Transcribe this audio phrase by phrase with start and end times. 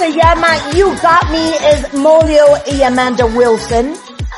[0.00, 3.92] se llama You Got Me, es Molio y Amanda Wilson.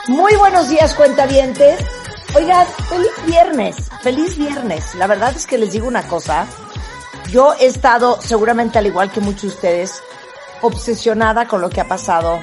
[0.08, 1.78] Muy buenos días, cuentavientes.
[2.34, 4.96] Oigan, feliz viernes, feliz viernes.
[4.96, 6.48] La verdad es que les digo una cosa.
[7.30, 10.02] Yo he estado, seguramente al igual que muchos de ustedes,
[10.62, 12.42] obsesionada con lo que ha pasado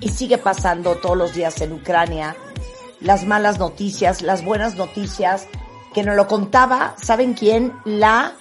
[0.00, 2.34] y sigue pasando todos los días en Ucrania.
[3.00, 5.46] Las malas noticias, las buenas noticias,
[5.94, 7.72] que nos lo contaba, ¿saben quién?
[7.84, 8.32] La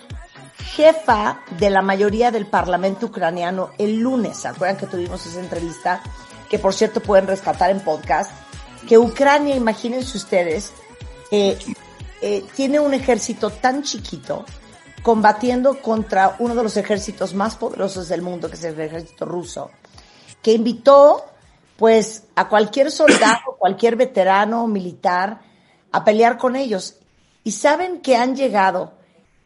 [0.59, 4.37] jefa de la mayoría del parlamento ucraniano el lunes.
[4.37, 6.01] ¿Se acuerdan que tuvimos esa entrevista?
[6.49, 8.31] Que por cierto pueden rescatar en podcast.
[8.87, 10.71] Que Ucrania, imagínense ustedes,
[11.31, 11.57] eh,
[12.21, 14.45] eh, tiene un ejército tan chiquito
[15.03, 19.71] combatiendo contra uno de los ejércitos más poderosos del mundo, que es el ejército ruso,
[20.41, 21.25] que invitó
[21.77, 25.39] pues a cualquier soldado, cualquier veterano militar
[25.91, 26.95] a pelear con ellos.
[27.43, 28.98] Y saben que han llegado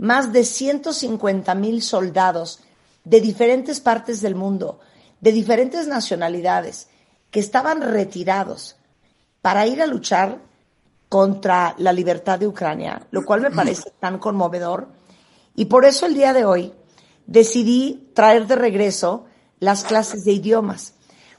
[0.03, 2.59] más de 150 mil soldados
[3.06, 4.81] de diferentes partes del mundo,
[5.22, 6.90] de diferentes nacionalidades,
[7.31, 8.75] que estaban retirados
[9.42, 10.42] para ir a luchar
[11.08, 14.90] contra la libertad de Ucrania, lo cual me parece tan conmovedor.
[15.56, 16.74] Y por eso el día de hoy
[17.25, 19.24] decidí traer de regreso
[19.59, 20.96] las clases de idiomas,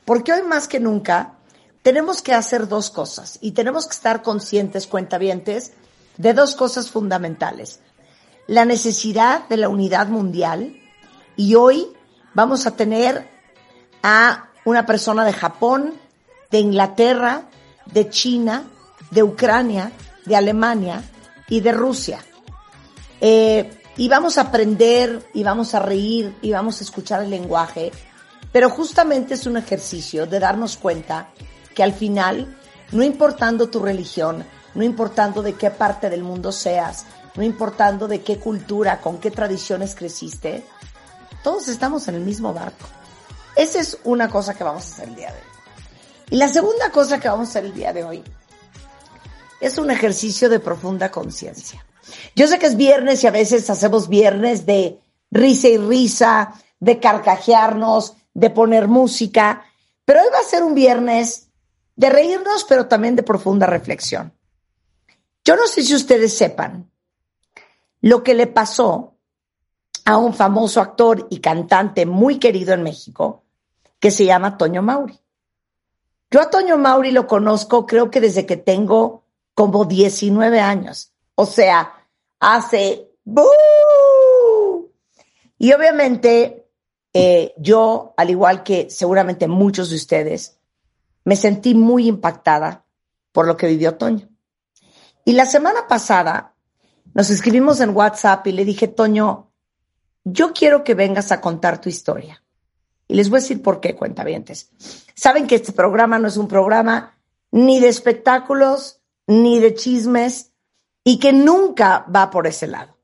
[0.07, 1.35] porque hoy más que nunca
[1.83, 5.75] tenemos que hacer dos cosas y tenemos que estar conscientes, cuentavientes,
[6.17, 7.81] de dos cosas fundamentales
[8.47, 10.77] la necesidad de la unidad mundial
[11.37, 11.87] y hoy
[12.35, 13.29] vamos a tener
[14.03, 15.95] a una persona de Japón,
[16.51, 17.43] de Inglaterra,
[17.87, 18.65] de China,
[19.11, 19.93] de Ucrania,
[20.25, 21.03] de Alemania
[21.49, 22.25] y de Rusia.
[23.21, 27.93] Eh, y vamos a aprender y vamos a reír y vamos a escuchar el lenguaje,
[28.53, 31.29] pero justamente es un ejercicio de darnos cuenta
[31.75, 32.57] que al final,
[32.93, 34.45] no importando tu religión,
[34.75, 37.07] no importando de qué parte del mundo seas,
[37.37, 40.65] no importando de qué cultura, con qué tradiciones creciste,
[41.43, 42.87] todos estamos en el mismo barco.
[43.57, 45.55] Esa es una cosa que vamos a hacer el día de hoy.
[46.31, 48.25] Y la segunda cosa que vamos a hacer el día de hoy
[49.61, 51.85] es un ejercicio de profunda conciencia.
[52.35, 55.01] Yo sé que es viernes y a veces hacemos viernes de
[55.31, 59.65] risa y risa, de carcajearnos, de poner música,
[60.05, 61.49] pero hoy va a ser un viernes
[61.97, 64.33] de reírnos, pero también de profunda reflexión.
[65.45, 66.91] Yo no sé si ustedes sepan,
[68.05, 69.15] lo que le pasó
[70.05, 73.45] a un famoso actor y cantante muy querido en México
[73.99, 75.19] que se llama Toño Mauri.
[76.31, 81.47] Yo a Toño Mauri lo conozco creo que desde que tengo como 19 años, o
[81.47, 81.95] sea,
[82.41, 83.11] hace...
[85.57, 86.69] Y obviamente
[87.15, 90.59] eh, yo, al igual que seguramente muchos de ustedes,
[91.25, 92.85] me sentí muy impactada
[93.33, 94.29] por lo que vivió Toño.
[95.25, 96.54] Y la semana pasada
[97.15, 99.53] nos escribimos en WhatsApp y le dije, Toño,
[100.25, 102.43] yo quiero que vengas a contar tu historia.
[103.07, 104.71] Y les voy a decir por qué, cuentavientes.
[105.15, 107.17] Saben que este programa no es un programa
[107.51, 110.53] ni de espectáculos, ni de chismes,
[111.05, 112.99] y que nunca va por ese lado.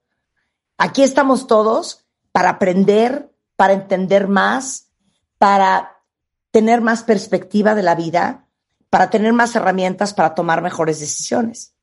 [0.76, 4.90] Aquí estamos todos para aprender, para entender más,
[5.38, 6.02] para
[6.50, 8.48] tener más perspectiva de la vida,
[8.88, 11.74] para tener más herramientas para tomar mejores decisiones.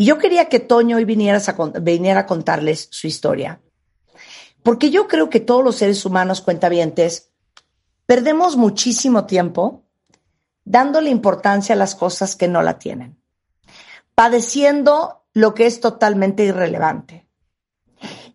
[0.00, 1.40] Y yo quería que Toño hoy viniera
[2.20, 3.60] a contarles su historia.
[4.62, 7.32] Porque yo creo que todos los seres humanos cuentavientes
[8.06, 9.84] perdemos muchísimo tiempo
[10.64, 13.22] dándole importancia a las cosas que no la tienen,
[14.14, 17.28] padeciendo lo que es totalmente irrelevante,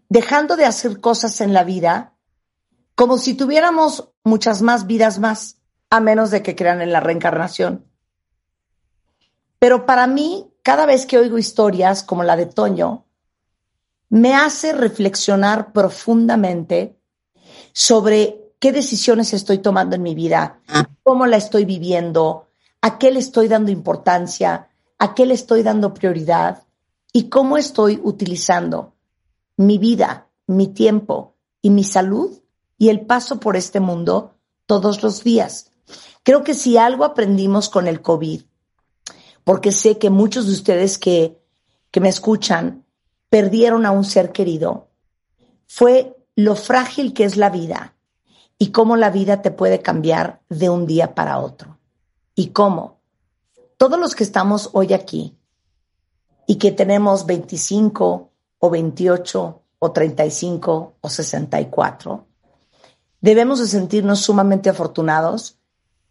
[0.08, 2.14] dejando de hacer cosas en la vida
[2.94, 5.58] como si tuviéramos muchas más vidas más,
[5.90, 7.88] a menos de que crean en la reencarnación.
[9.58, 13.06] Pero para mí, cada vez que oigo historias como la de Toño,
[14.10, 17.00] me hace reflexionar profundamente
[17.72, 20.60] sobre qué decisiones estoy tomando en mi vida,
[21.04, 22.50] cómo la estoy viviendo,
[22.82, 26.64] a qué le estoy dando importancia, a qué le estoy dando prioridad
[27.14, 28.96] y cómo estoy utilizando
[29.58, 32.42] mi vida, mi tiempo y mi salud
[32.80, 34.34] y el paso por este mundo
[34.66, 35.74] todos los días.
[36.24, 38.42] Creo que si algo aprendimos con el COVID,
[39.46, 41.40] porque sé que muchos de ustedes que,
[41.92, 42.84] que me escuchan
[43.30, 44.90] perdieron a un ser querido,
[45.68, 47.96] fue lo frágil que es la vida
[48.58, 51.78] y cómo la vida te puede cambiar de un día para otro.
[52.36, 53.00] Y cómo
[53.78, 55.38] todos los que estamos hoy aquí
[56.48, 62.28] y que tenemos 25 o 28 o 35 o 64,
[63.22, 65.60] debemos de sentirnos sumamente afortunados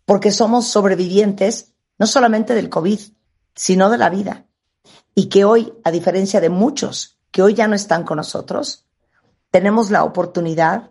[0.05, 3.01] porque somos sobrevivientes no solamente del COVID,
[3.55, 4.47] sino de la vida.
[5.15, 8.85] Y que hoy, a diferencia de muchos que hoy ya no están con nosotros,
[9.51, 10.91] tenemos la oportunidad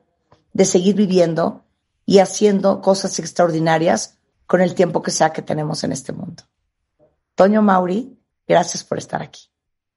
[0.53, 1.63] de seguir viviendo
[2.05, 6.43] y haciendo cosas extraordinarias con el tiempo que sea que tenemos en este mundo.
[7.35, 8.17] Toño Mauri,
[8.47, 9.41] gracias por estar aquí.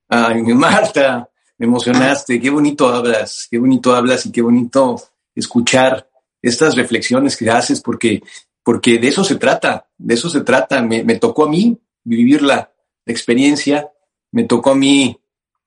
[0.08, 1.28] Ay, Marta,
[1.58, 4.96] me emocionaste, qué bonito hablas, qué bonito hablas y qué bonito
[5.34, 6.08] escuchar
[6.40, 8.22] estas reflexiones que haces porque,
[8.62, 10.80] porque de eso se trata, de eso se trata.
[10.82, 12.72] Me, tocó a mí vivir la,
[13.08, 13.88] experiencia,
[14.32, 15.16] me tocó a mí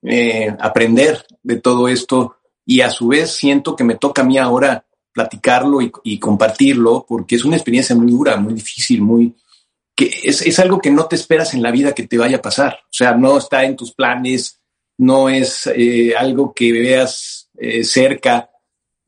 [0.01, 4.37] eh, aprender de todo esto y a su vez siento que me toca a mí
[4.37, 9.33] ahora platicarlo y, compartirlo porque es una experiencia muy dura, muy difícil, muy
[9.95, 12.41] que es, es, algo que no te esperas en la vida que te vaya a
[12.41, 12.79] pasar.
[12.83, 14.59] O sea, no está en tus planes,
[14.97, 18.49] no es eh, algo que veas eh, cerca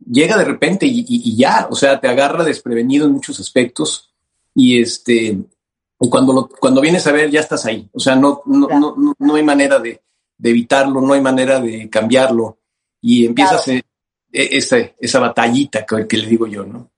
[0.10, 4.14] llega de repente y, ya, o sea, te agarra desprevenido en muchos aspectos
[4.56, 5.38] y este,
[6.10, 9.44] cuando, cuando vienes a ver ya estás ahí, o sea, no, no, no, no, hay
[9.44, 10.02] manera de,
[10.44, 12.58] evitarlo, no hay manera de cambiarlo
[13.00, 13.84] y empiezas e,
[14.32, 16.90] esa, esa batallita que, le digo yo, ¿no?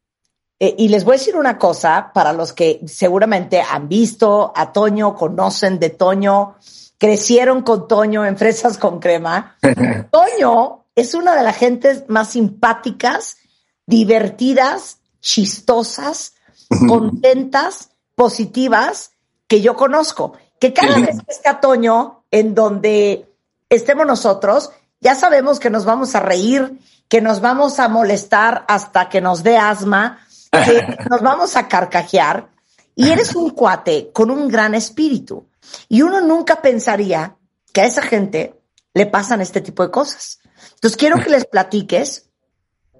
[0.59, 4.71] Eh, y les voy a decir una cosa para los que seguramente han visto a
[4.71, 6.55] Toño, conocen de Toño,
[6.97, 9.57] crecieron con Toño en fresas con crema.
[10.11, 13.37] Toño es una de las gentes más simpáticas,
[13.85, 16.35] divertidas, chistosas,
[16.87, 19.11] contentas, positivas
[19.47, 20.33] que yo conozco.
[20.59, 23.29] Que cada vez que está Toño, en donde
[23.69, 24.71] estemos nosotros,
[25.01, 26.79] ya sabemos que nos vamos a reír,
[27.09, 30.19] que nos vamos a molestar hasta que nos dé asma,
[30.51, 32.49] que nos vamos a carcajear.
[32.95, 35.47] Y eres un cuate con un gran espíritu.
[35.89, 37.35] Y uno nunca pensaría
[37.71, 38.61] que a esa gente
[38.93, 40.39] le pasan este tipo de cosas.
[40.75, 42.29] Entonces quiero que les platiques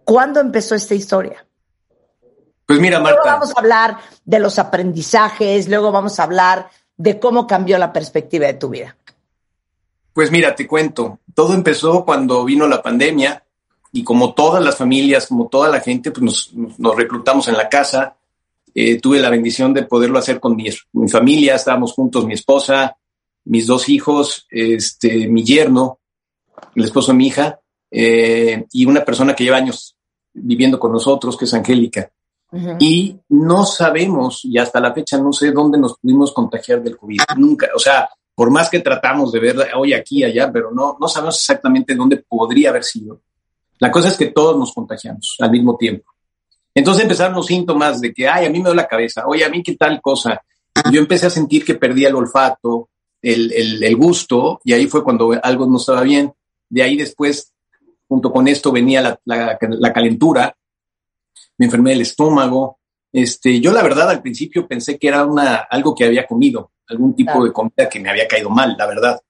[0.03, 1.45] cuándo empezó esta historia.
[2.65, 3.21] Pues mira, Marta.
[3.23, 7.91] Luego vamos a hablar de los aprendizajes, luego vamos a hablar de cómo cambió la
[7.91, 8.95] perspectiva de tu vida.
[10.13, 11.19] Pues mira, te cuento.
[11.33, 13.43] Todo empezó cuando vino la pandemia
[13.91, 18.15] y como todas las familias, como toda la gente, pues nos, reclutamos en la casa.
[18.75, 22.97] Eh, tuve la bendición de poderlo hacer con mi, mi, familia, estábamos juntos, mi esposa,
[23.45, 25.99] mis dos hijos, este, mi yerno,
[26.75, 27.59] el esposo de mi hija,
[27.91, 29.95] eh, y una persona que lleva años
[30.33, 32.11] viviendo con nosotros, que es Angélica.
[32.79, 37.19] Y no sabemos, y hasta la fecha no sé dónde nos pudimos contagiar del COVID.
[37.37, 41.07] Nunca, o sea, por más que tratamos de ver hoy aquí, allá, pero no, no
[41.07, 43.21] sabemos exactamente dónde podría haber sido.
[43.79, 46.11] La cosa es que todos nos contagiamos al mismo tiempo.
[46.75, 49.49] Entonces empezaron los síntomas de que, ay, a mí me duele la cabeza, oye, a
[49.49, 50.41] mí qué tal cosa.
[50.91, 52.89] Yo empecé a sentir que perdía el olfato,
[53.21, 56.33] el, el, el gusto, y ahí fue cuando algo no estaba bien.
[56.69, 57.53] De ahí después
[58.07, 60.55] junto con esto venía la, la, calentura,
[61.57, 62.79] me enfermé del estómago.
[63.11, 67.15] Este, yo la verdad al principio pensé que era una, algo que había comido, algún
[67.15, 69.21] tipo de comida que me había caído mal, la verdad.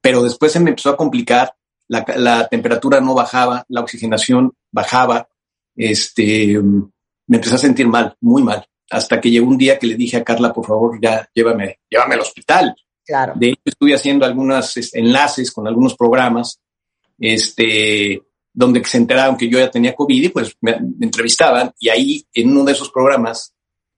[0.00, 1.54] Pero después se me empezó a complicar,
[1.88, 5.28] la, la temperatura no bajaba, la oxigenación bajaba,
[5.74, 6.60] este,
[7.26, 10.16] me empecé a sentir mal, muy mal, hasta que llegó un día que le dije
[10.16, 12.74] a Carla, por favor, ya llévame, llévame al hospital.
[13.04, 13.34] Claro.
[13.36, 16.60] De hecho, estuve haciendo algunos este, enlaces con algunos programas
[17.18, 18.22] este,
[18.56, 20.72] donde se enteraron que yo ya tenía COVID y pues me,
[21.02, 23.54] entrevistaban y ahí en uno de esos programas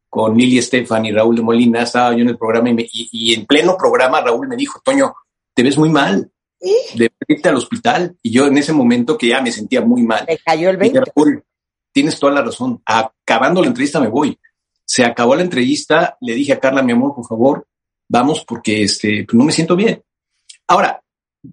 [0.08, 3.76] con Lili Estefan y Raúl de Molina estaba yo en el programa y, en pleno
[3.78, 5.14] programa Raúl me dijo, Toño,
[5.54, 6.28] te ves muy mal,
[6.60, 10.24] de irte al hospital y yo en ese momento que ya me sentía muy mal.
[10.26, 11.02] Me cayó el 20.
[11.92, 14.36] tienes toda la razón, acabando la entrevista me voy.
[14.84, 17.68] Se acabó la entrevista, le dije a Carla, mi amor, por favor,
[18.08, 20.02] vamos porque este, pues no me siento bien.
[20.66, 21.00] Ahora,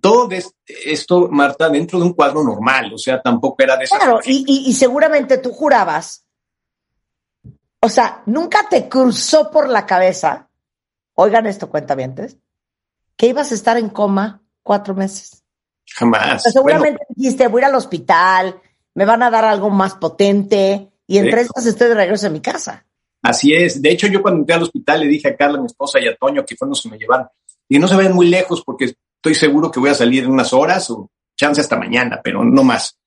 [0.01, 0.29] todo
[0.65, 4.73] esto, Marta, dentro de un cuadro normal, o sea, tampoco era de Claro, y, y,
[4.73, 6.25] seguramente tú jurabas,
[7.79, 10.49] o sea, nunca te cruzó por la cabeza,
[11.13, 12.37] oigan esto, cuentavientes,
[13.15, 15.43] que ibas a estar en coma cuatro meses.
[15.87, 16.43] Jamás.
[16.51, 18.59] seguramente dijiste, voy al hospital,
[18.95, 22.31] me van a dar algo más potente, y en tres meses estoy de regreso a
[22.31, 22.85] mi casa.
[23.21, 23.81] Así es.
[23.81, 26.15] De hecho, yo cuando entré al hospital le dije a Carla, mi esposa, y a
[26.15, 27.27] Toño, que fueron los que me llevaron,
[27.69, 28.95] y no se vayan muy lejos porque
[29.25, 32.63] estoy seguro que voy a salir en unas horas o chance hasta mañana, pero no
[32.63, 32.99] más.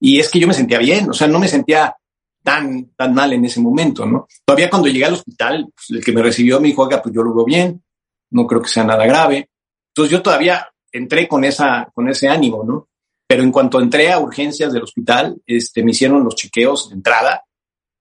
[0.00, 1.94] Y es que yo me sentía bien, o sea, no me sentía
[2.42, 4.26] tan, tan mal en ese momento, ¿no?
[4.46, 7.22] Todavía cuando llegué al hospital, pues, el que me recibió me dijo, oiga, pues yo
[7.22, 7.82] lo veo bien,
[8.30, 9.50] no creo que sea nada grave.
[9.88, 12.88] Entonces yo todavía entré con esa, con ese ánimo, ¿no?
[13.28, 17.44] Pero en cuanto entré a urgencias del hospital, este, me hicieron los chequeos de entrada,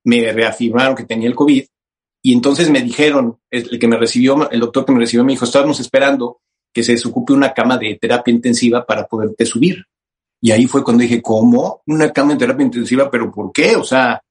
[0.06, 1.66] me reafirmaron que tenía el COVID
[2.24, 5.44] y entonces me dijeron, el que me recibió, el doctor que me recibió me dijo,
[5.44, 6.40] estábamos esperando
[6.80, 9.84] que se desocupe una cama de terapia intensiva para poderte subir.
[10.42, 11.82] Y ahí fue cuando dije, ¿cómo?
[11.88, 13.76] Una cama de terapia intensiva, pero ¿por qué?
[13.76, 14.22] O sea,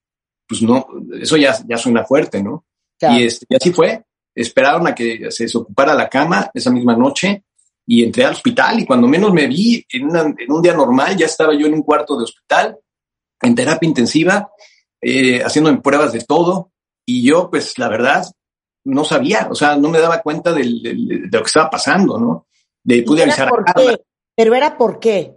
[0.48, 0.86] pues no,
[1.20, 2.64] eso ya, ya suena fuerte, ¿no?
[3.00, 4.02] Y, este, y así fue.
[4.34, 7.44] Esperaron a que se desocupara la cama esa misma noche
[7.86, 11.26] y entré al hospital y cuando menos me vi en, en un día normal ya
[11.26, 12.78] estaba yo en un cuarto de hospital,
[13.42, 14.50] en terapia intensiva,
[15.02, 16.72] eh, haciendo pruebas de todo
[17.04, 18.24] y yo pues la verdad
[18.84, 22.46] no sabía, o sea, no me daba cuenta de lo que estaba pasando, ¿no?
[22.82, 24.00] De pude avisar por qué?
[24.34, 25.36] Pero era por qué?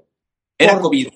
[0.57, 1.07] Era COVID.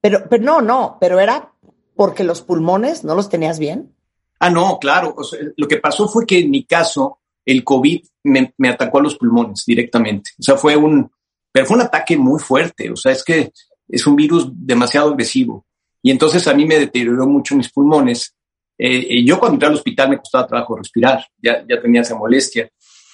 [0.00, 1.52] Pero, pero no, no, pero era
[1.94, 3.94] porque los pulmones no los tenías bien.
[4.38, 5.16] Ah, no, claro.
[5.56, 9.16] lo que pasó fue que en mi caso, el COVID me, me, atacó a los
[9.16, 10.32] pulmones directamente.
[10.38, 11.10] O sea, fue un,
[11.52, 12.90] pero fue un ataque muy fuerte.
[12.90, 13.52] O sea, es que
[13.88, 15.66] es un virus demasiado agresivo.
[16.02, 18.33] Y entonces a mí me deterioró mucho mis pulmones
[18.76, 22.68] eh, yo cuando entré al hospital me costaba trabajo respirar, ya, ya tenía esa molestia.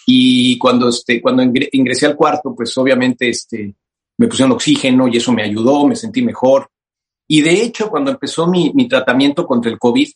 [0.07, 3.75] Y cuando, este, cuando ingresé al cuarto, pues obviamente este,
[4.19, 6.69] me pusieron oxígeno y eso me ayudó, me sentí mejor.
[7.29, 10.09] Y de hecho, cuando empezó mi, mi tratamiento contra el COVID,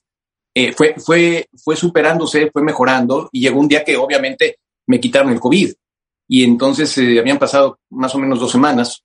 [0.54, 5.32] eh, fue, fue, fue superándose, fue mejorando y llegó un día que obviamente me quitaron
[5.32, 5.72] el COVID.
[6.28, 9.04] Y entonces eh, habían pasado más o menos dos semanas.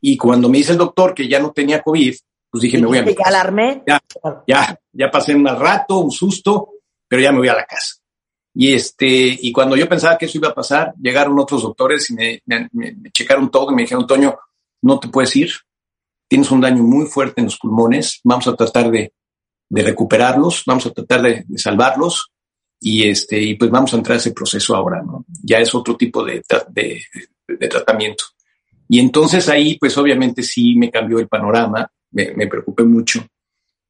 [0.00, 2.14] Y cuando me dice el doctor que ya no tenía COVID,
[2.50, 3.28] pues dije, me voy a casa.
[3.28, 3.82] alarmé?
[3.86, 4.00] Ya,
[4.46, 6.70] ya, ya pasé un rato, un susto,
[7.06, 7.94] pero ya me voy a la casa.
[8.52, 12.14] Y este, y cuando yo pensaba que eso iba a pasar, llegaron otros doctores y
[12.14, 12.68] me, me,
[13.12, 14.36] checaron todo y me dijeron, Toño,
[14.82, 15.52] no te puedes ir,
[16.26, 19.12] tienes un daño muy fuerte en los pulmones, vamos a tratar de,
[19.68, 22.32] de recuperarlos, vamos a tratar de, salvarlos
[22.80, 25.00] y este, y pues vamos a entrar a ese proceso ahora.
[25.44, 27.00] Ya es otro tipo de, de,
[27.46, 28.24] de tratamiento.
[28.88, 33.24] Y entonces ahí, pues obviamente sí me cambió el panorama, me, me preocupé mucho.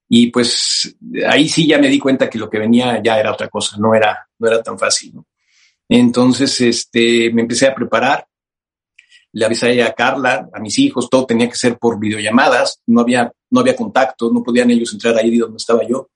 [0.08, 0.96] Y pues
[1.28, 3.94] ahí sí ya me di cuenta que lo que venía ya era otra cosa, no
[3.94, 5.14] era, no era tan fácil.
[5.88, 8.26] Entonces, este, me empecé a preparar.
[9.32, 13.30] Le avisé a Carla, a mis hijos, todo tenía que ser por videollamadas, no había,
[13.50, 16.08] no había contacto, no podían ellos entrar ahí donde estaba yo.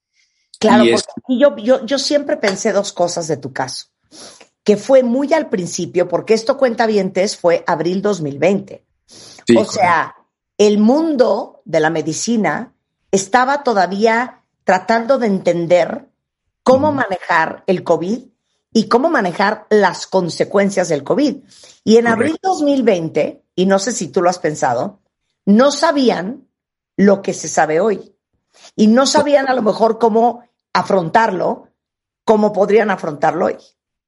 [0.58, 3.88] Claro, y porque yo, yo, yo siempre pensé dos cosas de tu caso,
[4.64, 8.82] que fue muy al principio, porque esto cuenta vientes fue abril 2020.
[9.58, 10.14] o sea,
[10.56, 12.71] el mundo de la medicina
[13.12, 16.08] estaba todavía tratando de entender
[16.62, 18.24] cómo manejar el COVID
[18.72, 21.36] y cómo manejar las consecuencias del COVID.
[21.84, 25.00] Y en abril 2020, y no sé si tú lo has pensado,
[25.44, 26.48] no sabían
[26.96, 28.14] lo que se sabe hoy.
[28.76, 31.68] Y no sabían a lo mejor cómo afrontarlo,
[32.24, 33.56] cómo podrían afrontarlo hoy.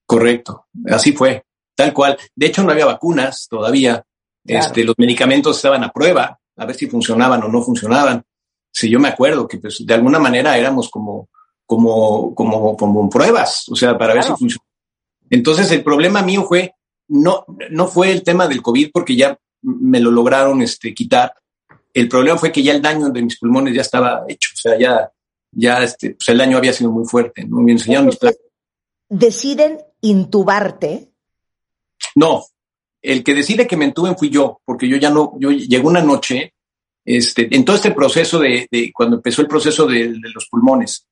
[0.06, 1.44] Correcto, así fue,
[1.74, 2.16] tal cual.
[2.34, 4.04] De hecho, no había vacunas todavía.
[4.46, 8.24] Este, los medicamentos estaban a prueba, a ver si funcionaban o no funcionaban
[8.74, 11.28] si yo me acuerdo que pues de alguna manera éramos como,
[11.64, 14.64] como, como, como pruebas, o sea, para ver si funciona.
[15.30, 16.74] Entonces el problema mío fue,
[17.08, 21.32] no, no fue el tema del COVID porque ya me lo lograron este, quitar.
[21.92, 24.76] El problema fue que ya el daño de mis pulmones ya estaba hecho, o sea,
[24.76, 25.08] ya,
[25.52, 27.58] ya este, pues el daño había sido muy fuerte, ¿no?
[27.58, 28.18] Me enseñaron mis
[29.08, 31.12] ¿Deciden intubarte?
[32.16, 32.44] No,
[33.00, 36.02] el que decide que me entuben fui yo, porque yo ya no, yo llegó una
[36.02, 36.53] noche
[37.04, 41.06] este, en todo este proceso de, cuando empezó el proceso de, los pulmones,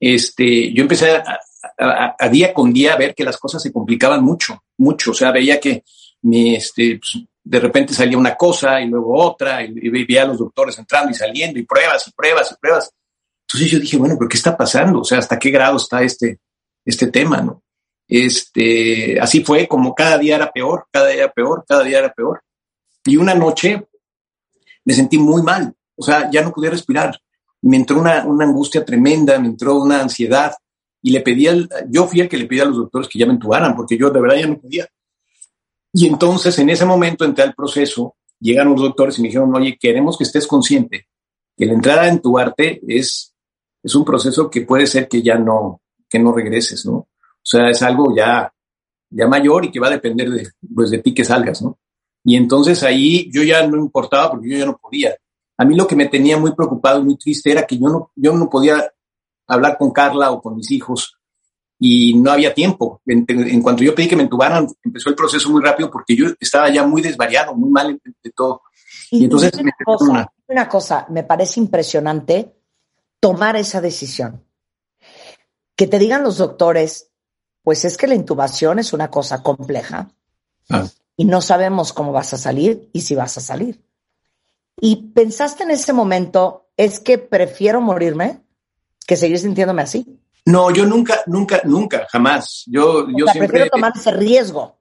[0.00, 1.20] este, yo empecé
[1.78, 5.10] a, día con día a ver que las cosas se complicaban mucho, mucho.
[5.10, 5.84] O sea, veía que
[6.22, 10.78] este, pues, de repente salía una cosa y luego otra, y, veía a los doctores
[10.78, 12.90] entrando y saliendo, y pruebas y pruebas y pruebas.
[13.46, 15.00] Entonces yo dije, bueno, pero ¿qué está pasando?
[15.00, 16.38] O sea, ¿hasta qué grado está este,
[16.84, 17.62] este tema, no?
[18.06, 22.12] Este, así fue como cada día era peor, cada día era peor, cada día era
[22.12, 22.42] peor.
[23.04, 23.86] Y una noche,
[24.88, 27.14] me sentí muy mal, o sea, ya no podía respirar.
[27.60, 30.54] Me entró una, una angustia tremenda, me entró una ansiedad
[31.02, 31.46] y le pedí,
[31.90, 34.08] yo fui el que le pedí a los doctores que ya me entubaran, porque yo
[34.08, 34.88] de verdad ya no podía.
[35.92, 39.76] Y entonces en ese momento entré al proceso, llegan los doctores y me dijeron, oye,
[39.78, 41.06] queremos que estés consciente
[41.54, 43.34] que la entrada en tu arte es,
[43.82, 46.94] es un proceso que puede ser que ya no, que no regreses, ¿no?
[46.94, 47.08] O
[47.42, 48.50] sea, es algo ya,
[49.10, 51.78] ya mayor y que va a depender de, pues, de ti que salgas, ¿no?
[52.24, 55.16] Y entonces ahí yo ya no importaba porque yo ya no podía.
[55.56, 58.12] A mí lo que me tenía muy preocupado y muy triste era que yo no,
[58.14, 58.92] yo no podía
[59.46, 61.18] hablar con Carla o con mis hijos
[61.78, 63.00] y no había tiempo.
[63.06, 66.70] En, cuanto yo pedí que me entubaran, empezó el proceso muy rápido porque yo estaba
[66.70, 68.62] ya muy desvariado, muy mal de todo.
[69.10, 72.54] Y, entonces una cosa, una cosa, me parece impresionante
[73.20, 74.44] tomar esa decisión.
[75.74, 77.10] Que te digan los doctores,
[77.62, 80.10] pues es que la intubación es una cosa compleja
[80.70, 80.86] ah.
[81.18, 83.82] Y no sabemos cómo vas a salir y si vas a salir.
[84.80, 88.40] Y pensaste en ese momento, es que prefiero morirme
[89.04, 90.06] que seguir sintiéndome así.
[90.46, 92.62] No, yo nunca, nunca, nunca, jamás.
[92.66, 93.48] Yo, yo siempre.
[93.48, 94.78] Prefiero tomar ese riesgo.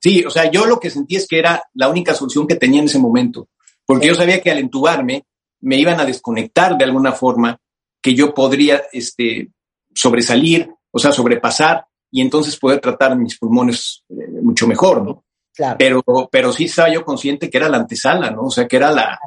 [0.00, 2.78] Sí, o sea, yo lo que sentí es que era la única solución que tenía
[2.78, 3.48] en ese momento,
[3.84, 5.26] porque yo sabía que al entubarme
[5.60, 7.58] me iban a desconectar de alguna forma,
[8.00, 9.50] que yo podría este,
[9.92, 15.24] sobresalir, o sea, sobrepasar y entonces poder tratar mis pulmones eh, mucho mejor, ¿no?
[15.54, 15.76] Claro.
[15.78, 18.42] Pero, pero sí estaba yo consciente que era la antesala, ¿no?
[18.42, 19.18] O sea, que era la,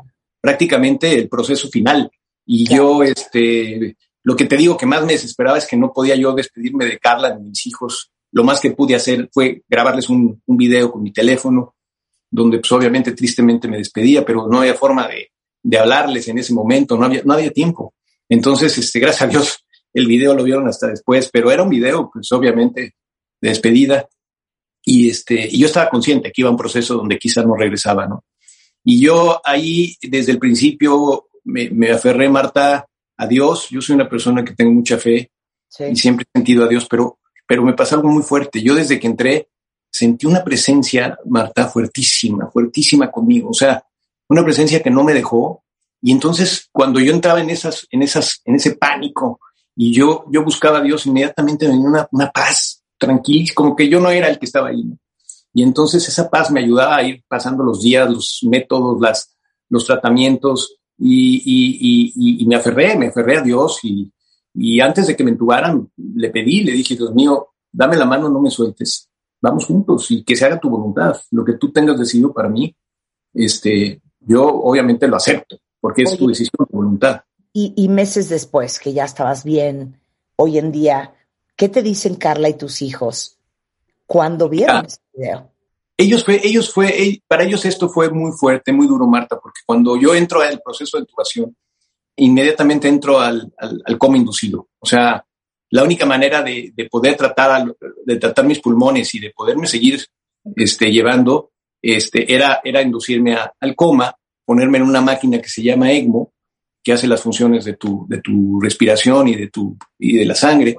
[0.41, 2.11] prácticamente el proceso final.
[2.45, 6.15] Y yo, este, lo que te digo que más me desesperaba es que no podía
[6.15, 8.11] yo despedirme de Carla, de mis hijos.
[8.31, 11.75] Lo más que pude hacer fue grabarles un, un video con mi teléfono,
[12.29, 15.31] donde pues obviamente tristemente me despedía, pero no había forma de,
[15.63, 17.93] de hablarles en ese momento, no había, no había tiempo.
[18.29, 22.09] Entonces, este, gracias a Dios, el video lo vieron hasta después, pero era un video,
[22.11, 22.95] pues obviamente,
[23.41, 24.07] de despedida.
[24.89, 28.07] Y, este, y yo estaba consciente que iba a un proceso donde quizás no regresaba,
[28.07, 28.23] ¿no?
[28.85, 33.67] Y yo ahí, desde el principio, me, me aferré, Marta, a Dios.
[33.69, 35.29] Yo soy una persona que tengo mucha fe
[35.91, 38.61] y siempre he sentido a Dios, pero, pero me pasa algo muy fuerte.
[38.61, 39.49] Yo desde que entré
[39.91, 43.49] sentí una presencia, Marta, fuertísima, fuertísima conmigo.
[43.49, 43.83] O sea,
[44.29, 45.65] una presencia que no me dejó.
[46.01, 49.41] Y entonces, cuando yo entraba en esas, en esas, en ese pánico
[49.75, 53.99] y yo, yo buscaba a Dios, inmediatamente venía una, una paz tranquila, como que yo
[53.99, 54.83] no era el que estaba ahí.
[55.53, 59.35] Y entonces esa paz me ayudaba a ir pasando los días, los métodos, las,
[59.69, 64.11] los tratamientos, y, y, y, y, me aferré, me aferré a Dios y,
[64.53, 68.29] y antes de que me entubaran, le pedí, le dije, Dios mío, dame la mano,
[68.29, 69.07] no me sueltes,
[69.39, 72.75] vamos juntos y que se haga tu voluntad, lo que tú tengas decidido para mí,
[73.33, 77.21] este, yo obviamente lo acepto, porque es tu decisión, tu voluntad.
[77.53, 79.99] Y, y, meses después, que ya estabas bien,
[80.35, 81.13] hoy en día,
[81.57, 83.37] ¿qué te dicen Carla y tus hijos
[84.05, 85.51] cuando vieron ese video?
[85.97, 89.99] ellos fue, ellos fue, para ellos esto fue muy fuerte, muy duro, Marta, porque cuando
[89.99, 91.57] yo entro al proceso de intubación,
[92.17, 94.69] inmediatamente entro al, al, coma inducido.
[94.79, 95.25] O sea,
[95.71, 100.05] la única manera de, de poder tratar, de tratar mis pulmones y de poderme seguir
[100.55, 104.15] este, llevando, este, era, era inducirme al coma,
[104.45, 106.31] ponerme en una máquina que se llama ECMO,
[106.83, 110.35] que hace las funciones de tu, de tu respiración y de, tu, y de la
[110.35, 110.77] sangre.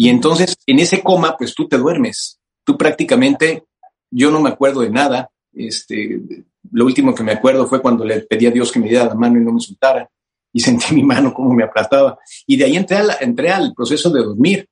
[0.00, 2.38] Y entonces, en ese coma, pues tú te duermes.
[2.64, 3.64] Tú prácticamente
[4.10, 5.28] yo no me acuerdo de nada.
[5.52, 6.22] Este,
[6.70, 9.16] lo último que me acuerdo fue cuando le pedí a Dios que me diera la
[9.16, 10.08] mano y no me soltara.
[10.52, 12.16] Y sentí mi mano como me aplastaba.
[12.46, 14.68] Y de ahí entré, entré al proceso de dormir.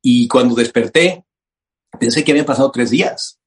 [0.00, 1.22] Y cuando desperté,
[2.00, 3.38] pensé que habían pasado tres días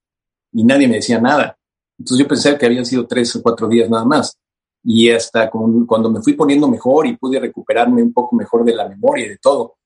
[0.52, 1.58] y nadie me decía nada.
[1.98, 4.38] Entonces yo pensé que habían sido tres o cuatro días nada más.
[4.84, 8.88] Y hasta cuando me fui poniendo mejor y pude recuperarme un poco mejor de la
[8.88, 9.76] memoria y de todo,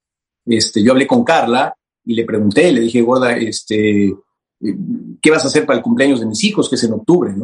[0.57, 4.15] este, yo hablé con Carla y le pregunté, le dije, gorda, este,
[5.21, 7.35] ¿qué vas a hacer para el cumpleaños de mis hijos, que es en octubre.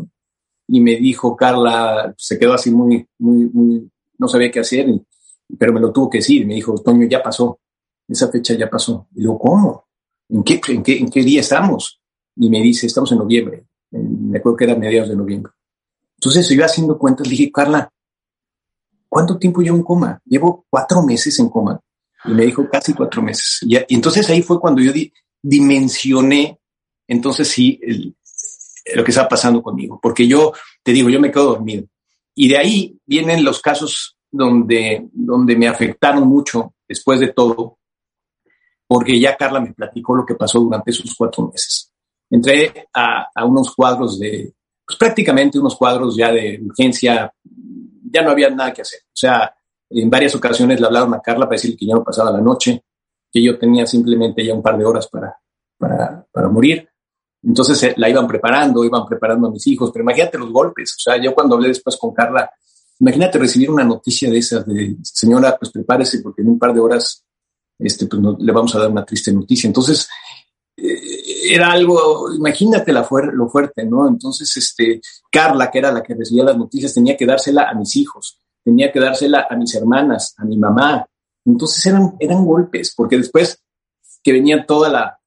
[0.69, 4.88] Y me dijo Carla, se quedó así muy, muy, muy, no sabía qué hacer,
[5.59, 6.47] pero me lo tuvo que decir.
[6.47, 7.61] Me dijo, Toño, ya pasó,
[8.09, 9.07] esa fecha ya pasó.
[9.14, 9.87] Y digo, ¿cómo?
[10.29, 12.01] ¿En qué, en qué, en qué día estamos?
[12.35, 13.66] Y me dice, estamos en noviembre.
[13.90, 15.53] Me acuerdo que era mediados de noviembre.
[16.19, 17.92] Entonces, yo haciendo cuentas, dije, Carla,
[19.09, 20.21] ¿cuánto tiempo llevo en coma?
[20.25, 21.81] Llevo cuatro meses en coma.
[22.27, 23.61] Y me dijo, casi cuatro meses.
[23.62, 24.93] Y, entonces ahí fue cuando yo
[25.43, 26.59] dimensioné
[27.09, 27.81] entonces sí,
[28.95, 31.87] lo que está pasando conmigo, porque yo te digo, yo me quedo dormido.
[32.35, 37.79] Y de ahí vienen los casos donde, donde me afectaron mucho después de todo,
[38.87, 41.93] porque ya Carla me platicó lo que pasó durante esos cuatro meses.
[42.31, 44.53] Entré a, a unos cuadros de,
[44.85, 47.33] pues prácticamente unos cuadros ya de urgencia,
[48.11, 49.01] ya no había nada que hacer.
[49.07, 49.55] O sea,
[49.90, 52.85] en varias ocasiones le hablaron a Carla para decirle que ya no pasaba la noche,
[53.31, 55.37] que yo tenía simplemente ya un par de horas para,
[55.79, 56.88] para, para morir.
[57.42, 60.94] Entonces eh, la iban preparando, iban preparando a mis hijos, pero imagínate los golpes.
[60.96, 62.51] O sea, yo cuando hablé después con Carla,
[62.99, 66.81] imagínate recibir una noticia de esas, de señora, pues prepárese porque en un par de
[66.81, 67.25] horas
[67.79, 69.68] este, pues, le vamos a dar una triste noticia.
[69.68, 70.09] Entonces,
[70.77, 74.09] eh, era algo, imagínate la lo fuerte, ¿no?
[74.09, 77.94] Entonces, este, Carla, que era la que recibía las noticias, tenía que dársela a mis
[77.96, 81.07] hijos, tenía que dársela a mis hermanas, a mi mamá.
[81.44, 83.62] Entonces eran, eran golpes, porque después
[84.24, 85.20] que venía toda la,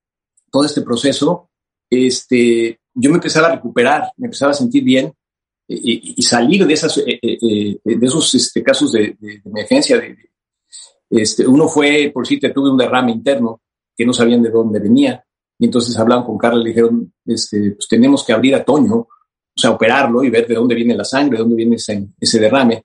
[0.52, 1.49] todo este proceso,
[1.89, 5.13] este, yo me empezaba a recuperar, me empezaba a sentir bien
[5.69, 7.38] y, salir de, esas, eh, eh,
[7.86, 9.97] eh, de esos este, casos de, emergencia.
[9.97, 10.17] De,
[11.10, 13.62] este, uno fue, por si te tuve un derrame interno
[13.95, 15.23] que no sabían de dónde venía.
[15.58, 18.95] Y entonces hablaban con Carla y le dijeron, este, pues tenemos que abrir a Toño,
[18.95, 19.08] o
[19.56, 22.84] sea, operarlo y ver de dónde viene la sangre, de dónde viene ese, ese derrame,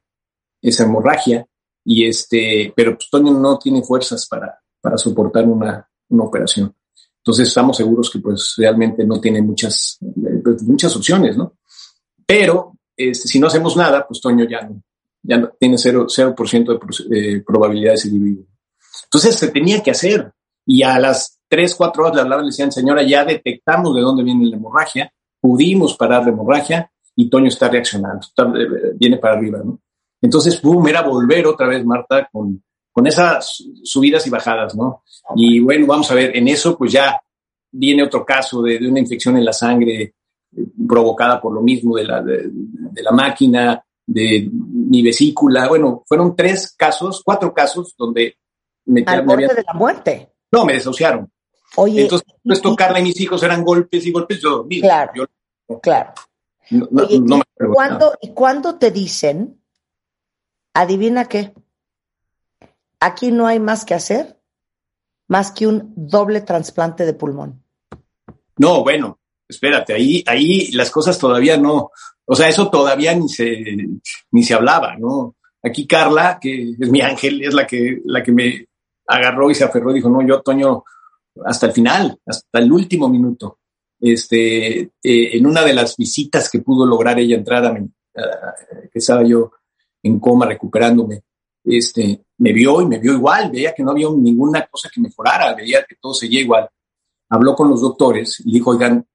[0.68, 1.46] esa hemorragia.
[1.85, 6.74] Y este, pero pues Toño no tiene fuerzas para, para soportar una, una operación.
[7.18, 9.98] Entonces estamos seguros que pues realmente no tiene muchas,
[10.42, 11.55] pues, muchas opciones, ¿no?
[12.27, 14.83] Pero este, si no hacemos nada, pues Toño ya no,
[15.22, 16.35] ya no, tiene 0%, 0
[17.09, 18.46] de probabilidades de vivir.
[19.05, 20.33] Entonces se tenía que hacer.
[20.66, 24.00] Y a las 3, 4 horas le hablaban y le decían, señora, ya detectamos de
[24.00, 29.35] dónde viene la hemorragia, pudimos parar la hemorragia y Toño está reaccionando, eh, viene para
[29.37, 29.81] arriba, ¿no?
[30.24, 35.02] Entonces, boom, era volver otra vez, Marta, con, con esas subidas y bajadas, ¿no?
[35.37, 37.20] Y bueno, vamos a ver, en eso pues ya
[37.70, 40.14] viene otro caso de, una infección en la sangre eh,
[40.88, 42.50] provocada por lo mismo de la, de,
[43.02, 45.68] la máquina, de mi vesícula.
[45.68, 48.38] Bueno, fueron tres casos, cuatro casos donde
[48.87, 50.32] me, Al borde de la muerte.
[50.50, 51.30] No, me desahuciaron.
[51.76, 54.40] Oye, Entonces, pues tocarle a mis hijos eran golpes y golpes.
[54.40, 55.26] Yo Claro,
[55.82, 56.14] claro.
[56.70, 59.60] ¿y cuándo te dicen,
[60.74, 61.54] adivina qué?
[63.00, 64.38] Aquí no hay más que hacer
[65.28, 67.62] más que un doble trasplante de pulmón.
[68.58, 71.90] No, bueno, espérate, ahí, ahí las cosas todavía no,
[72.24, 73.64] o sea, eso todavía ni se,
[74.30, 75.37] ni se hablaba, ¿no?
[75.62, 78.66] Aquí Carla, que es mi ángel, es la que, la que me
[79.06, 80.84] agarró y se aferró y dijo, no, yo, Toño,
[81.44, 83.58] hasta el final, hasta el último minuto.
[83.98, 87.88] Este, eh, en una de las visitas que pudo lograr ella entrar a mí,
[88.92, 89.52] que estaba yo
[90.04, 91.22] en coma recuperándome,
[91.64, 95.54] este, me vio y me vio igual, veía que no había ninguna cosa que mejorara,
[95.54, 96.68] veía que todo seguía igual.
[97.30, 99.06] Habló con los doctores y dijo, oigan,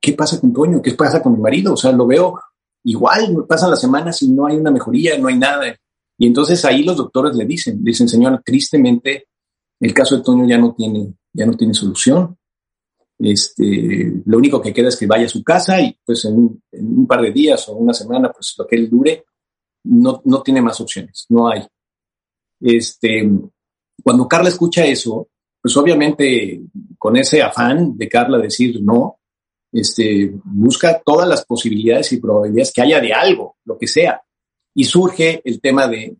[0.00, 0.82] ¿qué pasa con Toño?
[0.82, 1.72] ¿Qué pasa con mi marido?
[1.72, 2.38] O sea, lo veo
[2.84, 5.74] igual, pasan las semanas y no hay una mejoría, no hay nada.
[6.18, 9.28] Y entonces ahí los doctores le dicen, le dicen, señora, tristemente
[9.80, 12.36] el caso de Toño ya no tiene, ya no tiene solución.
[13.18, 16.98] Este, lo único que queda es que vaya a su casa y pues en, en
[16.98, 19.24] un par de días o una semana, pues lo que él dure,
[19.84, 21.66] no, no tiene más opciones, no hay.
[22.60, 23.30] Este,
[24.02, 25.28] cuando Carla escucha eso,
[25.60, 26.60] pues obviamente
[26.98, 29.18] con ese afán de Carla decir no,
[29.72, 34.22] este, busca todas las posibilidades y probabilidades que haya de algo, lo que sea.
[34.74, 36.16] Y surge el tema de,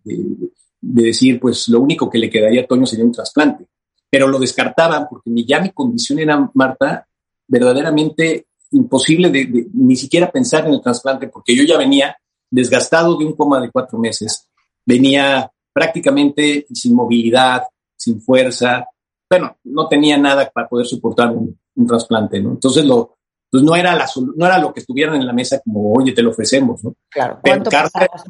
[0.81, 3.67] decir, pues lo único que le quedaría a Toño sería un trasplante.
[4.11, 7.07] Pero lo descartaban porque ya mi condición era, Marta,
[7.47, 12.17] verdaderamente imposible de, ni siquiera pensar en el trasplante, porque yo ya venía
[12.55, 14.49] desgastado de un coma de cuatro meses,
[14.87, 17.65] venía prácticamente sin movilidad,
[17.97, 18.87] sin fuerza.
[19.29, 22.51] Bueno, no tenía nada para poder soportar un, trasplante, ¿no?
[22.51, 23.17] Entonces, lo,
[23.51, 26.23] pues no era, la, no era lo que estuvieran en la mesa como, oye, te
[26.23, 26.95] lo ofrecemos, ¿no?
[27.11, 27.41] Claro.
[27.43, 28.25] ¿Cuánto pesabas,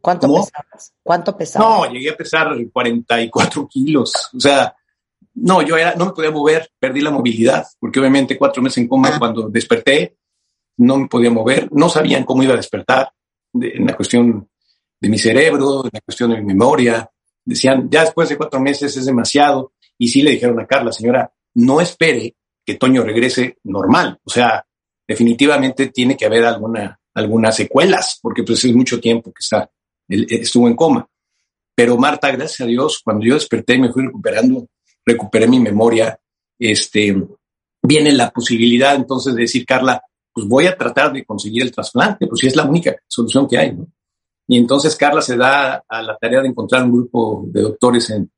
[0.00, 0.92] ¿Cuánto pesabas?
[1.02, 1.68] ¿Cuánto pesabas?
[1.68, 4.30] No, llegué a pesar 44 kilos.
[4.36, 4.76] O sea,
[5.34, 8.88] no, yo era, no me podía mover, perdí la movilidad, porque obviamente cuatro meses en
[8.88, 9.18] coma, ah.
[9.18, 10.18] cuando desperté,
[10.76, 13.10] no me podía mover, no sabían cómo iba a despertar,
[13.62, 14.48] en la cuestión
[15.00, 17.08] de mi cerebro, de la cuestión de mi memoria.
[17.44, 19.72] Decían, ya después de cuatro meses es demasiado.
[19.98, 24.18] Y sí le dijeron a Carla, señora, no espere que Toño regrese normal.
[24.24, 24.64] O sea,
[25.06, 29.70] definitivamente tiene que haber alguna, algunas secuelas, porque pues es mucho tiempo que está,
[30.08, 31.08] estuvo en coma.
[31.74, 34.66] Pero Marta, gracias a Dios, cuando yo desperté y me fui recuperando,
[35.04, 36.18] recuperé mi memoria,
[36.58, 37.16] este,
[37.82, 40.02] viene la posibilidad entonces de decir, Carla,
[40.38, 43.58] pues voy a tratar de conseguir el trasplante, pues si es la única solución que
[43.58, 43.88] hay, ¿no?
[44.46, 48.30] Y entonces Carla se da a la tarea de encontrar un grupo de doctores en,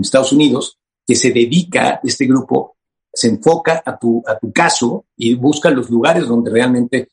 [0.00, 2.78] Estados Unidos que se dedica, este grupo
[3.12, 7.08] se enfoca a tu, a tu caso y busca los lugares donde realmente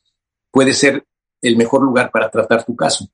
[0.50, 1.04] puede ser
[1.42, 3.06] el mejor lugar para tratar tu caso.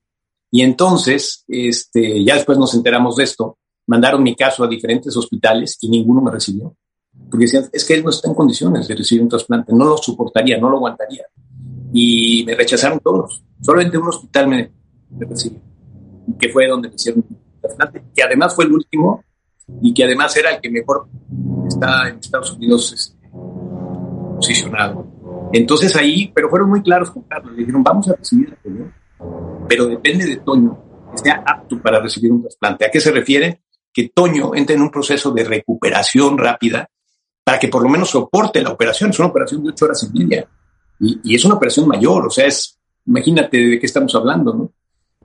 [0.52, 5.76] Y entonces, este, ya después nos enteramos de esto, mandaron mi caso a diferentes hospitales
[5.80, 6.76] y ninguno me recibió.
[7.30, 9.96] Porque decían, es que él no está en condiciones de recibir un trasplante, no lo
[9.96, 11.24] soportaría, no lo aguantaría.
[11.92, 13.42] Y me rechazaron todos.
[13.60, 14.70] Solamente un hospital me,
[15.18, 15.60] recibió,
[16.38, 19.24] que fue donde me hicieron el trasplante, que además fue el último
[19.82, 21.08] y que además era el que mejor
[21.66, 23.28] está en Estados Unidos este,
[24.36, 25.06] posicionado.
[25.52, 28.92] Entonces ahí, pero fueron muy claros con Carlos, le dijeron, vamos a recibir a Toño,
[29.68, 30.78] pero depende de Toño
[31.12, 32.84] que sea apto para recibir un trasplante.
[32.84, 33.62] ¿A qué se refiere?
[33.92, 36.90] Que Toño entre en un proceso de recuperación rápida
[37.44, 39.10] para que por lo menos soporte la operación.
[39.10, 40.48] Es una operación de ocho horas y media.
[40.98, 44.72] Y, y es una operación mayor, o sea, es, imagínate de qué estamos hablando, ¿no?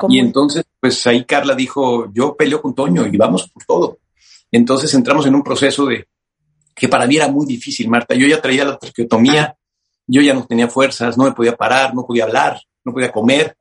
[0.08, 4.00] Y entonces, pues ahí Carla dijo, yo peleo con Toño y vamos por todo.
[4.52, 6.08] Entonces entramos en un proceso de
[6.74, 8.16] que para mí era muy difícil, Marta.
[8.16, 9.58] Yo ya traía la traqueotomía,
[10.08, 13.58] yo ya no tenía fuerzas, no me podía parar, no podía hablar, no podía comer,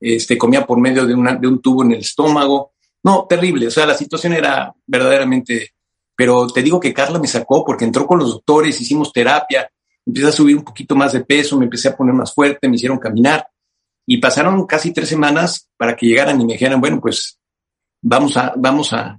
[0.00, 2.72] este, comía por medio de, una, de un tubo en el estómago.
[3.04, 3.66] No, terrible.
[3.66, 5.72] O sea, la situación era verdaderamente...
[6.16, 9.70] Pero te digo que Carla me sacó porque entró con los doctores, hicimos terapia,
[10.04, 12.76] empecé a subir un poquito más de peso, me empecé a poner más fuerte, me
[12.76, 13.46] hicieron caminar.
[14.06, 17.38] Y pasaron casi tres semanas para que llegaran y me dijeran, bueno, pues
[18.00, 19.18] vamos a, vamos a,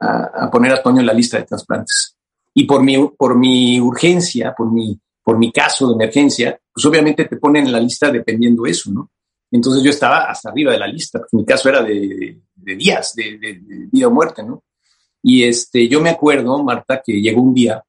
[0.00, 2.16] a, poner a Toño en la lista de trasplantes.
[2.54, 7.24] Y por mi, por mi urgencia, por mi, por mi caso de emergencia, pues obviamente
[7.24, 9.10] te ponen en la lista dependiendo eso, ¿no?
[9.50, 13.14] Entonces yo estaba hasta arriba de la lista, porque mi caso era de, de días,
[13.14, 14.64] de, de, de, vida o muerte, ¿no?
[15.26, 17.82] Y este, yo me acuerdo, Marta, que llegó un día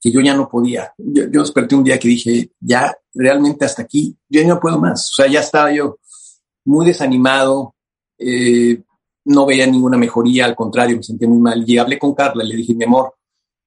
[0.00, 0.94] que yo ya no podía.
[0.96, 5.10] Yo, desperté un día que dije, ya realmente hasta aquí, yo no puedo más.
[5.10, 5.98] O sea, ya estaba yo
[6.64, 7.74] muy desanimado,
[8.16, 8.80] eh,
[9.24, 11.64] no veía ninguna mejoría, al contrario, me sentía muy mal.
[11.66, 13.12] Y hablé con Carla, le dije, mi amor,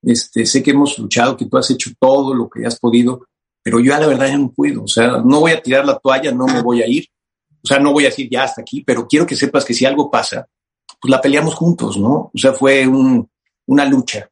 [0.02, 3.28] este, sé que hemos luchado, que tú has hecho todo lo que has podido,
[3.62, 4.84] pero yo a la verdad ya no puedo.
[4.84, 7.08] O sea, no voy a tirar la toalla, no me voy a ir.
[7.62, 9.86] O sea, no voy a decir ya hasta aquí, pero quiero que sepas que si
[9.86, 10.48] algo pasa,
[11.04, 12.32] pues la peleamos juntos, ¿no?
[12.34, 13.30] O sea, fue un,
[13.66, 14.30] una lucha.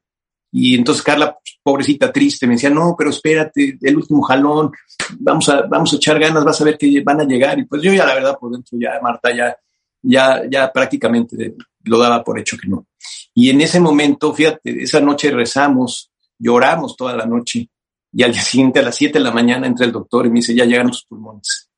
[0.53, 4.71] Y entonces Carla, pobrecita, triste, me decía, no, pero espérate, el último jalón,
[5.19, 7.59] vamos a, vamos a echar ganas, vas a ver que van a llegar.
[7.59, 9.53] Y pues yo ya, la verdad, por dentro ya, Marta, ya,
[10.01, 12.87] ya, ya prácticamente lo daba por hecho que no.
[13.33, 17.69] Y en ese momento, fíjate, esa noche rezamos, lloramos toda la noche.
[18.13, 20.35] Y al día siguiente, a las 7 de la mañana, entra el doctor y me
[20.35, 21.69] dice, ya llegan los pulmones.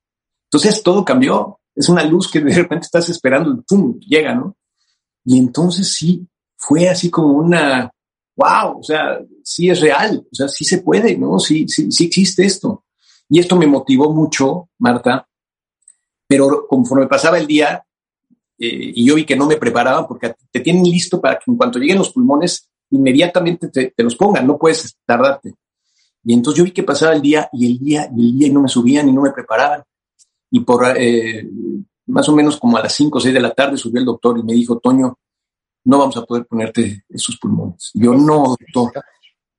[0.51, 1.59] Entonces todo cambió.
[1.73, 3.99] Es una luz que de repente estás esperando ¡pum!
[3.99, 4.55] llega, ¿no?
[5.25, 7.91] Y entonces sí, fue así como una,
[8.35, 11.39] wow, o sea, sí es real, o sea, sí se puede, ¿no?
[11.39, 12.85] Sí, sí, sí existe esto.
[13.29, 15.27] Y esto me motivó mucho, Marta,
[16.27, 17.83] pero conforme pasaba el día
[18.57, 21.57] eh, y yo vi que no me preparaban porque te tienen listo para que en
[21.57, 25.55] cuanto lleguen los pulmones, inmediatamente te, te los pongan, no puedes tardarte.
[26.23, 28.51] Y entonces yo vi que pasaba el día y el día y el día y
[28.51, 29.83] no me subían y no me preparaban.
[30.51, 31.49] Y por eh,
[32.07, 34.37] más o menos como a las 5 o 6 de la tarde subió el doctor
[34.39, 35.17] y me dijo, Toño,
[35.85, 37.91] no vamos a poder ponerte esos pulmones.
[37.93, 39.03] Yo no, doctor.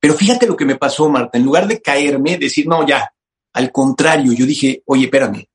[0.01, 1.39] Pero fíjate lo que me pasó, Marta.
[1.39, 3.11] En lugar de caerme, decir, no, ya.
[3.55, 5.47] Al contrario, yo dije, oye, espérame,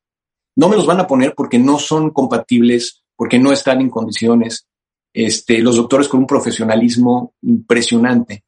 [0.56, 4.68] no me los van a poner porque no son compatibles, porque no están en condiciones.
[5.14, 8.46] Este, los doctores con un profesionalismo impresionante.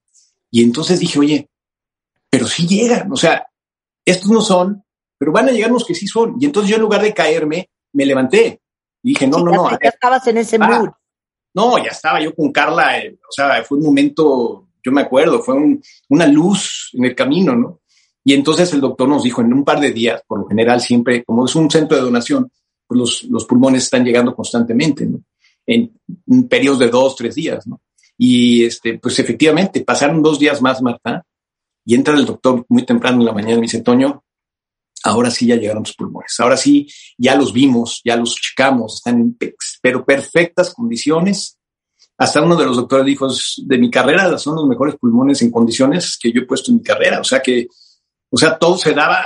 [0.50, 1.50] Y entonces dije, oye,
[2.30, 3.12] pero sí llegan.
[3.12, 3.48] O sea,
[4.06, 4.84] estos no son,
[5.18, 6.36] pero van a llegar los que sí son.
[6.40, 8.62] Y entonces yo en lugar de caerme, me levanté.
[9.04, 9.70] Y dije, no, no, no.
[9.72, 10.90] Ya, estabas en ese mood.
[11.54, 15.42] No, ya estaba yo con Carla, eh, o sea, fue un momento, yo me acuerdo,
[15.42, 17.82] fue un, una luz en el camino, ¿no?
[18.24, 21.24] Y entonces el doctor nos dijo, en un par de días, por lo general siempre,
[21.24, 22.50] como es un centro de donación,
[22.88, 25.22] pues los, los pulmones están llegando constantemente, ¿no?
[25.66, 25.92] En,
[26.28, 27.82] en periodos de dos, tres días, ¿no?
[28.18, 31.26] Y este, pues efectivamente, pasaron dos días más, Marta,
[31.84, 34.24] y entra el doctor muy temprano en la mañana y me dice, Toño,
[35.04, 36.88] ahora sí ya llegaron los pulmones, ahora sí
[37.18, 39.38] ya los vimos, ya los checamos, están en
[39.82, 41.58] pero perfectas condiciones.
[42.18, 43.28] Hasta uno de los doctores dijo,
[43.66, 46.84] de mi carrera son los mejores pulmones en condiciones que yo he puesto en mi
[46.84, 47.20] carrera.
[47.20, 47.68] O sea que,
[48.30, 49.26] o sea, todo se daba,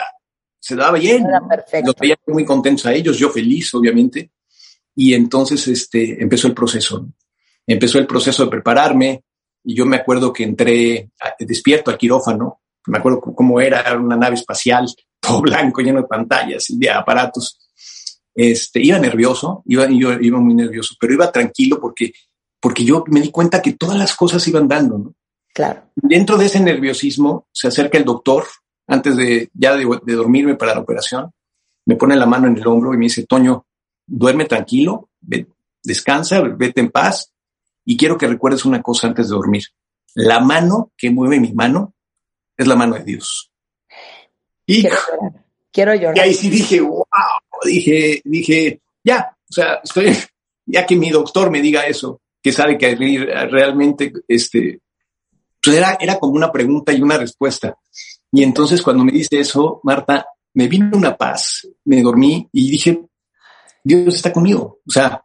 [0.60, 1.26] se daba bien.
[1.26, 1.88] Era perfecto.
[1.88, 4.32] Los veía muy contentos a ellos, yo feliz, obviamente.
[4.96, 7.10] Y entonces, este, empezó el proceso.
[7.68, 9.24] Empezó el proceso de prepararme.
[9.66, 12.62] Y yo me acuerdo que entré despierto al quirófano.
[12.88, 14.86] Me acuerdo cómo era, era una nave espacial,
[15.26, 17.60] todo blanco, lleno de pantallas y de aparatos
[18.36, 22.12] este, iba nervioso, iba, yo iba muy nervioso, pero iba tranquilo porque,
[22.60, 25.16] porque yo me di cuenta que todas las cosas iban dando, ¿no?
[25.54, 25.90] Claro.
[25.96, 28.46] Dentro de ese nerviosismo se acerca el doctor
[28.88, 31.32] antes de ya de, de dormirme para la operación,
[31.86, 33.66] me pone la mano en el hombro y me dice, Toño,
[34.06, 35.48] duerme tranquilo, ve,
[35.82, 37.32] descansa, vete en paz
[37.86, 39.64] y quiero que recuerdes una cosa antes de dormir.
[40.14, 41.94] La mano que mueve mi mano
[42.58, 43.52] es la mano de Dios.
[44.66, 44.88] Y
[45.72, 46.18] quiero llorar.
[46.18, 47.06] Y ahí sí dije, wow,
[47.64, 50.16] dije, dije, ya, o sea, estoy,
[50.66, 54.80] ya que mi doctor me diga eso, que sabe que realmente, este,
[55.62, 57.78] pues era, era como una pregunta y una respuesta.
[58.32, 63.02] Y entonces cuando me dice eso, Marta, me vino una paz, me dormí y dije,
[63.84, 64.80] Dios está conmigo.
[64.88, 65.24] O sea,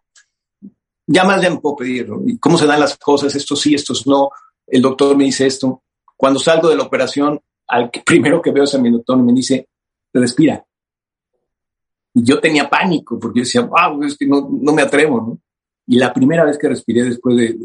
[1.06, 2.22] ya más de puedo pedirlo.
[2.26, 3.34] ¿Y cómo se dan las cosas?
[3.34, 4.30] Estos sí, estos no.
[4.66, 5.82] El doctor me dice esto.
[6.16, 9.68] Cuando salgo de la operación, al primero que veo es a mi me dice,
[10.12, 10.64] respira.
[12.12, 15.38] Y yo tenía pánico porque yo decía, wow, es que no, no me atrevo, ¿no?
[15.86, 17.56] Y la primera vez que respiré después de,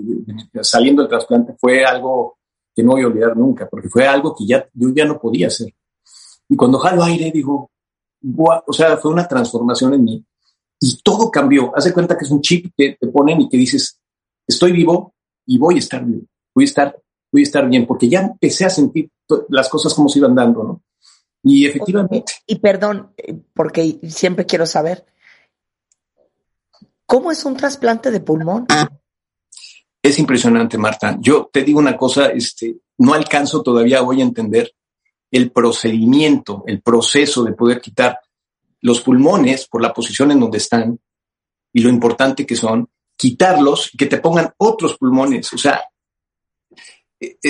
[0.62, 2.38] saliendo del trasplante fue algo
[2.74, 5.48] que no voy a olvidar nunca, porque fue algo que ya, yo ya no podía
[5.48, 5.74] hacer.
[6.50, 7.70] Y cuando jalo aire, digo,
[8.38, 10.26] o sea, fue una transformación en mí
[10.80, 11.72] y todo cambió.
[11.76, 14.00] Haz de cuenta que es un chip que te ponen y que dices,
[14.48, 15.14] estoy vivo
[15.46, 17.00] y voy a estar vivo, voy a estar,
[17.36, 19.10] voy a estar bien, porque ya empecé a sentir
[19.50, 20.82] las cosas como se iban dando, ¿no?
[21.44, 22.34] Y efectivamente.
[22.48, 25.06] Y perdón, eh, porque siempre quiero saber,
[27.06, 28.68] ¿cómo es un trasplante de pulmón?
[30.02, 31.18] Es impresionante, Marta.
[31.20, 34.74] Yo te digo una cosa, este, no alcanzo todavía hoy a entender
[35.30, 38.18] el procedimiento, el proceso de poder quitar
[38.80, 40.98] los pulmones por la posición en donde están
[41.74, 45.52] y lo importante que son, quitarlos y que te pongan otros pulmones.
[45.52, 45.84] O sea,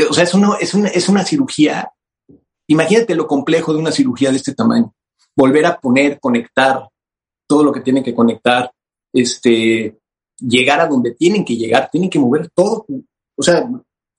[0.10, 1.92] o sea es, es, una, es una cirugía.
[2.68, 4.94] Imagínate lo complejo de una cirugía de este tamaño.
[5.36, 6.88] Volver a poner, conectar
[7.48, 8.72] todo lo que tienen que conectar,
[9.14, 9.98] este,
[10.40, 12.86] llegar a donde tienen que llegar, tienen que mover todo.
[13.36, 13.70] O sea,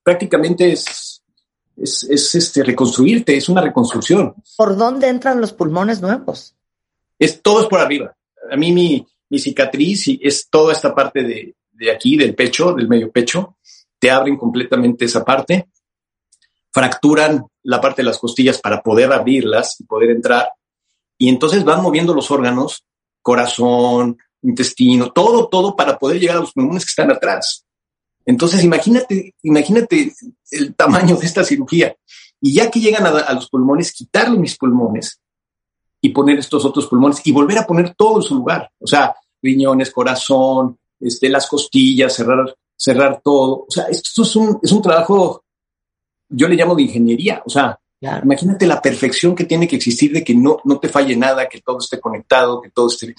[0.05, 1.23] prácticamente es
[1.77, 4.35] es, este, reconstruirte, es una reconstrucción.
[4.57, 6.55] ¿Por dónde entran los pulmones nuevos?
[7.19, 8.17] Es, todo es por arriba.
[8.51, 12.89] A mí mi, mi cicatriz es toda esta parte de, de aquí, del pecho, del
[12.89, 13.57] medio pecho.
[14.11, 15.69] Abren completamente esa parte,
[16.73, 20.51] fracturan la parte de las costillas para poder abrirlas y poder entrar.
[21.19, 22.85] Y entonces van moviendo los órganos,
[23.23, 27.65] corazón, intestino, todo, todo para poder llegar a los pulmones que están atrás.
[28.25, 30.13] Entonces, imagínate, imagínate
[30.51, 31.97] el tamaño de esta cirugía.
[32.41, 35.21] Y ya que llegan a, los pulmones, quitarle mis pulmones
[36.01, 38.71] y poner estos otros pulmones y volver a poner todo en su lugar.
[38.79, 43.67] O sea, riñones, corazón, este, las costillas, cerrar, cerrar todo.
[43.69, 45.45] O sea, esto es un, es un trabajo,
[46.29, 47.43] yo le llamo de ingeniería.
[47.45, 51.17] O sea, imagínate la perfección que tiene que existir de que no, no te falle
[51.17, 53.15] nada, que todo esté conectado, que todo esté...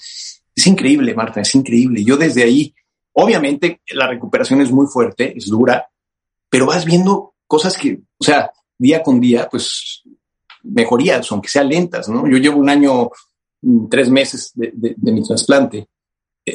[0.54, 2.02] Es increíble, Marta, es increíble.
[2.02, 2.74] Yo desde ahí
[3.20, 5.88] Obviamente la recuperación es muy fuerte, es dura,
[6.48, 10.04] pero vas viendo cosas que, o sea, día con día, pues
[10.62, 12.28] mejorías, aunque sean lentas, ¿no?
[12.28, 13.10] Yo llevo un año,
[13.62, 15.88] mm, tres meses de, mi trasplante.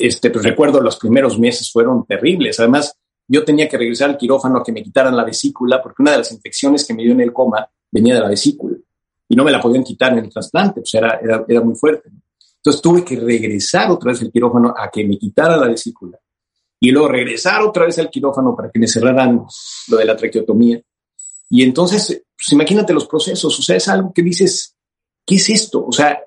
[0.01, 2.60] Este, pues recuerdo los primeros meses fueron terribles.
[2.60, 6.12] Además, yo tenía que regresar al quirófano a que me quitaran la vesícula, porque una
[6.12, 8.75] de las infecciones que me dio en el coma venía de la vesícula
[9.27, 12.10] y no me la podían quitar en el trasplante, pues era, era, era muy fuerte.
[12.58, 16.17] Entonces tuve que regresar otra vez al quirófano a que me quitara la vesícula
[16.79, 19.45] y luego regresar otra vez al quirófano para que me cerraran
[19.88, 20.82] lo de la traqueotomía.
[21.49, 24.75] Y entonces, pues imagínate los procesos, o sea, es algo que dices,
[25.25, 25.86] ¿qué es esto?
[25.86, 26.21] O sea,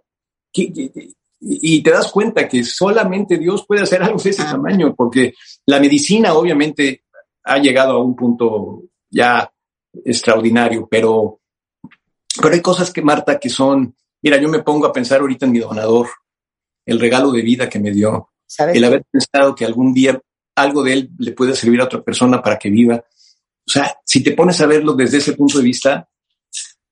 [1.49, 5.35] y te das cuenta que solamente Dios puede hacer algo de ese tamaño, porque
[5.67, 7.05] la medicina obviamente
[7.45, 9.51] ha llegado a un punto ya
[10.05, 11.41] extraordinario, pero,
[12.43, 15.53] pero hay cosas que, Marta, que son, mira, yo me pongo a pensar ahorita en
[15.53, 16.09] mi donador,
[16.85, 20.21] el regalo de vida que me dio, el haber pensado que algún día
[20.57, 22.97] algo de él le puede servir a otra persona para que viva.
[22.97, 26.09] O sea, si te pones a verlo desde ese punto de vista,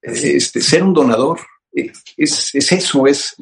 [0.01, 1.41] este, ser un donador
[1.75, 3.35] eh, es, eso, es,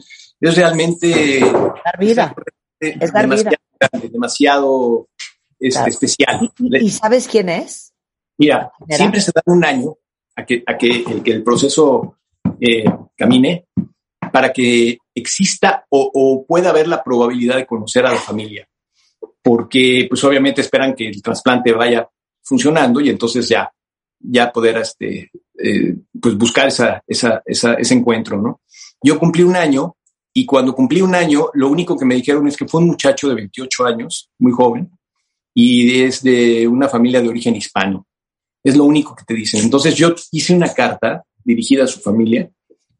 [0.48, 1.40] es realmente...
[1.40, 2.34] Dar vida.
[2.78, 4.10] Es, dar demasiado, vida.
[4.10, 5.08] demasiado
[5.58, 6.52] este, especial.
[6.58, 7.92] ¿Y, sabes quién es?
[8.38, 9.96] Mira, siempre se da un año
[10.36, 12.18] a que, a que, el, proceso
[12.60, 12.84] eh,
[13.16, 13.66] camine
[14.32, 18.66] para que exista o, o, pueda haber la probabilidad de conocer a la familia
[19.42, 22.08] porque pues obviamente esperan que el trasplante vaya
[22.42, 23.70] funcionando y entonces ya,
[24.20, 28.60] ya poder este, eh, pues buscar esa, esa, esa, ese encuentro, ¿no?
[29.02, 29.96] Yo cumplí un año
[30.34, 33.28] y cuando cumplí un año, lo único que me dijeron es que fue un muchacho
[33.28, 34.90] de 28 años, muy joven,
[35.54, 38.06] y es de una familia de origen hispano.
[38.64, 39.62] Es lo único que te dicen.
[39.62, 42.50] Entonces yo hice una carta dirigida a su familia,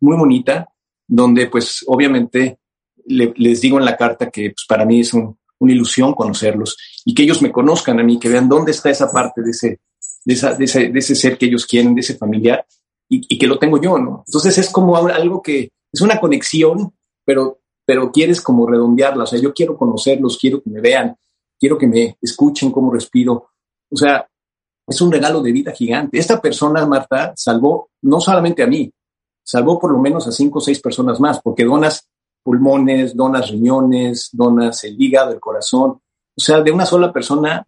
[0.01, 0.69] muy bonita,
[1.07, 2.59] donde pues obviamente
[3.07, 7.15] les digo en la carta que pues, para mí es un, una ilusión conocerlos y
[7.15, 9.81] que ellos me conozcan a mí, que vean dónde está esa parte de ese,
[10.25, 12.67] de, esa, de, ese, de ese, ser que ellos quieren, de ese familiar,
[13.09, 14.25] y, que lo tengo yo, ¿no?
[14.27, 19.41] Entonces es como algo que es una conexión, pero, pero quieres como redondearla, o sea,
[19.41, 21.17] yo quiero conocerlos, quiero que me vean,
[21.59, 23.51] quiero que me escuchen cómo respiro,
[23.91, 24.27] o sea,
[24.87, 26.19] es un regalo de vida gigante.
[26.19, 28.93] Esta persona, Marta, salvó no solamente a mí,
[29.45, 32.09] salvó por lo menos a cinco o seis personas más, porque donas
[32.43, 36.01] pulmones, donas riñones, donas el hígado, el corazón.
[36.37, 37.67] O sea, de una sola persona,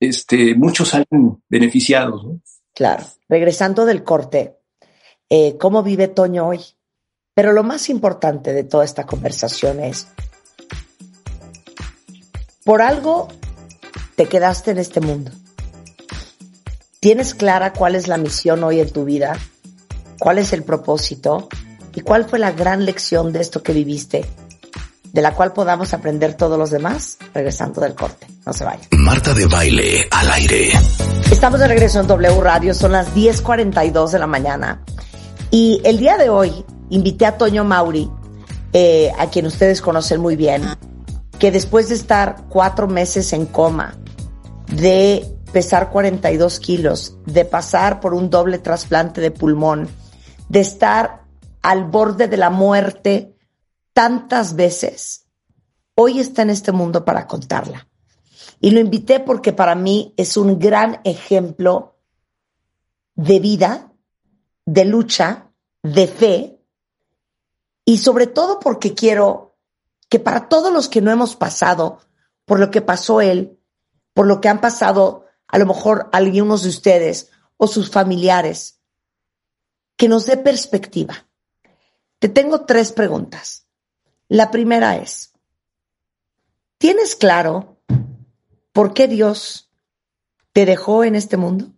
[0.00, 2.26] este, muchos salen beneficiados.
[2.74, 3.04] Claro.
[3.28, 4.58] Regresando del corte,
[5.28, 6.60] eh, ¿cómo vive Toño hoy?
[7.38, 10.08] Pero lo más importante de toda esta conversación es,
[12.64, 13.28] por algo
[14.16, 15.30] te quedaste en este mundo.
[16.98, 19.38] ¿Tienes clara cuál es la misión hoy en tu vida?
[20.18, 21.48] ¿Cuál es el propósito?
[21.94, 24.26] ¿Y cuál fue la gran lección de esto que viviste?
[25.12, 28.26] de la cual podamos aprender todos los demás regresando del corte.
[28.44, 28.88] No se vayan.
[28.98, 30.72] Marta de baile al aire.
[31.30, 34.82] Estamos de regreso en W Radio, son las 10:42 de la mañana.
[35.50, 38.10] Y el día de hoy invité a Toño Mauri,
[38.72, 40.62] eh, a quien ustedes conocen muy bien,
[41.38, 43.96] que después de estar cuatro meses en coma,
[44.66, 49.88] de pesar 42 kilos, de pasar por un doble trasplante de pulmón,
[50.48, 51.24] de estar
[51.62, 53.34] al borde de la muerte
[53.92, 55.26] tantas veces,
[55.94, 57.88] hoy está en este mundo para contarla.
[58.60, 61.96] Y lo invité porque para mí es un gran ejemplo
[63.14, 63.92] de vida,
[64.64, 65.50] de lucha,
[65.82, 66.57] de fe,
[67.88, 69.56] y sobre todo porque quiero
[70.10, 72.02] que para todos los que no hemos pasado
[72.44, 73.58] por lo que pasó él,
[74.12, 78.82] por lo que han pasado a lo mejor algunos de ustedes o sus familiares,
[79.96, 81.26] que nos dé perspectiva.
[82.18, 83.66] Te tengo tres preguntas.
[84.28, 85.32] La primera es,
[86.76, 87.80] ¿tienes claro
[88.72, 89.70] por qué Dios
[90.52, 91.72] te dejó en este mundo?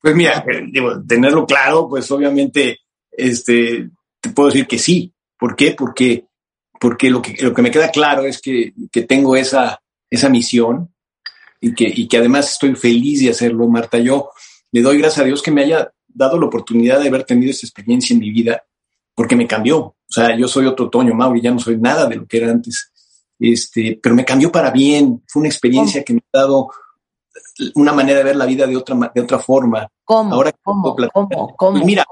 [0.00, 0.72] Pues mira, eh,
[1.06, 2.78] tenerlo claro, pues obviamente,
[3.10, 3.90] este,
[4.20, 5.12] te puedo decir que sí.
[5.38, 5.72] ¿Por qué?
[5.72, 6.26] Porque,
[6.80, 10.92] porque lo, que, lo que me queda claro es que, que tengo esa, esa misión
[11.60, 13.98] y que, y que además estoy feliz de hacerlo, Marta.
[13.98, 14.30] Yo
[14.72, 17.66] le doy gracias a Dios que me haya dado la oportunidad de haber tenido esta
[17.66, 18.64] experiencia en mi vida,
[19.14, 19.78] porque me cambió.
[19.78, 22.50] O sea, yo soy otro Toño Mauri, ya no soy nada de lo que era
[22.50, 22.92] antes.
[23.38, 25.22] Este, pero me cambió para bien.
[25.26, 26.70] Fue una experiencia que me ha dado
[27.74, 29.86] una manera de ver la vida de otra, de otra forma.
[30.04, 30.34] ¿Cómo?
[30.34, 30.96] Ahora ¿Cómo?
[31.12, 31.54] ¿Cómo?
[31.56, 31.84] ¿Cómo?
[31.84, 32.06] mira,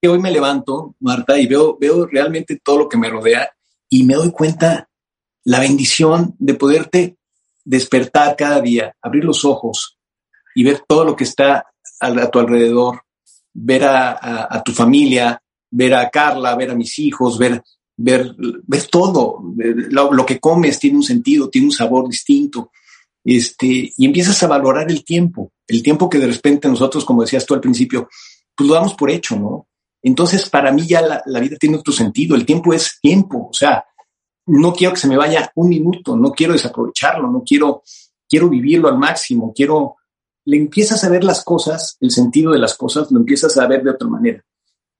[0.00, 3.50] que hoy me levanto, Marta, y veo, veo realmente todo lo que me rodea
[3.88, 4.88] y me doy cuenta
[5.44, 7.16] la bendición de poderte
[7.64, 9.98] despertar cada día, abrir los ojos
[10.54, 11.66] y ver todo lo que está
[12.00, 13.02] a, tu alrededor,
[13.52, 17.62] ver a, tu familia, ver a Carla, ver a mis hijos, ver,
[17.96, 18.34] ver,
[18.90, 19.42] todo.
[19.90, 22.70] Lo, que comes tiene un sentido, tiene un sabor distinto.
[23.24, 27.44] Este, y empiezas a valorar el tiempo, el tiempo que de repente nosotros, como decías
[27.44, 28.08] tú al principio,
[28.54, 29.68] pues lo damos por hecho, ¿no?
[30.02, 33.84] Entonces, para mí ya la, vida tiene otro sentido, el tiempo es tiempo, o sea,
[34.46, 37.82] no quiero que se me vaya un minuto, no quiero desaprovecharlo, no quiero,
[38.28, 39.96] quiero vivirlo al máximo, quiero,
[40.44, 43.82] le empiezas a ver las cosas, el sentido de las cosas, lo empiezas a ver
[43.82, 44.42] de otra manera.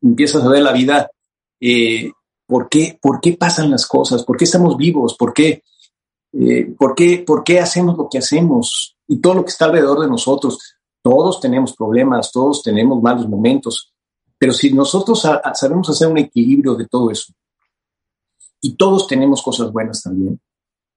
[0.03, 1.11] Empiezas a ver la vida,
[1.61, 2.11] eh,
[2.47, 4.25] ¿por, qué, ¿por qué pasan las cosas?
[4.25, 5.17] ¿Por qué estamos vivos?
[5.17, 5.63] ¿Por qué,
[6.33, 8.97] eh, ¿por, qué, ¿Por qué hacemos lo que hacemos?
[9.07, 10.59] Y todo lo que está alrededor de nosotros.
[11.03, 13.95] Todos tenemos problemas, todos tenemos malos momentos,
[14.39, 17.33] pero si nosotros sabemos hacer un equilibrio de todo eso,
[18.61, 20.41] y todos tenemos cosas buenas también,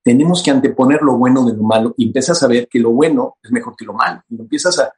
[0.04, 3.38] tenemos que anteponer lo bueno de lo malo y empiezas a ver que lo bueno
[3.42, 4.92] es mejor que lo malo y lo empiezas a,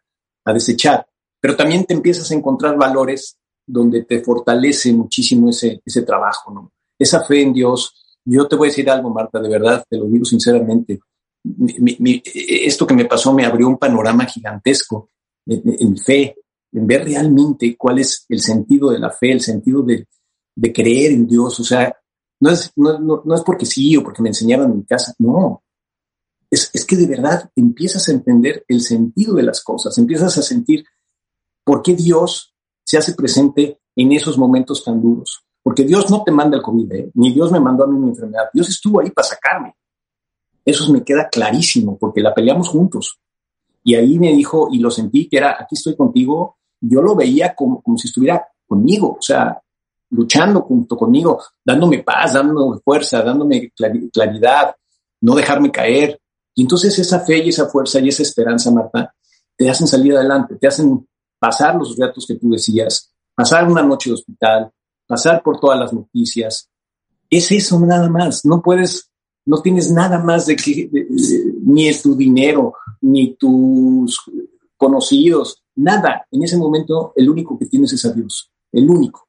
[0.45, 1.05] a desechar.
[1.41, 6.71] Pero también te empiezas a encontrar valores donde te fortalece muchísimo ese, ese trabajo.
[6.97, 8.19] Esa fe en Dios.
[8.25, 10.99] Yo te voy a decir algo, Marta, de verdad, te lo digo sinceramente.
[11.43, 15.09] esto que me pasó me abrió un panorama gigantesco
[15.45, 16.35] en, fe,
[16.73, 20.07] ver realmente cuál es el sentido de la fe, el sentido de,
[20.73, 21.59] creer en Dios.
[21.59, 21.95] O sea,
[22.39, 25.63] no es, no, es porque sí o porque me enseñaron en casa, no.
[26.49, 30.41] Es, es que de verdad empiezas a entender el sentido de las cosas, empiezas a
[30.41, 30.85] sentir
[31.63, 32.53] por qué Dios
[32.83, 35.43] se hace presente en esos momentos tan duros.
[35.63, 37.11] Porque Dios no te manda el COVID, ¿eh?
[37.13, 38.49] ni Dios me mandó a mí mi enfermedad.
[38.53, 39.73] Dios estuvo ahí para sacarme.
[40.65, 43.19] Eso me queda clarísimo, porque la peleamos juntos.
[43.83, 46.57] Y ahí me dijo, y lo sentí, que era, aquí estoy contigo.
[46.85, 49.17] Yo lo veía como, como si estuviera conmigo.
[49.19, 49.61] O sea,
[50.09, 53.71] luchando junto conmigo, dándome paz, dándome fuerza, dándome
[54.11, 54.75] claridad,
[55.21, 56.19] no dejarme caer.
[56.55, 59.13] Y entonces esa fe y esa fuerza y esa esperanza, Marta,
[59.57, 61.07] te hacen salir adelante, te hacen
[61.39, 64.71] pasar los retos que tú decías, pasar una noche de hospital,
[65.07, 66.69] pasar por todas las noticias.
[67.29, 68.45] Es eso nada más.
[68.45, 69.09] No puedes,
[69.45, 70.89] no tienes nada más de que,
[71.63, 74.19] ni es tu dinero, ni tus
[74.77, 76.25] conocidos, nada.
[76.31, 79.27] En ese momento, el único que tienes es a Dios, el único.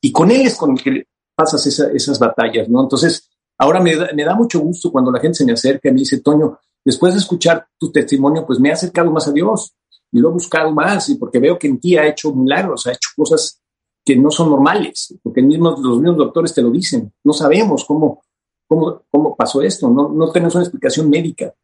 [0.00, 2.82] Y con él es con el que pasas esas batallas, ¿no?
[2.82, 5.92] Entonces, ahora me da, me da mucho gusto cuando la gente se me acerca y
[5.92, 9.74] me dice, Toño, después de escuchar tu testimonio, pues me ha acercado más a Dios
[10.12, 12.92] y lo he buscado más y porque veo que en ti ha hecho milagros, ha
[12.92, 13.60] hecho cosas
[14.04, 18.22] que no son normales, porque los mismos doctores te lo dicen, no sabemos cómo,
[18.68, 21.54] cómo, cómo pasó esto, no tenemos una explicación médica.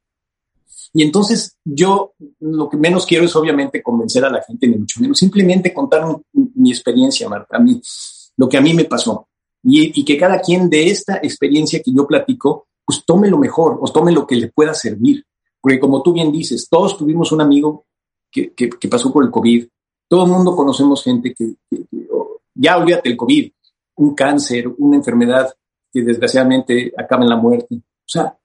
[0.93, 5.01] Y entonces yo lo que menos quiero es obviamente convencer a la gente, ni mucho
[5.01, 7.57] menos, simplemente contar mi experiencia, Marta.
[7.57, 7.80] A mí,
[8.36, 9.28] lo que a mí me pasó.
[9.62, 13.93] Y, que cada quien de esta experiencia que yo platico, pues tome lo mejor o
[13.93, 15.24] tome lo que le pueda servir.
[15.61, 17.84] Porque como tú bien dices, todos tuvimos un amigo
[18.30, 19.68] que, que, pasó por el COVID.
[20.09, 21.55] Todo el mundo conocemos gente que,
[22.55, 23.53] ya olvídate el COVID,
[23.97, 25.55] un cáncer, una enfermedad
[25.93, 27.76] que desgraciadamente acaba en la muerte.
[27.76, 28.36] O sea,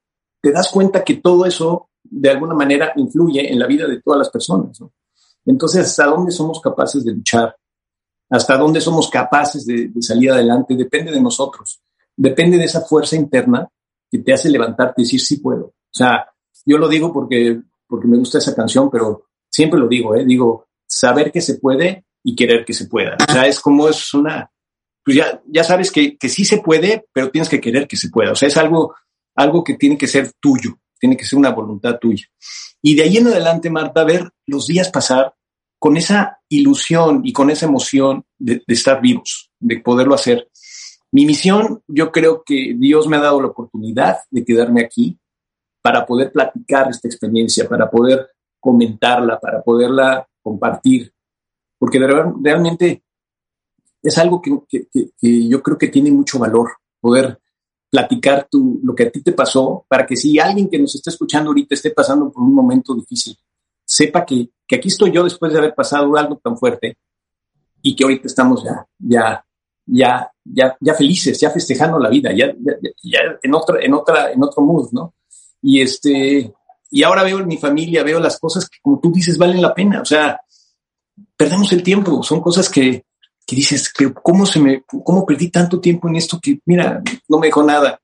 [0.42, 4.20] te das cuenta que todo eso de alguna manera influye en la vida de todas
[4.20, 4.80] las personas.
[5.46, 7.56] Entonces, ¿hasta dónde somos capaces de luchar?
[8.30, 10.76] ¿Hasta dónde somos capaces de, salir adelante?
[10.76, 11.82] Depende de nosotros.
[12.16, 13.68] Depende de esa fuerza interna
[14.10, 15.66] que te hace levantarte y decir, sí puedo.
[15.66, 16.26] O sea,
[16.66, 20.26] yo lo digo porque, porque me gusta esa canción, pero siempre lo digo, ¿eh?
[20.26, 23.18] digo, saber que se puede y querer que se pueda.
[23.28, 24.50] O sea, es como es una,
[25.04, 28.10] pues ya, ya sabes que, que sí se puede, pero tienes que querer que se
[28.10, 28.32] pueda.
[28.32, 28.96] O sea, es algo,
[29.36, 32.26] algo que tiene que ser tuyo, tiene que ser una voluntad tuya.
[32.82, 35.34] Y de ahí en adelante, Marta, ver los días pasar
[35.80, 40.50] con esa ilusión y con esa emoción de, estar vivos, de poderlo hacer.
[41.12, 45.20] Mi misión, yo creo que Dios me ha dado la oportunidad de quedarme aquí
[45.82, 48.30] para poder platicar esta experiencia, para poder
[48.60, 51.14] comentarla, para poderla compartir,
[51.78, 53.04] porque realmente
[54.02, 54.88] es algo que,
[55.22, 57.40] yo creo que tiene mucho valor, poder
[57.96, 61.12] platicar tu, lo que a ti te pasó, para que si alguien que nos está
[61.12, 63.38] escuchando ahorita esté pasando por un momento difícil,
[63.86, 66.98] sepa que, aquí estoy yo después de haber pasado algo tan fuerte
[67.82, 69.46] y que ahorita estamos ya, ya,
[69.86, 72.54] ya, ya, ya felices, ya festejando la vida, ya,
[73.02, 75.14] ya, en otra, en otra, en otro mood, ¿no?
[75.62, 76.54] Y este,
[76.92, 79.74] y ahora veo en mi familia, veo las cosas que, como tú dices, valen la
[79.74, 80.02] pena.
[80.02, 80.42] O sea,
[81.38, 83.06] perdemos el tiempo, son cosas que,
[83.46, 87.38] que dices, que ¿cómo, se me, ¿cómo perdí tanto tiempo en esto que, mira, no
[87.38, 88.00] me dejó nada?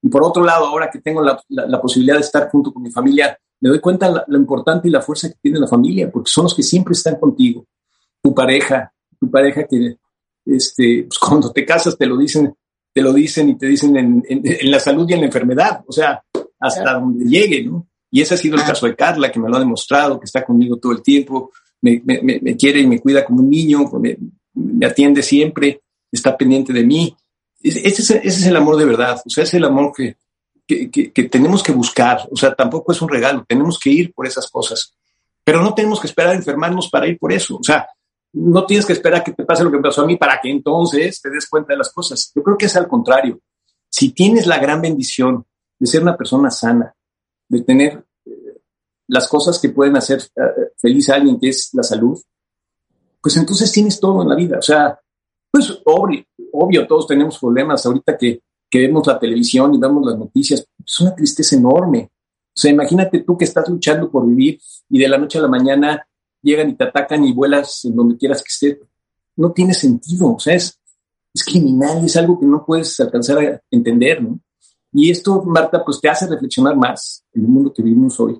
[0.00, 2.90] Y por otro lado, ahora que tengo la, la, posibilidad de estar junto con mi
[2.90, 6.30] familia, me doy cuenta la, lo importante y la fuerza que tiene la familia, porque
[6.30, 7.66] son los que siempre están contigo.
[8.22, 9.96] Tu pareja, tu pareja que
[10.44, 12.54] este, pues cuando te casas te lo dicen,
[12.92, 15.92] te lo dicen y te dicen en, en, la salud y en la enfermedad, o
[15.92, 16.22] sea,
[16.60, 17.88] hasta donde llegue, ¿no?
[18.10, 20.44] Y ese ha sido el caso de Carla, que me lo ha demostrado, que está
[20.44, 24.16] conmigo todo el tiempo, me, me, me quiere y me cuida como un niño, me,
[24.54, 27.16] me atiende siempre, está pendiente de mí.
[27.62, 30.16] Ese es, ese es, el amor de verdad, o sea, es el amor que,
[30.66, 34.50] que, tenemos que buscar, o sea, tampoco es un regalo, tenemos que ir por esas
[34.50, 34.94] cosas,
[35.42, 37.88] pero no tenemos que esperar a enfermarnos para ir por eso, o sea,
[38.34, 41.22] no tienes que esperar que te pase lo que pasó a mí para que entonces
[41.22, 42.32] te des cuenta de las cosas.
[42.34, 43.40] Yo creo que es al contrario.
[43.88, 45.46] Si tienes la gran bendición
[45.78, 46.92] de ser una persona sana,
[47.48, 48.60] de tener eh,
[49.06, 52.20] las cosas que pueden hacer eh, feliz a alguien, que es la salud,
[53.24, 54.58] pues entonces tienes todo en la vida.
[54.58, 55.00] O sea,
[55.50, 56.22] pues obvio,
[56.52, 57.86] obvio todos tenemos problemas.
[57.86, 62.10] Ahorita que, que vemos la televisión y vemos las noticias, es una tristeza enorme.
[62.12, 64.60] O sea, imagínate tú que estás luchando por vivir
[64.90, 66.06] y de la noche a la mañana
[66.42, 68.80] llegan y te atacan y vuelas en donde quieras que esté.
[69.36, 70.34] No tiene sentido.
[70.34, 70.78] O sea, es,
[71.32, 74.38] es criminal es algo que no puedes alcanzar a entender, ¿no?
[74.92, 78.38] Y esto, Marta, pues te hace reflexionar más en el mundo que vivimos hoy.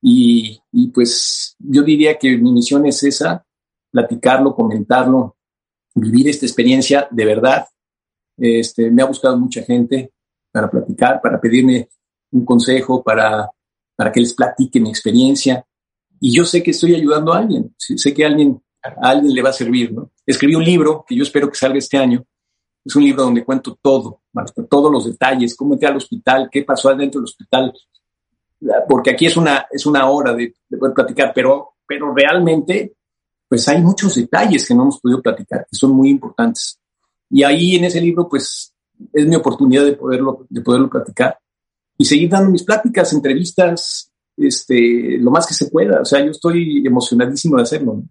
[0.00, 3.44] Y, y pues yo diría que mi misión es esa,
[3.96, 5.36] platicarlo, comentarlo,
[5.94, 7.66] vivir esta experiencia de verdad.
[8.36, 10.12] Este, me ha buscado mucha gente
[10.52, 11.88] para platicar, para pedirme
[12.32, 13.50] un consejo, para,
[13.96, 15.64] para que les platique mi experiencia.
[16.20, 18.60] Y yo sé que estoy ayudando a alguien, sé que a alguien,
[19.00, 19.92] alguien le va a servir.
[19.92, 20.10] ¿no?
[20.26, 22.22] Escribí un libro que yo espero que salga este año.
[22.84, 24.20] Es un libro donde cuento todo,
[24.68, 27.72] todos los detalles, cómo entré al hospital, qué pasó adentro del hospital,
[28.88, 32.96] porque aquí es una, es una hora de, de poder platicar, pero, pero realmente
[33.48, 36.78] pues hay muchos detalles que no hemos podido platicar, que son muy importantes.
[37.30, 38.72] Y ahí en ese libro, pues
[39.12, 41.38] es mi oportunidad de poderlo, de poderlo platicar
[41.98, 46.00] y seguir dando mis pláticas, entrevistas, este, lo más que se pueda.
[46.00, 48.02] O sea, yo estoy emocionadísimo de hacerlo.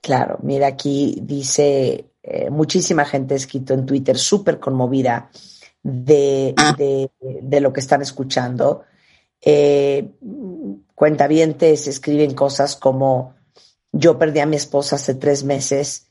[0.00, 5.30] Claro, mira, aquí dice eh, muchísima gente escrito en Twitter, súper conmovida
[5.82, 6.54] de,
[7.42, 8.82] de, lo que están escuchando.
[9.40, 10.10] Eh,
[10.94, 13.33] cuentavientes escriben cosas como
[13.94, 16.08] yo perdí a mi esposa hace tres meses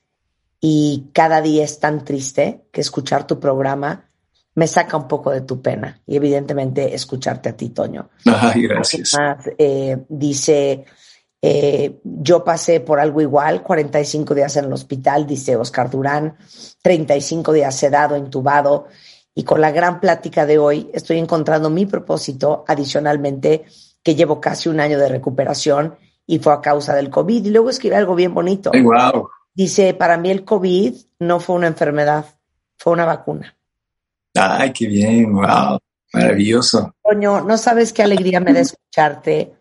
[0.61, 4.09] y cada día es tan triste que escuchar tu programa
[4.55, 8.09] me saca un poco de tu pena y evidentemente escucharte a ti, Toño.
[8.25, 9.11] Ay, gracias.
[9.57, 10.85] Eh, dice,
[11.41, 16.37] eh, yo pasé por algo igual, 45 días en el hospital, dice Oscar Durán,
[16.81, 18.87] 35 días sedado, intubado,
[19.35, 23.65] y con la gran plática de hoy estoy encontrando mi propósito, adicionalmente,
[24.03, 25.95] que llevo casi un año de recuperación
[26.25, 27.45] y fue a causa del COVID.
[27.45, 28.71] Y luego escribe algo bien bonito.
[28.71, 29.29] wow.
[29.53, 32.25] Dice, para mí el COVID no fue una enfermedad,
[32.77, 33.55] fue una vacuna.
[34.33, 35.77] Ay, qué bien, wow,
[36.11, 36.95] maravilloso.
[37.01, 39.53] Coño, no sabes qué alegría me da escucharte,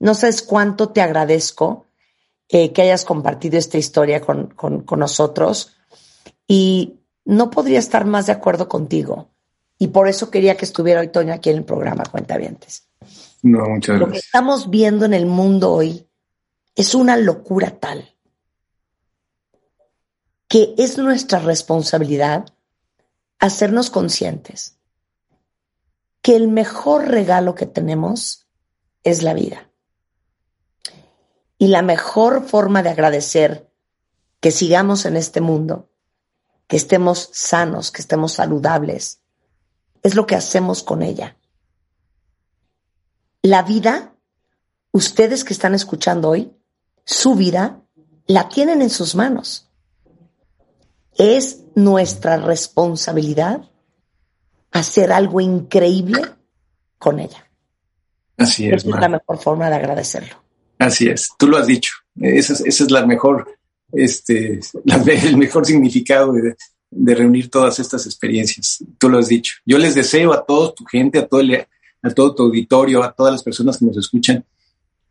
[0.00, 1.86] no sabes cuánto te agradezco
[2.48, 5.76] eh, que hayas compartido esta historia con, con, con nosotros
[6.46, 9.30] y no podría estar más de acuerdo contigo.
[9.78, 12.88] Y por eso quería que estuviera hoy Toño aquí en el programa Cuentavientes.
[13.42, 14.00] No, muchas gracias.
[14.00, 16.07] Lo que estamos viendo en el mundo hoy
[16.78, 18.14] es una locura tal
[20.46, 22.54] que es nuestra responsabilidad
[23.40, 24.78] hacernos conscientes
[26.22, 28.46] que el mejor regalo que tenemos
[29.02, 29.70] es la vida.
[31.58, 33.68] Y la mejor forma de agradecer
[34.38, 35.90] que sigamos en este mundo,
[36.68, 39.20] que estemos sanos, que estemos saludables,
[40.04, 41.36] es lo que hacemos con ella.
[43.42, 44.14] La vida,
[44.92, 46.54] ustedes que están escuchando hoy,
[47.08, 47.80] su vida
[48.26, 49.66] la tienen en sus manos.
[51.16, 53.70] Es nuestra responsabilidad
[54.72, 56.20] hacer algo increíble
[56.98, 57.50] con ella.
[58.36, 58.84] Así es.
[58.84, 60.36] Esa es la mejor forma de agradecerlo.
[60.78, 61.92] Así es, tú lo has dicho.
[62.20, 63.56] Esa es, la mejor,
[63.90, 66.56] este, el mejor significado de,
[67.14, 68.84] reunir todas estas experiencias.
[68.98, 69.54] Tú lo has dicho.
[69.64, 71.40] Yo les deseo a toda tu gente, a todo,
[72.02, 74.44] a todo tu auditorio, a todas las personas que nos escuchan,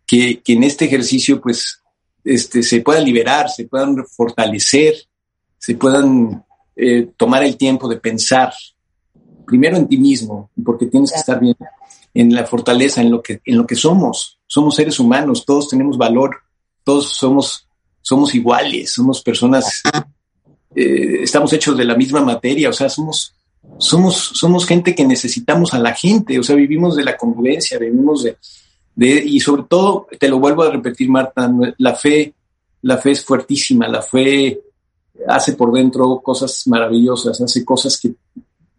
[0.05, 1.81] que, que en este ejercicio, pues,
[2.27, 4.95] este, se puedan liberar, se puedan fortalecer,
[5.57, 6.43] se puedan
[6.75, 8.53] eh, tomar el tiempo de pensar
[9.45, 11.55] primero en ti mismo, porque tienes que estar bien
[12.13, 14.39] en la fortaleza, en lo que, en lo que somos.
[14.45, 16.35] Somos seres humanos, todos tenemos valor,
[16.83, 17.65] todos somos,
[18.01, 19.81] somos iguales, somos personas,
[20.75, 23.33] eh, estamos hechos de la misma materia, o sea, somos,
[23.77, 28.23] somos, somos gente que necesitamos a la gente, o sea, vivimos de la convivencia, vivimos
[28.23, 28.37] de,
[28.97, 32.33] de, y sobre todo, te lo vuelvo a repetir, Marta, la fe,
[32.81, 34.59] la fe es fuertísima, la fe
[35.27, 38.15] hace por dentro cosas maravillosas, hace cosas que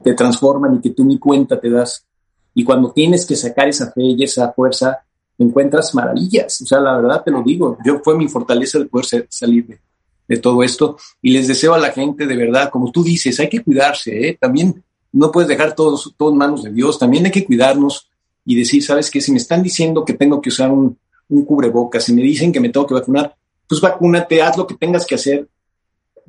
[0.02, 2.04] te transforman y que tú ni cuenta te das.
[2.52, 4.98] Y cuando tienes que sacar esa fe y esa fuerza,
[5.38, 6.62] encuentras maravillas.
[6.62, 9.78] O sea, la verdad te lo digo, yo fue mi fortaleza el poder salir de,
[10.26, 10.96] de, todo esto.
[11.22, 14.38] Y les deseo a la gente, de verdad, como tú dices, hay que cuidarse, ¿eh?
[14.40, 18.08] También no puedes dejar todo, todo en manos de Dios, también hay que cuidarnos
[18.44, 19.20] y decir, ¿sabes qué?
[19.20, 22.60] Si me están diciendo que tengo que usar un, un cubrebocas, si me dicen que
[22.60, 23.34] me tengo que vacunar,
[23.68, 25.48] pues vacúnate, haz lo que tengas que hacer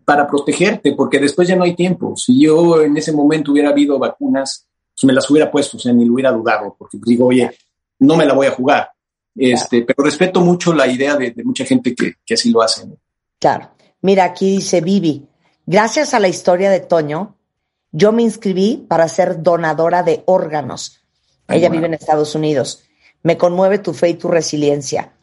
[0.04, 2.16] para protegerte, porque después ya no hay tiempo.
[2.18, 5.94] Si yo en ese momento hubiera habido vacunas, pues me las hubiera puesto, o sea,
[5.94, 7.52] ni lo hubiera dudado, porque digo, oye,
[8.00, 8.90] no me la voy a jugar.
[9.36, 12.88] Este, pero respeto mucho la idea de, mucha gente que, que, así lo hace.
[13.40, 13.70] Claro.
[14.02, 15.28] Mira, aquí dice Vivi,
[15.66, 17.36] gracias a la historia de Toño,
[17.92, 20.99] yo me inscribí para ser donadora de órganos.
[21.50, 22.84] Ella vive en Estados Unidos.
[23.24, 25.14] Me conmueve tu fe y tu resiliencia.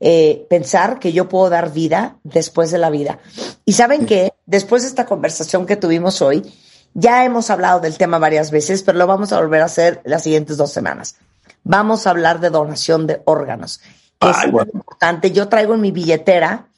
[0.00, 3.20] Eh, pensar que yo puedo dar vida después de la vida.
[3.64, 6.52] Y saben que después de esta conversación que tuvimos hoy,
[6.94, 10.22] ya hemos hablado del tema varias veces, pero lo vamos a volver a hacer las
[10.22, 11.16] siguientes dos semanas.
[11.62, 13.80] Vamos a hablar de donación de órganos.
[14.20, 15.32] es muy importante.
[15.32, 16.68] Yo traigo en mi billetera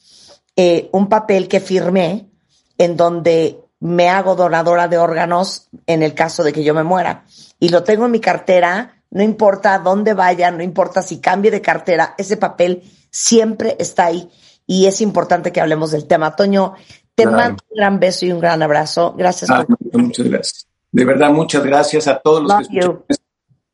[0.55, 2.29] eh, un papel que firmé
[2.77, 7.25] en donde me hago donadora de órganos en el caso de que yo me muera.
[7.59, 11.61] Y lo tengo en mi cartera, no importa dónde vaya, no importa si cambie de
[11.61, 14.29] cartera, ese papel siempre está ahí
[14.65, 16.35] y es importante que hablemos del tema.
[16.35, 16.73] Toño,
[17.15, 19.15] te mando un gran beso y un gran abrazo.
[19.17, 19.49] Gracias.
[19.49, 20.01] por...
[20.01, 20.67] Muchas gracias.
[20.91, 23.17] De verdad, muchas gracias a todos los que escuchan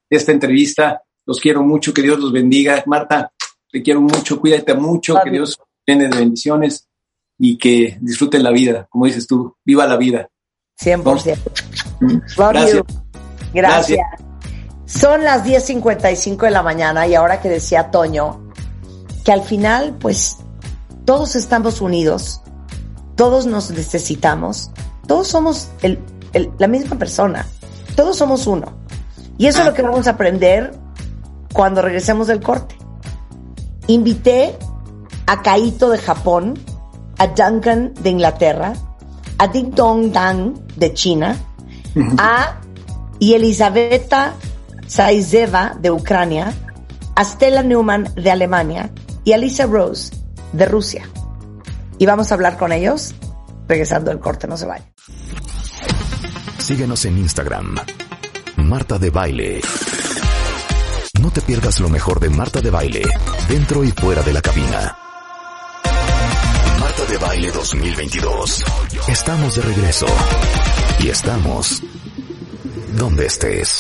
[0.10, 1.02] esta entrevista.
[1.26, 2.84] Los quiero mucho, que Dios los bendiga.
[2.86, 3.32] Marta,
[3.72, 6.88] te quiero mucho, cuídate mucho, que Dios tiene de bendiciones
[7.40, 10.30] y que disfruten la vida, como dices tú, viva la vida.
[10.80, 11.38] 100%.
[12.38, 12.84] Gracias.
[13.54, 14.00] Gracias.
[14.86, 18.42] Son las 10.55 de la mañana y ahora que decía Toño,
[19.24, 20.38] que al final, pues,
[21.06, 22.42] todos estamos unidos,
[23.16, 24.72] todos nos necesitamos,
[25.08, 25.70] todos somos
[26.58, 27.46] la misma persona,
[27.96, 28.74] todos somos uno.
[29.38, 30.74] Y eso es lo que vamos a aprender
[31.54, 32.76] cuando regresemos del corte.
[33.88, 34.58] Invité
[35.26, 36.60] a Kaito de Japón,
[37.18, 38.74] a Duncan de Inglaterra,
[39.38, 41.36] a Ding Dong Dang de China,
[42.18, 42.60] a
[43.20, 44.34] y Elisabetta
[44.94, 46.54] Saizeva de Ucrania,
[47.16, 48.92] a Stella Newman de Alemania,
[49.24, 50.16] y Alicia Rose
[50.52, 51.10] de Rusia.
[51.98, 53.16] Y vamos a hablar con ellos
[53.68, 54.86] regresando el corte, no se vaya.
[56.60, 57.76] Síguenos en Instagram.
[58.58, 59.62] Marta de Baile.
[61.20, 63.02] No te pierdas lo mejor de Marta de Baile,
[63.50, 64.96] dentro y fuera de la cabina.
[66.80, 68.64] Marta de Baile 2022.
[69.08, 70.06] Estamos de regreso.
[71.00, 71.82] Y estamos
[72.98, 73.78] donde estés.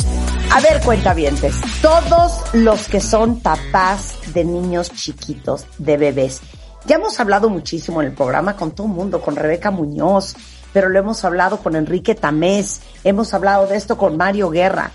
[0.52, 6.42] A ver, cuentavientes, todos los que son papás de niños chiquitos, de bebés,
[6.86, 10.36] ya hemos hablado muchísimo en el programa con todo el mundo, con Rebeca Muñoz,
[10.74, 14.92] pero lo hemos hablado con Enrique Tamés, hemos hablado de esto con Mario Guerra,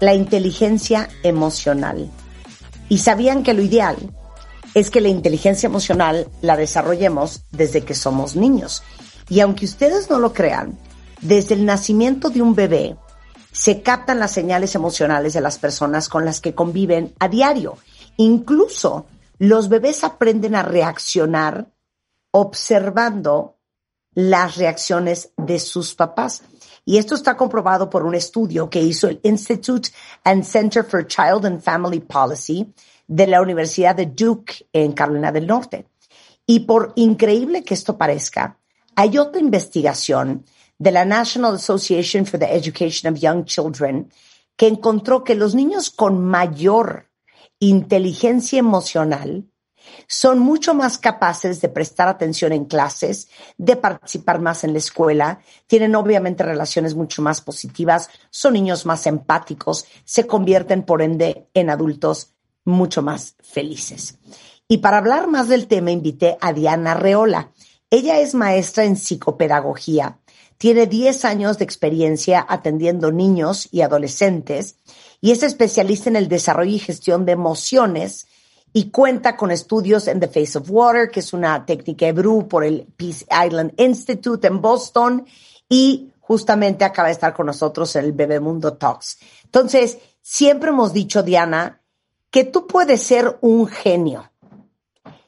[0.00, 2.10] la inteligencia emocional.
[2.88, 3.96] Y sabían que lo ideal
[4.74, 8.82] es que la inteligencia emocional la desarrollemos desde que somos niños.
[9.28, 10.78] Y aunque ustedes no lo crean,
[11.20, 12.96] desde el nacimiento de un bebé,
[13.60, 17.76] se captan las señales emocionales de las personas con las que conviven a diario.
[18.16, 19.04] Incluso
[19.36, 21.70] los bebés aprenden a reaccionar
[22.30, 23.58] observando
[24.14, 26.40] las reacciones de sus papás.
[26.86, 29.90] Y esto está comprobado por un estudio que hizo el Institute
[30.24, 32.72] and Center for Child and Family Policy
[33.06, 35.86] de la Universidad de Duke en Carolina del Norte.
[36.46, 38.56] Y por increíble que esto parezca,
[38.96, 40.46] hay otra investigación
[40.80, 44.10] de la National Association for the Education of Young Children
[44.56, 47.10] que encontró que los niños con mayor
[47.60, 49.46] inteligencia emocional
[50.06, 53.28] son mucho más capaces de prestar atención en clases,
[53.58, 59.06] de participar más en la escuela, tienen obviamente relaciones mucho más positivas, son niños más
[59.06, 64.18] empáticos, se convierten por ende en adultos mucho más felices.
[64.66, 67.52] Y para hablar más del tema invité a Diana Reola.
[67.92, 70.19] Ella es maestra en psicopedagogía,
[70.60, 74.76] tiene 10 años de experiencia atendiendo niños y adolescentes
[75.22, 78.26] y es especialista en el desarrollo y gestión de emociones
[78.74, 82.62] y cuenta con estudios en The Face of Water, que es una técnica Ebru por
[82.62, 85.24] el Peace Island Institute en Boston
[85.66, 89.18] y justamente acaba de estar con nosotros en el Bebemundo Talks.
[89.44, 91.80] Entonces, siempre hemos dicho, Diana,
[92.30, 94.30] que tú puedes ser un genio.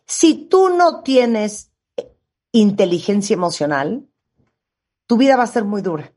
[0.05, 1.71] Si tú no tienes
[2.53, 4.07] inteligencia emocional,
[5.13, 6.11] tu vida va a ser muy dura.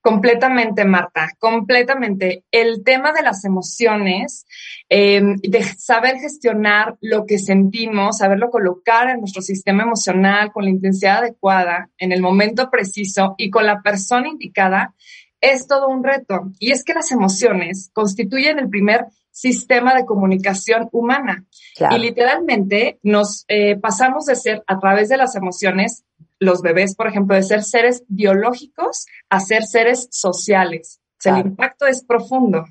[0.00, 2.44] Completamente, Marta, completamente.
[2.52, 4.46] El tema de las emociones,
[4.88, 10.70] em, de saber gestionar lo que sentimos, saberlo colocar en nuestro sistema emocional con la
[10.70, 14.94] intensidad adecuada, en el momento preciso y con la persona indicada,
[15.40, 16.52] es todo un reto.
[16.60, 21.44] Y es que las emociones constituyen el primer sistema de comunicación humana.
[21.90, 26.04] Y literalmente nos eh, pasamos de ser a través de las emociones
[26.38, 31.00] los bebés, por ejemplo, de ser seres biológicos a ser seres sociales.
[31.24, 32.64] el impacto es profundo.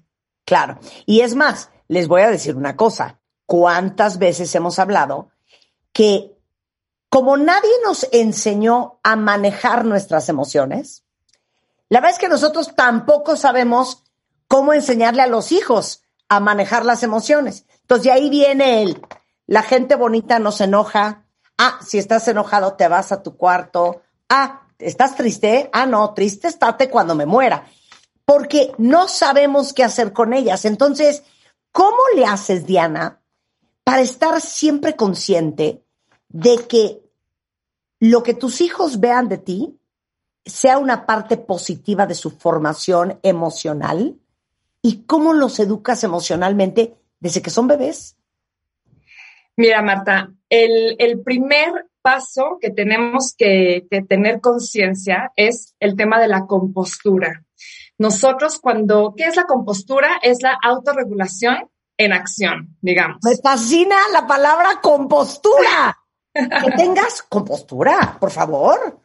[0.45, 0.80] Claro.
[1.05, 3.20] Y es más, les voy a decir una cosa.
[3.45, 5.30] ¿Cuántas veces hemos hablado
[5.93, 6.38] que
[7.09, 11.03] como nadie nos enseñó a manejar nuestras emociones,
[11.89, 14.03] la verdad es que nosotros tampoco sabemos
[14.47, 17.65] cómo enseñarle a los hijos a manejar las emociones.
[17.82, 19.01] Entonces, de ahí viene el,
[19.45, 21.24] la gente bonita nos enoja,
[21.57, 24.01] Ah, si estás enojado, te vas a tu cuarto.
[24.29, 25.69] Ah, ¿estás triste?
[25.73, 27.67] Ah, no, triste estate cuando me muera.
[28.25, 30.65] Porque no sabemos qué hacer con ellas.
[30.65, 31.23] Entonces,
[31.71, 33.21] ¿cómo le haces, Diana,
[33.83, 35.83] para estar siempre consciente
[36.29, 37.01] de que
[37.99, 39.79] lo que tus hijos vean de ti
[40.45, 44.19] sea una parte positiva de su formación emocional?
[44.83, 48.15] ¿Y cómo los educas emocionalmente desde que son bebés?
[49.55, 56.45] Mira, Marta, el, primer paso que tenemos que, tener conciencia es el tema de la
[56.45, 57.43] compostura.
[57.97, 60.19] Nosotros cuando, ¿qué es la compostura?
[60.21, 63.17] Es la autorregulación en acción, digamos.
[63.23, 65.97] Me fascina la palabra compostura.
[66.33, 68.99] que tengas compostura, por favor.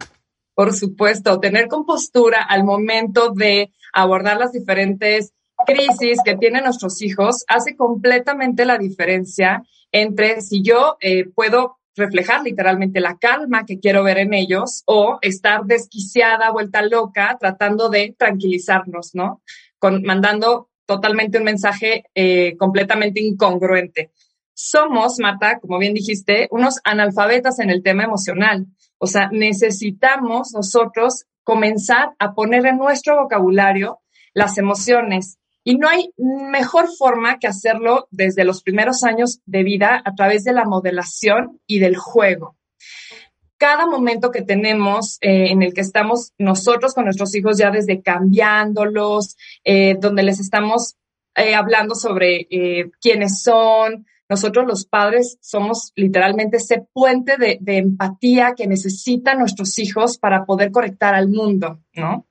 [0.54, 5.32] Por supuesto, tener compostura al momento de abordar las diferentes
[5.64, 9.62] crisis que tienen nuestros hijos hace completamente la diferencia
[9.92, 15.18] entre si yo eh, puedo reflejar literalmente la calma que quiero ver en ellos o
[15.20, 19.42] estar desquiciada, vuelta loca, tratando de tranquilizarnos, ¿no?
[19.78, 24.10] Con, mandando totalmente un mensaje eh, completamente incongruente.
[24.54, 28.66] Somos, Marta, como bien dijiste, unos analfabetas en el tema emocional.
[28.98, 34.00] O sea, necesitamos nosotros comenzar a poner en nuestro vocabulario
[34.34, 40.02] las emociones, y no hay mejor forma que hacerlo desde los primeros años de vida
[40.04, 42.56] a través de la modelación y del juego.
[43.58, 48.02] Cada momento que tenemos eh, en el que estamos nosotros con nuestros hijos ya desde
[48.02, 50.96] cambiándolos, eh, donde les estamos
[51.36, 52.48] eh, hablando sobre
[53.00, 59.78] quiénes son, nosotros los padres somos literalmente ese puente de, de, empatía que necesitan nuestros
[59.78, 62.26] hijos para poder conectar al mundo, ¿no?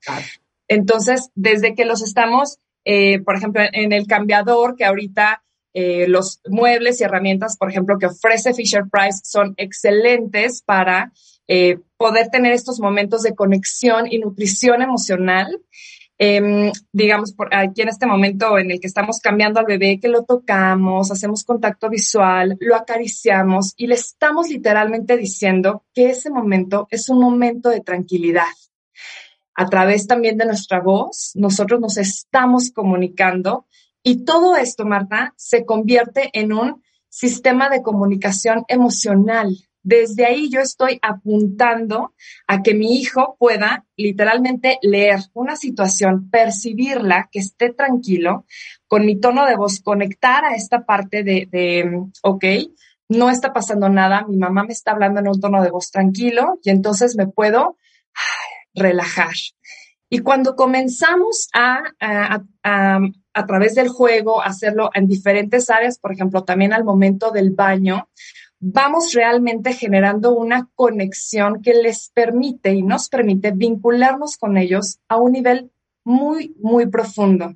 [0.68, 6.42] Entonces, desde que los estamos eh, por ejemplo, en el cambiador, que ahorita eh, los
[6.48, 11.12] muebles y herramientas, por ejemplo, que ofrece Fisher Price son excelentes para
[11.48, 15.62] eh, poder tener estos momentos de conexión y nutrición emocional.
[16.18, 20.08] Em, digamos, por aquí en este momento en el que estamos cambiando al bebé, que
[20.08, 26.88] lo tocamos, hacemos contacto visual, lo acariciamos y le estamos literalmente diciendo que ese momento
[26.92, 28.44] es un momento de tranquilidad
[29.62, 33.68] a través también de nuestra voz, nosotros nos estamos comunicando
[34.01, 39.55] y todo esto, Marta, se convierte en un sistema de comunicación emocional.
[39.84, 42.16] Desde ahí yo estoy apuntando
[42.47, 48.45] a que mi hijo pueda literalmente leer una situación, percibirla, que esté tranquilo,
[48.88, 52.45] con mi tono de voz, conectar a esta parte de, de ok,
[53.09, 56.57] no está pasando nada, mi mamá me está hablando en un tono de voz tranquilo
[56.64, 57.78] y entonces me puedo
[58.74, 59.34] relajar.
[60.09, 62.99] Y cuando comenzamos a, a, a,
[63.34, 68.09] a, través del juego, hacerlo en diferentes áreas, por ejemplo, también al momento del baño,
[68.59, 75.17] vamos realmente generando una conexión que les permite y nos permite vincularnos con ellos a
[75.17, 75.72] un nivel
[76.03, 77.55] muy, muy profundo.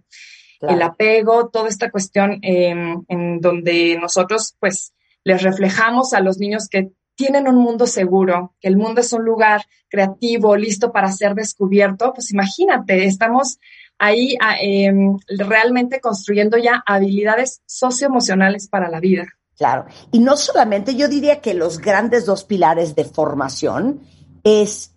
[0.59, 0.75] Claro.
[0.75, 2.73] El apego, toda esta cuestión eh,
[3.07, 4.93] en donde nosotros pues
[5.23, 9.23] les reflejamos a los niños que tienen un mundo seguro, que el mundo es un
[9.23, 13.59] lugar creativo, listo para ser descubierto, pues imagínate, estamos
[13.97, 14.91] ahí eh,
[15.29, 19.25] realmente construyendo ya habilidades socioemocionales para la vida.
[19.57, 24.01] Claro, y no solamente, yo diría que los grandes dos pilares de formación
[24.43, 24.93] es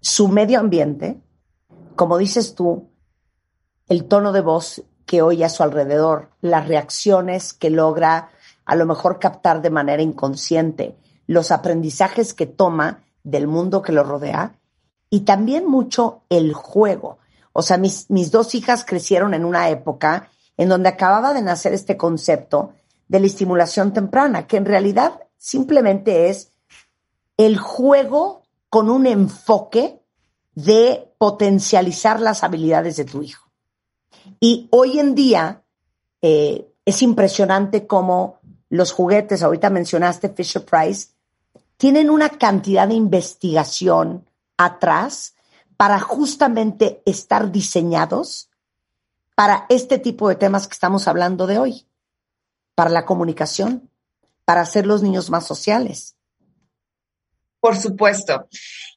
[0.00, 1.20] su medio ambiente,
[1.94, 2.90] como dices tú,
[3.88, 8.30] el tono de voz que oye a su alrededor, las reacciones que logra
[8.66, 10.96] a lo mejor captar de manera inconsciente,
[11.26, 14.58] los aprendizajes que toma del mundo que lo rodea
[15.08, 17.18] y también mucho el juego.
[17.52, 21.72] O sea, mis, mis dos hijas crecieron en una época en donde acababa de nacer
[21.72, 22.74] este concepto
[23.08, 26.52] de la estimulación temprana, que en realidad simplemente es
[27.36, 30.02] el juego con un enfoque
[30.54, 33.50] de potencializar las habilidades de tu hijo.
[34.40, 35.62] Y hoy en día
[36.22, 38.35] eh, es impresionante cómo
[38.68, 41.08] los juguetes, ahorita mencionaste Fisher Price,
[41.76, 45.34] tienen una cantidad de investigación atrás
[45.76, 48.48] para justamente estar diseñados
[49.34, 51.86] para este tipo de temas que estamos hablando de hoy,
[52.74, 53.90] para la comunicación,
[54.46, 56.16] para hacer los niños más sociales.
[57.60, 58.48] Por supuesto.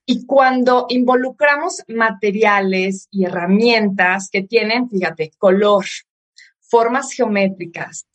[0.05, 5.85] Y cuando involucramos materiales y herramientas que tienen, fíjate, color,
[6.59, 8.07] formas geométricas,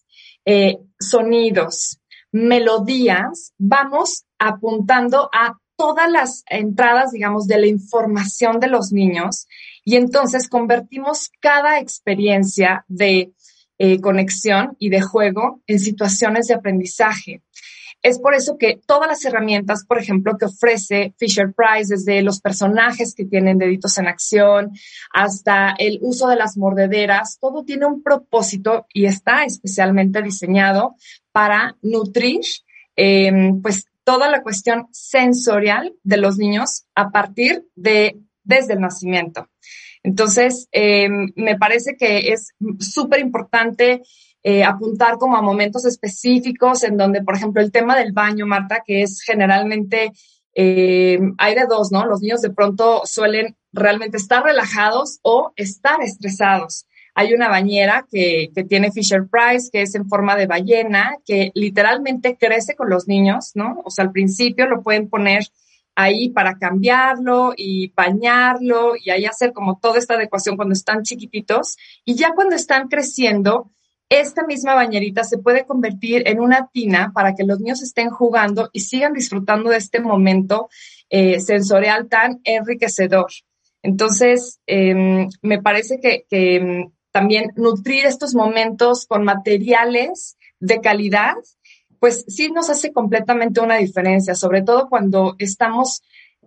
[0.45, 2.01] eh, sonidos,
[2.33, 9.47] melodías, vamos apuntando a todas las entradas, digamos, de la información de los niños
[9.85, 13.33] y entonces convertimos cada experiencia de
[13.79, 17.43] eh, conexión y de juego en situaciones de aprendizaje.
[18.05, 22.39] Es por eso que todas las herramientas, por ejemplo, que ofrece Fisher Price, desde los
[22.39, 24.73] personajes que tienen deditos en acción
[25.11, 30.97] hasta el uso de las mordederas, todo tiene un propósito y está especialmente diseñado
[31.33, 32.43] para nutrir,
[32.95, 33.33] eh,
[33.63, 39.49] pues, toda la cuestión sensorial de los niños a partir de desde el nacimiento.
[40.03, 44.03] Entonces, eh, me parece que es súper importante
[44.47, 48.83] eh, apuntar como a momentos específicos en donde, por ejemplo, el tema del baño, Marta,
[48.87, 50.13] que es generalmente,
[50.55, 52.05] eh, hay de dos, ¿no?
[52.05, 56.85] Los niños de pronto suelen realmente estar relajados o estar estresados.
[57.15, 61.51] Hay una bañera que, que tiene Fisher Price, que es en forma de ballena, que
[61.55, 63.81] literalmente crece con los niños, ¿no?
[63.83, 65.45] O sea, al principio lo pueden poner
[65.95, 71.79] ahí para cambiarlo y bañarlo y ahí hacer como toda esta adecuación cuando están chiquititos.
[72.05, 73.71] Y ya cuando están creciendo,
[74.21, 78.71] esta misma bañerita se puede convertir en una tina para que los niños estén jugando
[78.73, 80.69] y sigan disfrutando de este momento
[81.11, 83.31] eh, sensorial tan enriquecedor.
[83.83, 91.35] Entonces, eh, me parece que, que em, también nutrir estos momentos con materiales de calidad,
[92.01, 96.03] pues sí nos hace completamente una diferencia, sobre todo cuando estamos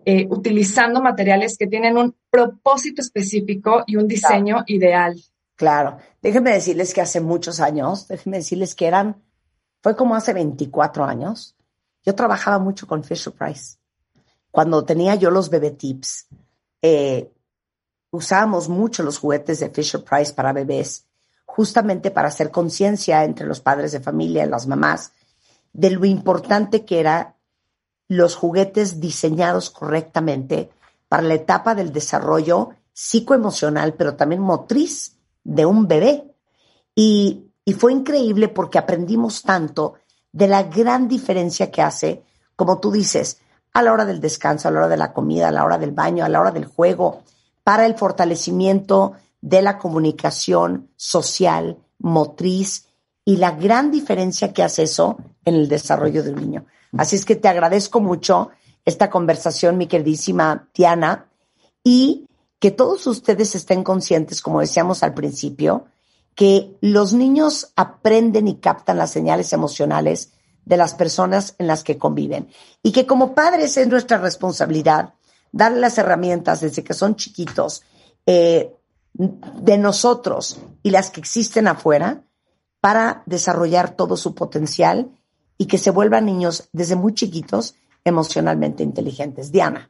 [0.05, 5.15] eh, utilizando materiales que tienen un propósito específico y un diseño ideal.
[5.57, 9.21] Claro, déjenme decirles que hace muchos años, déjenme decirles que eran,
[9.81, 11.55] fue como hace 24 años,
[12.05, 13.77] yo trabajaba mucho con Fisher Price.
[14.51, 16.27] Cuando tenía yo los bebé tips,
[16.81, 17.33] eh,
[18.11, 21.05] usábamos mucho los juguetes de Fisher Price para bebés,
[21.45, 25.11] justamente para hacer conciencia entre los padres de familia y las mamás
[25.73, 27.35] de lo importante que era
[28.07, 30.69] los juguetes diseñados correctamente
[31.09, 35.16] para la etapa del desarrollo psicoemocional, pero también motriz
[35.47, 36.35] de un bebé.
[36.93, 39.95] Y, y fue increíble porque aprendimos tanto
[40.31, 42.23] de la gran diferencia que hace,
[42.55, 43.39] como tú dices,
[43.73, 45.91] a la hora del descanso, a la hora de la comida, a la hora del
[45.91, 47.23] baño, a la hora del juego,
[47.63, 52.87] para el fortalecimiento de la comunicación social, motriz
[53.23, 56.65] y la gran diferencia que hace eso en el desarrollo del niño.
[56.97, 58.49] Así es que te agradezco mucho
[58.85, 61.27] esta conversación, mi queridísima Tiana,
[61.83, 62.26] y
[62.59, 65.85] que todos ustedes estén conscientes, como decíamos al principio,
[66.35, 70.33] que los niños aprenden y captan las señales emocionales
[70.65, 72.49] de las personas en las que conviven
[72.83, 75.13] y que como padres es nuestra responsabilidad
[75.51, 77.83] darle las herramientas desde que son chiquitos
[78.25, 78.75] eh,
[79.13, 82.23] de nosotros y las que existen afuera
[82.81, 85.09] para desarrollar todo su potencial
[85.57, 89.51] y que se vuelvan niños desde muy chiquitos emocionalmente inteligentes.
[89.51, 89.89] Diana.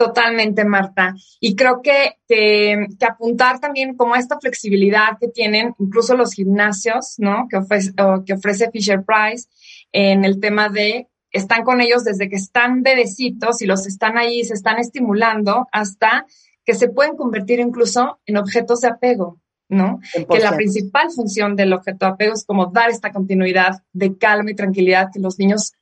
[0.00, 1.14] Totalmente, Marta.
[1.40, 7.46] Y creo que, que, apuntar también como esta flexibilidad que tienen incluso los gimnasios, ¿no?
[7.50, 7.92] Que ofrece,
[8.24, 9.46] que ofrece Fisher Price
[9.92, 14.42] en el tema de están con ellos desde que están bebecitos y los están ahí,
[14.42, 16.24] se están estimulando hasta
[16.64, 19.38] que se pueden convertir incluso en objetos de apego,
[19.68, 20.00] ¿no?
[20.14, 24.50] Que la principal función del objeto de apego es como dar esta continuidad de calma
[24.50, 25.74] y tranquilidad que los niños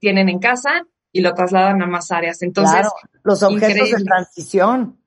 [0.00, 0.84] tienen en casa
[1.16, 2.42] y lo trasladan a más áreas.
[2.42, 2.86] Entonces,
[3.22, 4.98] los objetos de transición.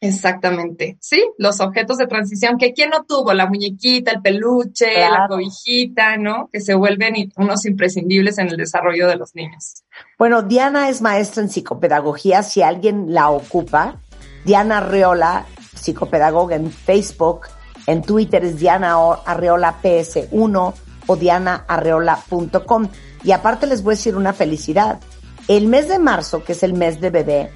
[0.00, 5.28] Exactamente, sí, los objetos de transición que quién no tuvo, la muñequita, el peluche, la
[5.28, 6.50] cobijita, ¿no?
[6.52, 9.84] Que se vuelven unos imprescindibles en el desarrollo de los niños.
[10.18, 14.00] Bueno, Diana es maestra en psicopedagogía, si alguien la ocupa,
[14.44, 15.46] Diana Arreola,
[15.76, 17.42] psicopedagoga en Facebook,
[17.86, 20.74] en Twitter es Diana Arreola PS1
[21.06, 22.88] o dianaarreola.com.
[23.24, 25.00] Y aparte les voy a decir una felicidad.
[25.48, 27.52] El mes de marzo, que es el mes de bebé,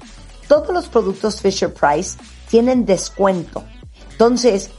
[0.47, 2.17] todos los productos Fisher Price
[2.49, 3.63] tienen descuento.
[4.11, 4.71] Entonces,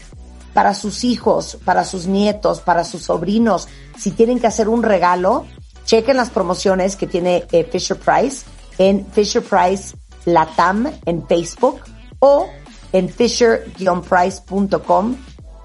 [0.55, 5.47] para sus hijos, para sus nietos, para sus sobrinos, si tienen que hacer un regalo,
[5.85, 8.45] chequen las promociones que tiene eh, Fisher Price
[8.79, 9.95] en Fisher Price
[10.25, 11.81] Latam en Facebook
[12.19, 12.49] o
[12.93, 15.17] en fisher-price.com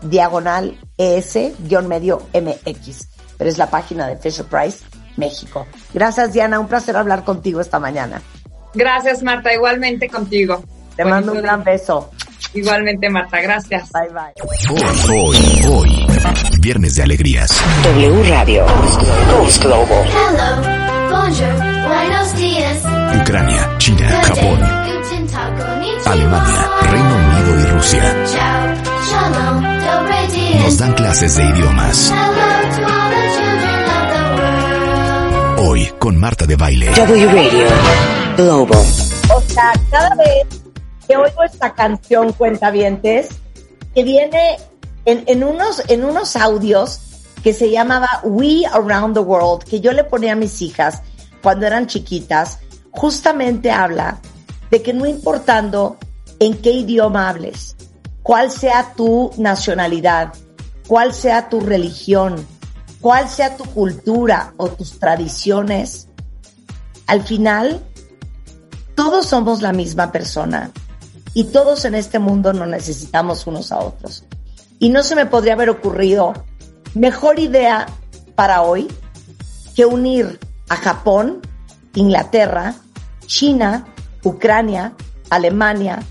[0.02, 3.08] diagonal ES-medio MX.
[3.38, 4.80] Pero es la página de Fisher Price
[5.18, 5.68] México.
[5.94, 6.60] Gracias, Diana.
[6.60, 8.22] Un placer hablar contigo esta mañana.
[8.74, 9.54] Gracias, Marta.
[9.54, 10.64] Igualmente contigo.
[10.96, 12.12] Te mando un gran beso.
[12.54, 13.42] Igualmente, Marta.
[13.42, 13.90] Gracias.
[13.92, 14.34] Bye, bye.
[14.70, 16.08] Hoy, hoy, hoy.
[16.60, 17.52] Viernes de alegrías.
[17.84, 18.66] W Radio.
[19.30, 20.08] Toast Global.
[23.22, 24.60] Ucrania, China, Japón,
[26.06, 28.16] Alemania, Reino Unido y Rusia.
[30.64, 32.14] Nos dan clases de idiomas.
[35.66, 36.88] Hoy con Marta de Baile.
[36.88, 37.68] W Radio
[38.36, 38.86] Global.
[39.34, 40.46] O sea, cada vez
[41.08, 43.30] que oigo esta canción, Cuentavientes,
[43.96, 44.58] que viene
[45.06, 47.00] en, en, unos, en unos audios
[47.46, 51.02] que se llamaba We Around the World, que yo le ponía a mis hijas
[51.42, 52.60] cuando eran chiquitas,
[52.92, 54.20] justamente habla
[54.70, 55.96] de que no importando
[56.40, 57.78] en qué idioma hables,
[58.22, 60.34] cuál sea tu nacionalidad,
[60.88, 62.46] cuál sea tu religión,
[63.04, 66.08] cuál sea tu cultura o tus tradiciones,
[67.06, 67.84] al final
[68.96, 70.72] todos somos la misma persona
[71.34, 74.24] y todos en este mundo nos necesitamos unos a otros.
[74.80, 76.32] Y no se me podría haber ocurrido
[76.94, 77.88] mejor idea
[78.36, 78.88] para hoy
[79.76, 80.40] que unir
[80.70, 81.42] a Japón,
[81.96, 82.76] Inglaterra,
[83.26, 83.86] China,
[84.24, 84.94] Ucrania,
[85.30, 86.02] Alemania,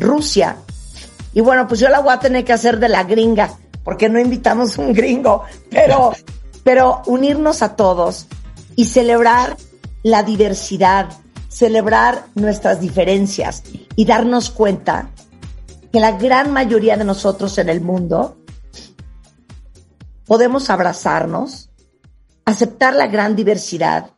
[0.00, 0.56] Rusia.
[1.32, 4.18] Y bueno, pues yo la voy a tener que hacer de la gringa porque no
[4.18, 6.12] invitamos un gringo, pero,
[6.64, 8.26] pero unirnos a todos
[8.76, 9.56] y celebrar
[10.02, 11.08] la diversidad,
[11.48, 13.62] celebrar nuestras diferencias
[13.96, 15.10] y darnos cuenta
[15.92, 18.36] que la gran mayoría de nosotros en el mundo
[20.26, 21.70] podemos abrazarnos,
[22.44, 24.12] aceptar la gran diversidad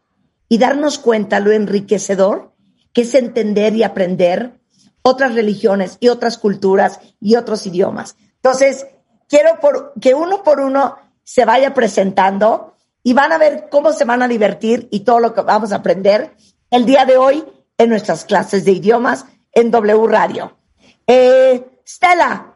[0.48, 2.52] y darnos cuenta lo enriquecedor
[2.92, 4.60] que es entender y aprender
[5.02, 8.16] otras religiones y otras culturas y otros idiomas.
[8.36, 8.86] Entonces,
[9.30, 9.58] quiero
[10.00, 14.28] que uno por uno se vaya presentando y van a ver cómo se van a
[14.28, 16.34] divertir y todo lo que vamos a aprender
[16.70, 17.44] el día de hoy
[17.78, 20.58] en nuestras clases de idiomas en W Radio.
[21.06, 22.49] Eh, Stella.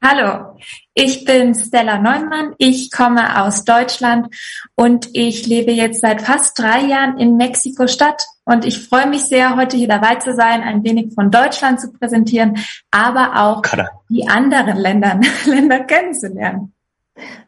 [0.00, 0.56] Hallo,
[0.94, 4.28] ich bin Stella Neumann, ich komme aus Deutschland
[4.76, 9.56] und ich lebe jetzt seit fast drei Jahren in Mexiko-Stadt und ich freue mich sehr,
[9.56, 12.58] heute hier dabei zu sein, ein wenig von Deutschland zu präsentieren,
[12.92, 13.62] aber auch
[14.08, 16.72] die anderen Länder, Länder kennenzulernen.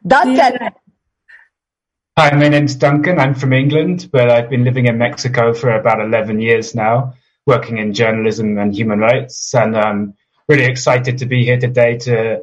[0.03, 0.70] Duncan.
[2.18, 3.20] Hi, my name's Duncan.
[3.20, 7.14] I'm from England, but I've been living in Mexico for about 11 years now,
[7.46, 9.55] working in journalism and human rights.
[9.55, 10.14] And um,
[10.51, 12.42] really excited to be here today to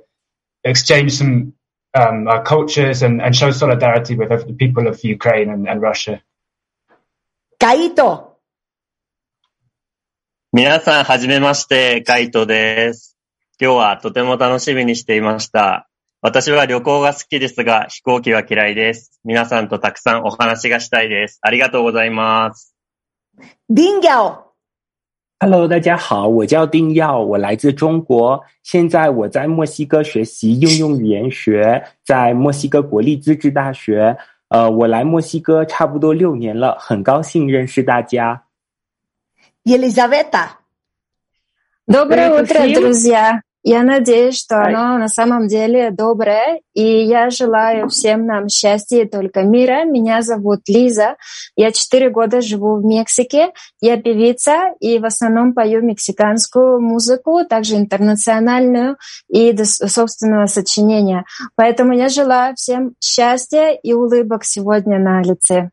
[0.64, 1.53] exchange some
[1.93, 6.22] um, our cultures and, and show solidarity with the people of Ukraine and, and Russia.
[7.60, 8.38] Kaito.
[10.53, 13.18] 皆さん、はじめまして、カイトです。
[13.60, 15.89] 今日はとても楽しみにしていました。
[16.22, 19.20] 私は旅行が好きですが、飛行機は嫌いです。
[19.26, 21.39] 皆さんとたくさんお話がしたいです。
[21.41, 22.74] ありがとうございます。
[23.70, 24.47] ディンギャオ
[25.41, 34.16] Hello，大家好，我叫丁耀，我来自中国，现在我在墨西哥学习应用语言学，在墨西哥国立自治大学。
[34.49, 38.45] 呃，我来墨西哥差不多六年了，很高兴认识大家。
[39.64, 40.59] Елизавета.
[41.87, 43.43] Доброе утро, друзья.
[43.66, 49.09] Я надеюсь, что оно на самом деле доброе, и я желаю всем нам счастья и
[49.09, 49.85] только мира.
[49.85, 51.16] Меня зовут Лиза,
[51.55, 57.76] я четыре года живу в Мексике, я певица и в основном пою мексиканскую музыку, также
[57.76, 58.97] интернациональную
[59.28, 61.24] и до собственного сочинения.
[61.55, 65.70] Поэтому я желаю всем счастья и улыбок сегодня на лице.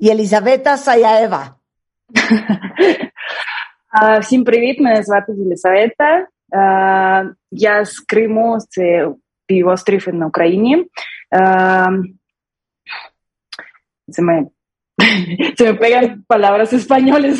[0.00, 1.54] Елизавета Саяева.
[4.20, 4.80] Всім привіт!
[4.80, 6.26] Мене звати Єлисавета.
[7.50, 9.08] Я з Криму, це
[9.46, 10.86] півострів на Україні.
[14.12, 14.36] Se me,
[15.56, 17.38] se me pegan palabras españoles.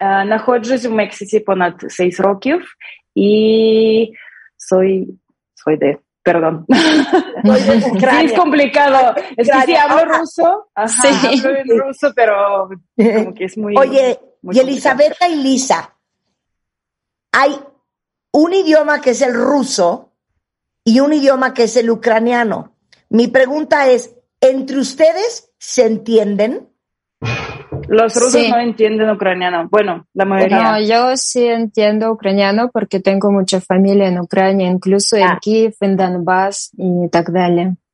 [0.00, 2.74] Находжусь в Мексиці понад 6 років
[3.14, 4.14] і
[4.70, 5.06] soy,
[5.54, 6.64] soy de perdón.
[6.68, 9.14] sí, es complicado.
[9.36, 10.68] Es que sí hablo ruso.
[10.74, 11.40] Ajá, sí.
[11.44, 13.74] Hablo en ruso, pero como que es muy.
[13.76, 14.18] Oye,
[14.51, 15.95] y Elisabetta y Lisa.
[17.31, 17.59] Hay
[18.31, 20.13] un idioma que es el ruso
[20.83, 22.75] y un idioma que es el ucraniano.
[23.09, 26.69] Mi pregunta es, ¿entre ustedes se entienden?
[27.87, 29.67] Los rusos no entienden ucraniano.
[29.69, 30.71] Bueno, la mayoría.
[30.71, 35.39] No, yo sí entiendo ucraniano porque tengo mucha familia en Ucrania, incluso en ah.
[35.41, 37.25] Kiev, en Donbass y tal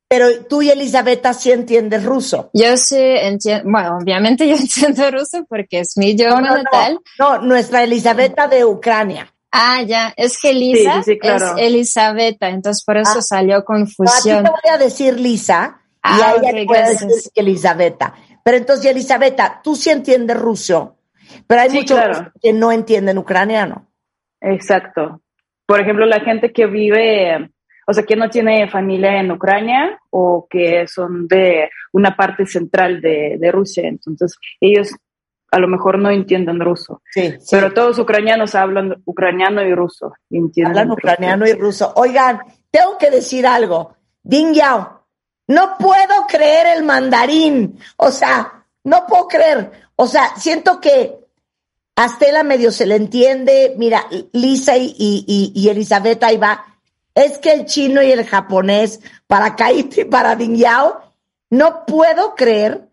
[0.08, 2.49] pero tú y Elisabetta sí entiendes ruso.
[2.54, 6.99] Yo sí entiendo, bueno, obviamente yo entiendo ruso porque es mi idioma no, no, natal.
[7.20, 9.28] No, no, nuestra Elisabetta de Ucrania.
[9.51, 11.56] Ah, ya, es que Lisa sí, sí, claro.
[11.58, 13.22] es Elisabetta, entonces por eso Ah.
[13.22, 14.43] salió confusión.
[14.43, 16.78] No, a ti te voy a decir Lisa Ah, y a ella ok, le voy
[16.78, 18.14] a decir Elisabetta.
[18.43, 20.97] Pero entonces, Elisabetta, tú sí entiendes ruso,
[21.47, 22.32] pero hay Sí, muchos claro.
[22.41, 23.88] que no entienden ucraniano.
[24.41, 25.22] Exacto.
[25.66, 27.49] Por ejemplo, la gente que vive,
[27.88, 33.01] o sea, que no tiene familia en Ucrania o que son de una parte central
[33.01, 34.95] de, de Rusia, entonces ellos
[35.53, 37.03] a lo mejor no entienden ruso.
[37.11, 37.47] Sí, sí.
[37.51, 40.13] Pero todos ucranianos hablan ucraniano y ruso.
[40.31, 41.93] entienden Hablan ucraniano y ruso.
[41.95, 42.39] Oigan,
[42.71, 43.95] tengo que decir algo.
[44.23, 45.05] Ding Yao,
[45.47, 47.77] no puedo creer el mandarín.
[47.97, 49.71] O sea, no puedo creer.
[49.95, 51.19] O sea, siento que
[51.95, 53.75] a Stella medio se le entiende.
[53.77, 56.65] Mira, Lisa y, y, y, y Elizabeth ahí va.
[57.16, 61.01] Es que el chino y el japonés, para Kaito y para Ding Yao,
[61.49, 62.89] no puedo creer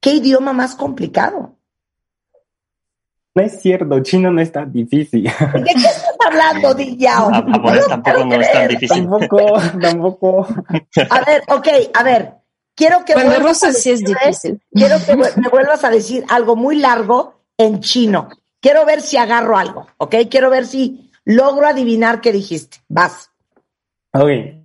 [0.00, 1.52] qué idioma más complicado.
[3.34, 5.24] No es cierto, chino no es tan difícil.
[5.24, 7.28] ¿De qué estás hablando, Ding Yao?
[7.28, 9.08] A- japonés tampoco no es tan difícil.
[9.08, 10.46] tampoco, tampoco.
[11.10, 12.32] A ver, ok, a ver.
[12.74, 14.60] Quiero que Bueno, vuelvas ruso a sí es difícil.
[14.72, 18.28] Quiero que me vuelvas a decir algo muy largo en chino.
[18.60, 20.14] Quiero ver si agarro algo, ¿ok?
[20.30, 22.78] Quiero ver si logro adivinar qué dijiste.
[22.88, 23.30] Vas.
[24.18, 24.62] OK，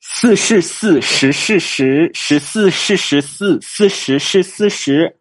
[0.00, 5.14] 四是四，十是十，十四是十四，四十是四十，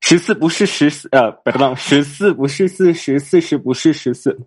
[0.00, 4.38] 十四不是十四，呃不等十四不是四十，四十不是十四。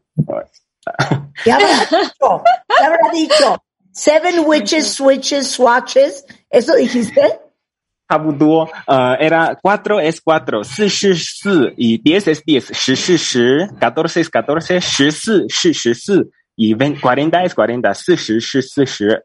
[1.43, 2.43] ¿Qué habrá dicho?
[2.67, 3.57] ¿Qué habrá dicho?
[3.91, 6.23] Seven witches, switches, swatches.
[6.51, 7.39] ¿Eso dijiste?
[8.07, 17.91] 差不多，呃，era cuatro es cuatro，四是四，y diez es diez，十是十，catorce es catorce，十四是十四 Y 20, 40 es 40, 40
[17.91, 19.21] es 40.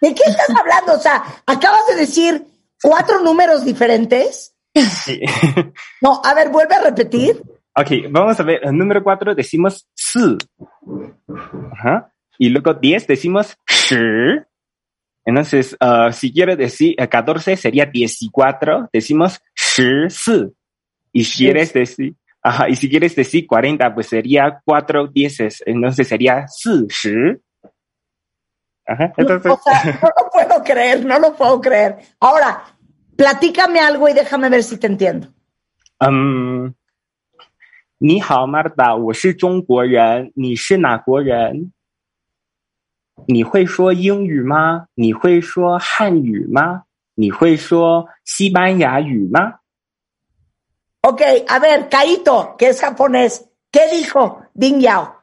[0.00, 0.94] ¿De qué estás hablando?
[0.94, 2.46] O sea, acabas de decir
[2.82, 4.54] cuatro números diferentes.
[4.74, 5.20] Sí.
[6.02, 7.42] No, a ver, vuelve a repetir.
[7.78, 8.60] Ok, vamos a ver.
[8.62, 10.36] El número 4 decimos si.
[11.72, 12.12] Ajá.
[12.38, 13.96] Y luego 10 decimos shi.
[15.24, 20.52] Entonces, uh, si eh, quieres decir uh, 14 sería 14, decimos shi, si.
[21.12, 22.14] Y si quieres decir
[22.45, 27.41] ajá, y si quieres decir 40, pues sería 4 dieces, entonces sería 四十
[28.85, 31.97] Ajá, entonces, O sea, no lo puedo creer, no lo puedo creer.
[32.19, 32.63] Ahora,
[33.15, 35.27] platícame algo y déjame ver si te entiendo.
[35.99, 36.73] 嗯，
[37.99, 41.71] 你好，Marta，我是中国人，你是哪国人？
[43.27, 44.87] 你会说英语吗？
[44.95, 46.83] 你会说汉语吗？
[47.13, 49.59] 你会说西班牙语吗？
[51.08, 55.22] Ok, a ver, Kaito, que es japonés, ¿qué dijo Ding Yao?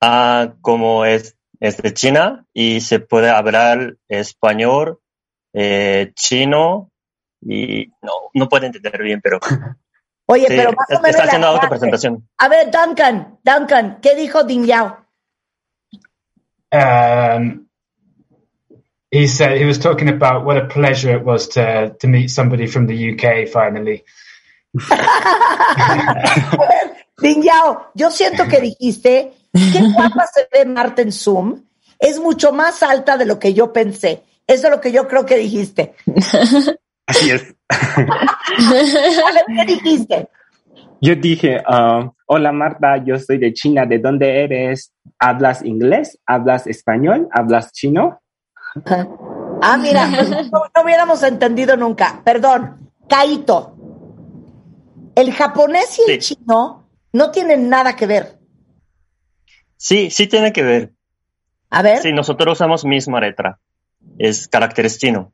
[0.00, 5.00] Ah, como es, es de China y se puede hablar español,
[5.52, 6.92] eh, chino
[7.40, 9.40] y no, no puedo entender bien, pero
[10.26, 11.16] Oye, sí, pero más o está menos.
[11.18, 11.64] la haciendo frase.
[11.64, 12.28] autopresentación.
[12.38, 14.96] A ver, Duncan, Duncan, ¿qué dijo Ding Yao?
[16.70, 17.66] Um,
[19.10, 22.68] he said he was talking about what a pleasure it was to to meet somebody
[22.68, 24.04] from the UK finally.
[27.18, 31.62] Ding Yao, yo siento que dijiste, qué guapa se ve Marta en Zoom,
[31.98, 34.22] es mucho más alta de lo que yo pensé.
[34.46, 35.94] Eso es lo que yo creo que dijiste.
[37.06, 37.54] Así es.
[37.68, 40.28] A ver, ¿qué dijiste?
[41.00, 44.92] Yo dije, uh, hola Marta, yo soy de China, ¿de dónde eres?
[45.18, 46.18] ¿Hablas inglés?
[46.26, 47.28] ¿Hablas español?
[47.32, 48.20] ¿Hablas chino?
[49.60, 52.20] Ah, mira, no, no hubiéramos entendido nunca.
[52.24, 53.81] Perdón, Kaito.
[55.14, 56.34] El japonés y el Sí.
[56.36, 58.38] chino no tienen nada que ver.
[59.76, 60.92] Sí, sí tiene que ver.
[61.70, 63.58] A ver, Sí, nosotros usamos misma letra.
[64.18, 65.32] Es caracteres chino.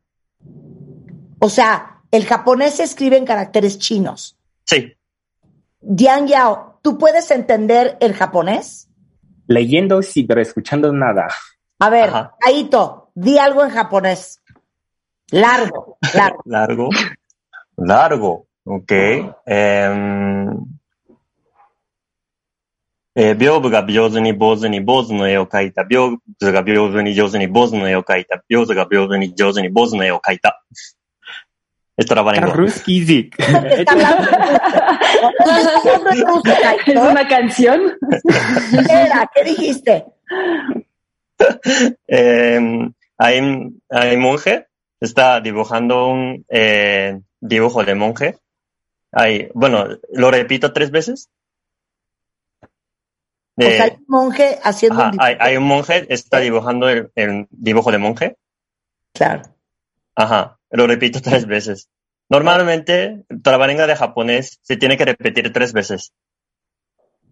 [1.40, 4.36] o sea, el japonés se escribe en caracteres chinos.
[4.64, 4.94] Sí,
[5.80, 8.88] Dian Yao, ¿tú puedes entender el japonés?
[9.46, 11.28] Leyendo sí, pero escuchando nada.
[11.78, 12.34] A ver, Ajá.
[12.40, 14.42] Kaito, di algo en japonés.
[15.30, 16.42] Largo, largo.
[16.44, 16.88] largo.
[17.76, 18.47] Largo.
[18.70, 18.93] Ok.
[19.47, 20.51] Em,
[23.16, 25.82] えー屏風が上手に坊主に坊主の絵を描いた。
[25.82, 28.43] 屏風が上手に上手に坊主の絵を描いた。
[28.49, 30.62] 屏風が上手に上手に坊主の絵を描いた。
[31.97, 32.53] Esto era barengo.
[32.53, 33.35] Ruski Zik.
[33.39, 37.01] Está hablando Está hablando en ruso, ¿Es Kaito.
[37.11, 37.81] una canción?
[38.86, 39.28] ¿Qué era?
[39.35, 40.05] ¿Qué dijiste?
[42.07, 42.61] Eh,
[43.19, 44.66] hay, un- hay un monje,
[45.01, 48.36] está dibujando un eh, dibujo de monje.
[49.12, 51.28] Hay, bueno, lo repito tres veces.
[53.60, 55.44] O sea, hay Eh, un monje haciendo ajá, un hay, dibujo.
[55.44, 58.36] hay un monje, está dibujando el, el dibujo de monje.
[59.12, 59.43] Claro.
[60.14, 61.89] Ajá, lo repito tres veces.
[62.28, 66.12] Normalmente, trabalenga de japonés se tiene que repetir tres veces.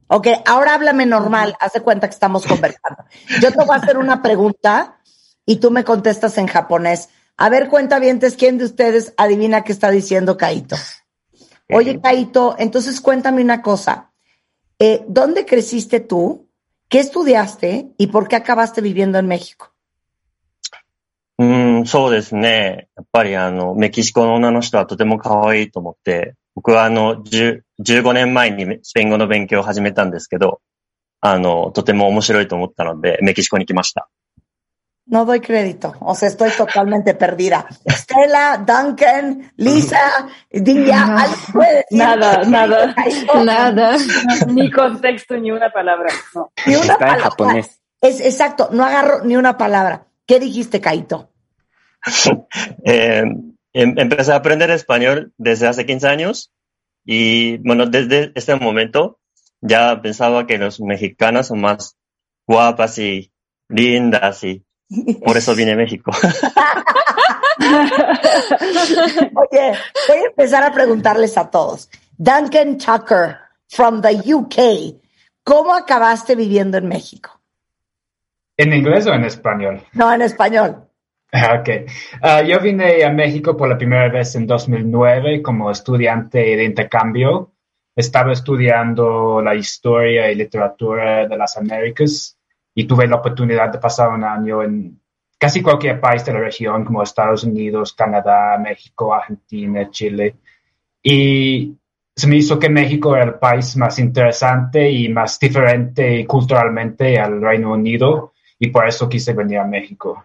[0.09, 1.57] Ok, ahora háblame normal.
[1.61, 3.05] Haz de cuenta que estamos conversando.
[3.41, 4.99] Yo te voy a hacer una pregunta
[5.45, 7.09] y tú me contestas en japonés.
[7.37, 10.77] A ver, cuenta bien, ¿quién de ustedes adivina qué está diciendo Kaito?
[11.69, 14.13] Oye, Kaito, entonces cuéntame una cosa.
[14.79, 16.49] Eh, ¿Dónde creciste tú?
[16.89, 17.93] ¿Qué estudiaste?
[17.99, 19.73] ¿Y por qué acabaste viviendo en México?
[21.39, 21.45] う
[21.83, 22.89] ん、そうですね。
[22.97, 30.63] やっぱりあの、メキシコの女の人はとても可愛いと思って、僕はあの、10 15年前にスペイン語の勉強を始めたんですけど、
[31.21, 34.09] あの、とても面白いと思ったので、メキシコに来ました。
[35.09, 35.95] No doy crédito.
[36.01, 37.67] O sea, estoy totalmente perdida.
[37.89, 42.95] Stella, Duncan, Lisa, Dinja, ¿alguien puede decir Nada, nada.
[43.45, 43.97] Nada.
[44.49, 46.09] Ni contexto, ni una palabra.
[46.35, 46.51] No.
[46.67, 47.23] Ni una Está en palabra.
[47.23, 47.81] japonés.
[48.01, 50.07] Es exacto, no agarro ni una palabra.
[50.27, 51.31] ¿Qué dijiste, Kaito?
[52.85, 53.23] Eh,
[53.73, 56.53] em- empecé a aprender español desde hace 15 años
[57.05, 59.19] y bueno, desde este momento
[59.61, 61.97] ya pensaba que los mexicanos son más
[62.47, 63.33] guapas y
[63.69, 64.65] lindas y
[65.25, 66.11] por eso vine a México.
[69.35, 69.73] Oye,
[70.09, 71.91] voy a empezar a preguntarles a todos.
[72.17, 73.39] Duncan Tucker,
[73.69, 74.95] from the UK,
[75.43, 77.41] ¿cómo acabaste viviendo en México?
[78.57, 79.83] ¿En inglés o en español?
[79.93, 80.87] No, en español.
[81.33, 81.69] Ok.
[82.23, 87.53] Ah, yo vine a México por la primera vez en 2009 como estudiante de intercambio.
[87.95, 92.36] Estaba estudiando la historia y literatura de las Américas
[92.79, 95.01] y tuve la oportunidad de pasar un año en
[95.39, 100.37] casi cualquier país de la región, como Estados Unidos, Canadá, México, Argentina, Chile.
[101.03, 101.75] Y
[102.15, 107.41] se me hizo que México era el país más interesante y más diferente culturalmente al
[107.41, 110.23] Reino Unido y por eso quise venir a México.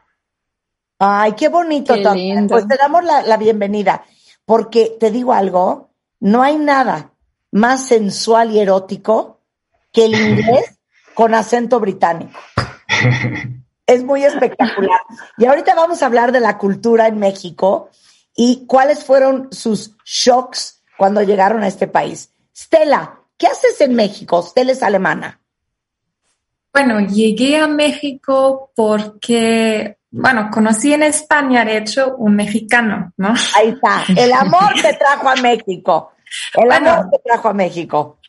[1.00, 2.46] Ay, qué bonito, Qué.
[2.50, 4.04] Pues te damos la, la bienvenida,
[4.46, 7.12] porque te digo algo, no hay nada
[7.52, 9.40] más sensual y erótico
[9.94, 10.81] que el inglés
[11.14, 12.40] con acento británico.
[13.86, 15.00] Es muy espectacular.
[15.38, 17.90] Y ahorita vamos a hablar de la cultura en México
[18.36, 22.32] y cuáles fueron sus shocks cuando llegaron a este país.
[22.56, 24.42] Stella, ¿qué haces en México?
[24.44, 25.40] Stella es alemana.
[26.74, 33.34] Bueno, llegué a México porque, bueno, conocí en España, de hecho, un mexicano, ¿no?
[33.58, 34.04] Ahí está.
[34.16, 36.14] El amor te trajo a México.
[36.54, 36.92] El Bueno.
[36.92, 38.20] amor te trajo a México.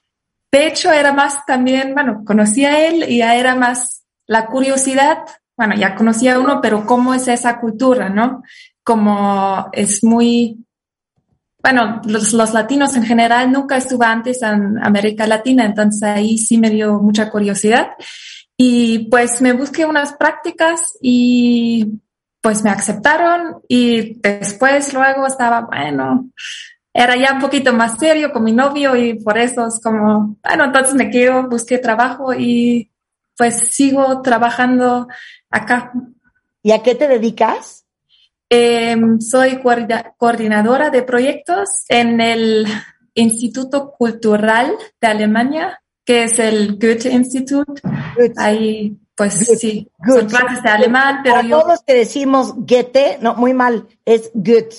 [0.53, 5.19] De hecho, era más también, bueno, conocí a él y ya era más la curiosidad.
[5.57, 8.43] Bueno, ya conocía uno, pero cómo es esa cultura, ¿no?
[8.85, 10.63] Como es muy,
[11.63, 16.59] bueno, los, los latinos en general nunca estuve antes en América Latina, entonces ahí sí
[16.59, 17.93] me dio mucha curiosidad.
[18.57, 22.01] Y pues me busqué unas prácticas y
[22.43, 26.31] pues me aceptaron y después luego estaba, bueno,
[26.95, 30.65] era ya un poquito más serio con mi novio y por eso es como, bueno,
[30.65, 32.91] entonces me quedo, busqué trabajo y
[33.37, 35.09] pues sigo trabajando
[35.51, 35.93] acá.
[36.63, 37.87] ¿Y a qué te dedicas?
[38.51, 42.67] Eh, soy coordina- coordinadora de proyectos en el
[43.15, 47.81] Instituto Cultural de Alemania, que es el Goethe-Institut.
[48.37, 50.15] Ahí, pues sí, Good.
[50.19, 51.61] son clases de alemán, pero yo...
[51.63, 54.73] todos que decimos Goethe, no, muy mal, es good.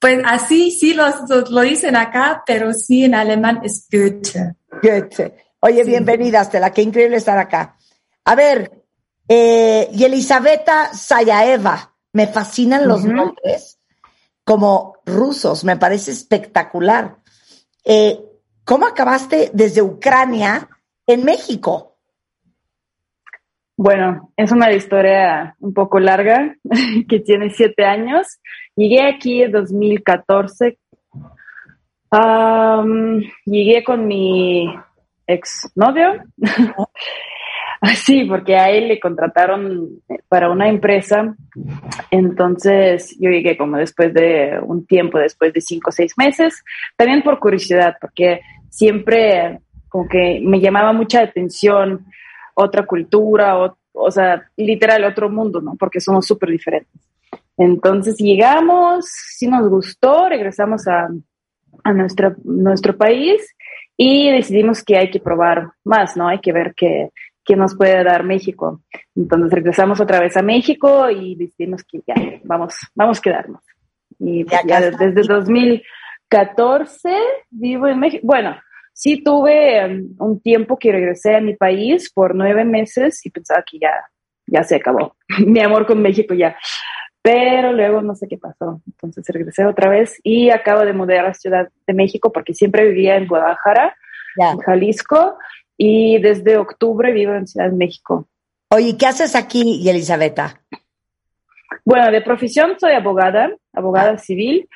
[0.00, 1.04] Pues así sí lo,
[1.50, 4.56] lo dicen acá, pero sí en alemán es Goethe.
[4.82, 5.34] Goethe.
[5.60, 7.76] Oye, bienvenida, Stella, qué increíble estar acá.
[8.24, 8.72] A ver,
[9.28, 13.78] eh, y Elisabetta Sayaeva, me fascinan los nombres
[14.42, 17.18] como rusos, me parece espectacular.
[17.84, 18.18] Eh,
[18.64, 20.68] ¿Cómo acabaste desde Ucrania
[21.06, 21.98] en México?
[23.76, 26.56] Bueno, es una historia un poco larga,
[27.08, 28.26] que tiene siete años.
[28.80, 30.78] Llegué aquí en 2014.
[33.44, 34.74] llegué con mi
[35.26, 36.22] exnovio.
[37.94, 41.34] Sí, porque a él le contrataron para una empresa.
[42.10, 46.62] Entonces yo llegué como después de un tiempo, después de cinco o seis meses,
[46.94, 52.04] también por curiosidad, porque siempre como que me llamaba mucha atención
[52.52, 55.74] otra cultura, o, o sea, literal otro mundo, ¿no?
[55.76, 57.09] Porque somos súper diferentes.
[57.60, 59.04] Entonces llegamos,
[59.36, 61.08] sí nos gustó, regresamos a,
[61.84, 63.54] a nuestra, nuestro país
[63.98, 66.26] y decidimos que hay que probar más, ¿no?
[66.26, 67.10] Hay que ver qué,
[67.44, 68.80] qué nos puede dar México.
[69.14, 72.14] Entonces regresamos otra vez a México y decidimos que ya,
[72.44, 73.62] vamos, vamos a quedarnos.
[74.18, 77.14] Y pues ya, desde 2014
[77.50, 78.26] vivo en México.
[78.26, 78.56] Bueno,
[78.94, 83.62] sí tuve um, un tiempo que regresé a mi país por nueve meses y pensaba
[83.70, 83.92] que ya,
[84.46, 85.14] ya se acabó.
[85.46, 86.56] mi amor con México ya
[87.22, 88.80] pero luego no sé qué pasó.
[88.86, 93.16] Entonces regresé otra vez y acabo de mudar a Ciudad de México porque siempre vivía
[93.16, 93.96] en Guadalajara,
[94.36, 95.36] en Jalisco,
[95.76, 98.28] y desde octubre vivo en Ciudad de México.
[98.70, 100.60] Oye, ¿qué haces aquí, Elisabetta?
[101.84, 104.68] Bueno, de profesión soy abogada, abogada civil.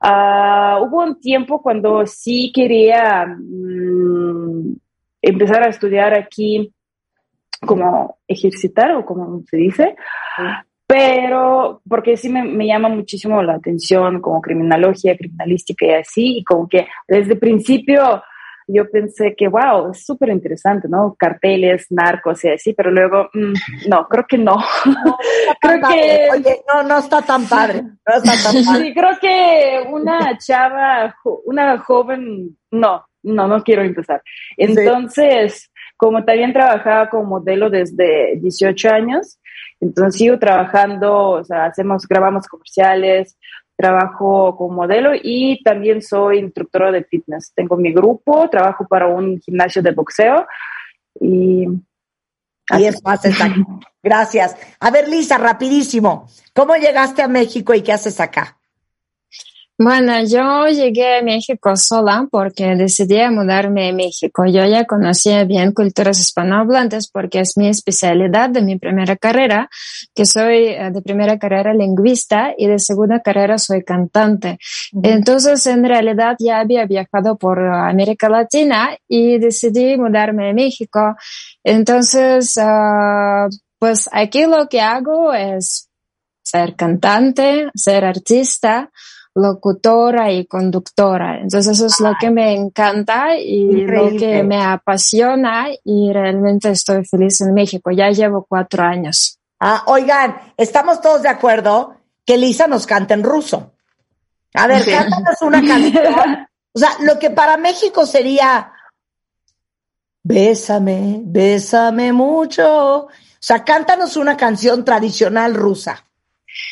[0.00, 4.74] Ah, hubo un tiempo cuando sí quería mm,
[5.22, 6.74] empezar a estudiar aquí
[7.64, 9.96] como ejercitar o como se dice,
[10.92, 16.68] pero porque sí me, llama muchísimo la atención como criminología, criminalística y así, y como
[16.68, 18.22] que desde principio
[18.68, 21.16] yo pensé que, wow, es súper interesante, ¿no?
[21.18, 24.56] Carteles, narcos y así, pero luego, mm, no, creo que no.
[24.56, 25.16] no
[25.60, 26.28] creo que...
[26.30, 27.82] Oye, no, no está tan padre.
[27.82, 28.84] No está tan padre.
[28.84, 31.14] Sí, creo que una chava,
[31.46, 34.22] una joven, no, no, no quiero empezar.
[34.58, 39.38] Entonces, como también trabajaba como modelo desde 18 años,
[39.82, 43.36] entonces sigo trabajando, o sea, hacemos, grabamos comerciales,
[43.76, 47.52] trabajo como modelo y también soy instructora de fitness.
[47.52, 50.46] Tengo mi grupo, trabajo para un gimnasio de boxeo
[51.20, 51.66] y...
[52.70, 53.02] Ahí es
[54.02, 54.56] Gracias.
[54.78, 56.28] A ver, Lisa, rapidísimo.
[56.54, 58.56] ¿Cómo llegaste a México y qué haces acá?
[59.84, 64.44] Bueno, yo llegué a México sola porque decidí mudarme a México.
[64.46, 69.68] Yo ya conocía bien culturas hispanohablantes porque es mi especialidad de mi primera carrera,
[70.14, 74.58] que soy eh, de primera carrera lingüista y de segunda carrera soy cantante.
[75.02, 81.16] Entonces, en realidad ya había viajado por América Latina y decidí mudarme a México.
[81.64, 83.48] Entonces, ah,
[83.80, 85.88] pues aquí lo que hago es
[86.44, 88.88] ser cantante, ser artista,
[89.34, 91.40] locutora y conductora.
[91.40, 97.04] Entonces eso es lo que me encanta y lo que me apasiona y realmente estoy
[97.04, 97.90] feliz en México.
[97.90, 99.38] Ya llevo cuatro años.
[99.60, 103.72] Ah, oigan, estamos todos de acuerdo que Lisa nos canta en ruso.
[104.54, 106.46] A ver, cántanos una canción.
[106.74, 108.72] O sea, lo que para México sería
[110.24, 113.06] Bésame, bésame mucho.
[113.06, 113.08] O
[113.40, 116.04] sea, cántanos una canción tradicional rusa.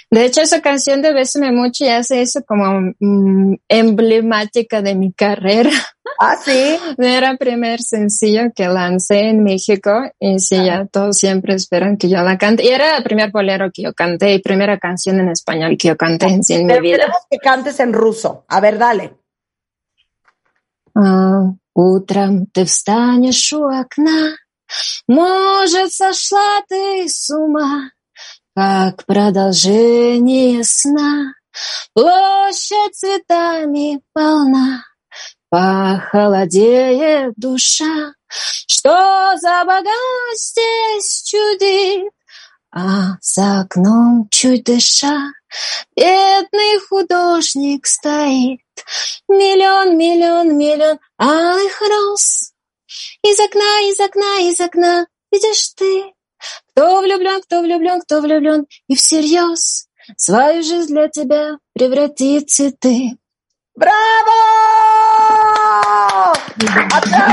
[0.10, 5.14] De hecho, esa canción de Bésame Mucho ya se hizo como mm, emblemática de mi
[5.14, 5.72] carrera.
[6.20, 6.78] Ah, sí.
[6.98, 12.08] Era el primer sencillo que lancé en México y sí, ya todos siempre esperan que
[12.08, 12.64] yo la cante.
[12.64, 15.98] Y era el primer bolero que yo canté y primera canción en español que yo
[15.98, 16.98] canté en, en mi vida.
[16.98, 18.46] Queremos que cantes en ruso.
[18.48, 19.14] A ver, dale.
[21.76, 24.38] Утром ты встанешь у окна,
[25.10, 27.92] может, сошла ты с ума,
[28.61, 31.33] Как продолжение сна.
[31.95, 34.85] Площадь цветами полна,
[35.49, 38.13] похолодеет душа.
[38.29, 42.13] Что за богат здесь чудит,
[42.71, 45.33] а за окном чуть дыша
[45.97, 48.61] Бедный художник стоит,
[49.27, 52.53] миллион, миллион, миллион алых роз.
[53.23, 56.13] Из окна, из окна, из окна видишь ты,
[56.72, 59.88] кто влюблен, кто влюблен, кто влюблен, и всерьез
[60.18, 63.18] свою жизнь для тебя превратит цветы.
[63.76, 63.96] ¡Bravo!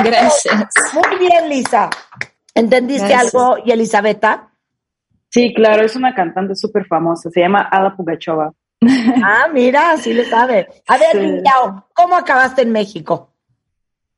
[0.04, 0.74] Gracias.
[0.94, 1.90] Muy bien, Lisa.
[2.54, 3.34] ¿Entendiste Gracias.
[3.34, 4.50] algo, y Elisabetta?
[5.28, 8.52] Sí, claro, es una cantante súper famosa, se llama Ada Pugachova.
[9.24, 10.68] Ah, mira, sí le sabe.
[10.88, 11.42] A ver,
[11.94, 13.30] ¿cómo acabaste en México?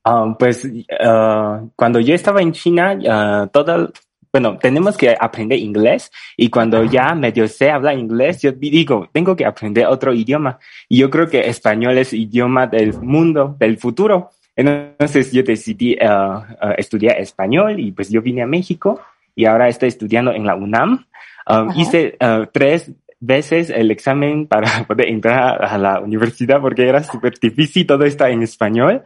[0.02, 3.92] Ah, pues uh, cuando yo estaba en China, uh, todo,
[4.31, 9.35] bueno, tenemos que aprender inglés y cuando ya medio sé hablar inglés, yo digo, tengo
[9.35, 10.59] que aprender otro idioma.
[10.87, 14.29] Y yo creo que español es idioma del mundo, del futuro.
[14.55, 16.43] Entonces yo decidí uh,
[16.77, 19.01] estudiar español y pues yo vine a México
[19.35, 21.05] y ahora estoy estudiando en la UNAM.
[21.47, 22.17] Um, hice
[22.51, 28.03] tres veces el examen para poder entrar a la universidad porque era súper difícil, todo
[28.03, 29.03] está en español.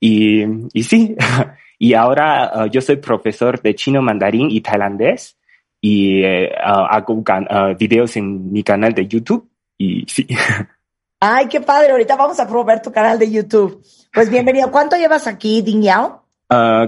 [0.00, 1.16] Y, y sí,
[1.78, 5.36] y ahora uh, yo soy profesor de chino, mandarín y tailandés
[5.80, 6.48] y uh,
[6.88, 9.48] hago uh, videos en mi canal de YouTube
[9.78, 10.26] y sí.
[11.20, 11.92] Ay, qué padre.
[11.92, 13.82] Ahorita vamos a probar tu canal de YouTube.
[14.12, 14.70] Pues bienvenido.
[14.70, 16.22] ¿Cuánto llevas aquí, Ding Yao?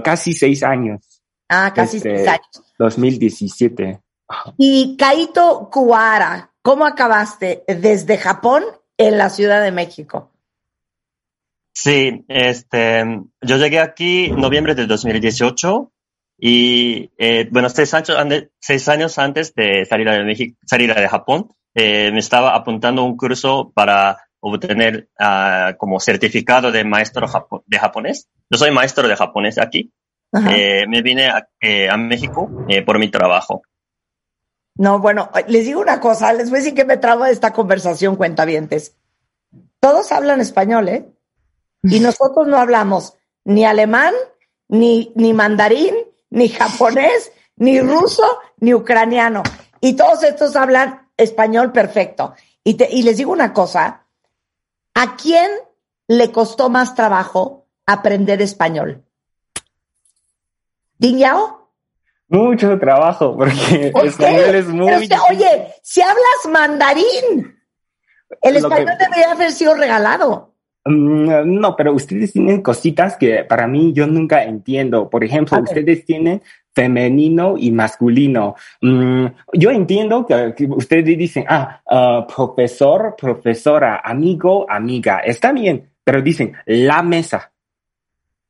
[0.03, 1.01] casi seis años.
[1.49, 2.63] Ah, casi seis años.
[2.77, 3.99] 2017.
[4.57, 8.63] Y Kaito Kuara, ¿cómo acabaste desde Japón
[8.97, 10.31] en la Ciudad de México?
[11.79, 13.05] Sí, este,
[13.39, 15.91] yo llegué aquí en noviembre de 2018
[16.39, 18.17] y, eh, bueno, seis años,
[18.59, 23.15] seis años antes de salir de México, salir de Japón, eh, me estaba apuntando un
[23.15, 27.27] curso para obtener uh, como certificado de maestro
[27.67, 28.27] de japonés.
[28.49, 29.93] Yo soy maestro de japonés aquí.
[30.49, 32.49] Eh, me vine a, eh, a México
[32.87, 33.61] por mi trabajo.
[34.77, 37.53] No, bueno, les digo una cosa, les voy a decir que me trabo de esta
[37.53, 38.95] conversación, cuentavientes.
[39.79, 41.05] Todos hablan español, ¿eh?
[41.83, 43.13] Y nosotros no hablamos
[43.45, 44.13] ni alemán,
[44.67, 45.95] ni, ni mandarín,
[46.29, 49.43] ni japonés, ni ruso, ni ucraniano.
[49.79, 52.33] Y todos estos hablan español perfecto.
[52.63, 54.05] Y, te, y les digo una cosa,
[54.93, 55.49] ¿a quién
[56.07, 59.05] le costó más trabajo aprender español?
[60.97, 61.71] ¿Dinyao?
[62.29, 64.89] Mucho trabajo, porque el español es muy...
[65.29, 67.57] oye, si hablas mandarín,
[68.41, 70.56] el español debería haber sido regalado.
[70.87, 75.09] Mm, no, pero ustedes tienen cositas que para mí yo nunca entiendo.
[75.09, 76.41] Por ejemplo, ustedes tienen
[76.73, 78.55] femenino y masculino.
[78.81, 85.19] Mm, yo entiendo que, ustedes dicen, ah, uh, profesor, profesora, amigo, amiga.
[85.19, 87.51] Está bien, pero dicen la mesa.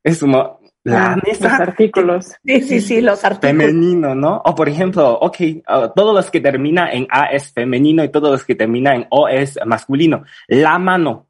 [0.04, 2.34] Es como, la Los artículos.
[2.44, 3.66] Sí, sí, sí, los artículos.
[3.66, 4.42] Femenino, ¿no?
[4.44, 8.30] O por ejemplo, ok, uh, todos los que terminan en A es femenino y todos
[8.30, 10.24] los que terminan en O es masculino.
[10.48, 11.27] La mano.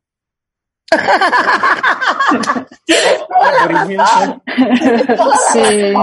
[5.53, 5.95] Sí.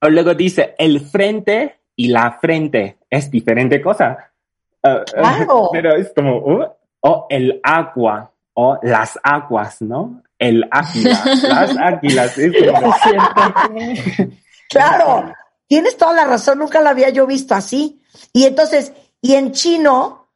[0.00, 2.98] O luego dice el frente y la frente.
[3.08, 4.32] Es diferente cosa.
[4.82, 5.70] Uh, claro.
[5.72, 6.66] Pero es como, uh,
[7.00, 10.22] o el agua, o las aguas, ¿no?
[10.38, 12.38] el águila, las águilas.
[12.38, 12.52] Es
[14.68, 15.32] claro,
[15.66, 18.02] tienes toda la razón, nunca la había yo visto así.
[18.32, 20.28] Y entonces, ¿y en chino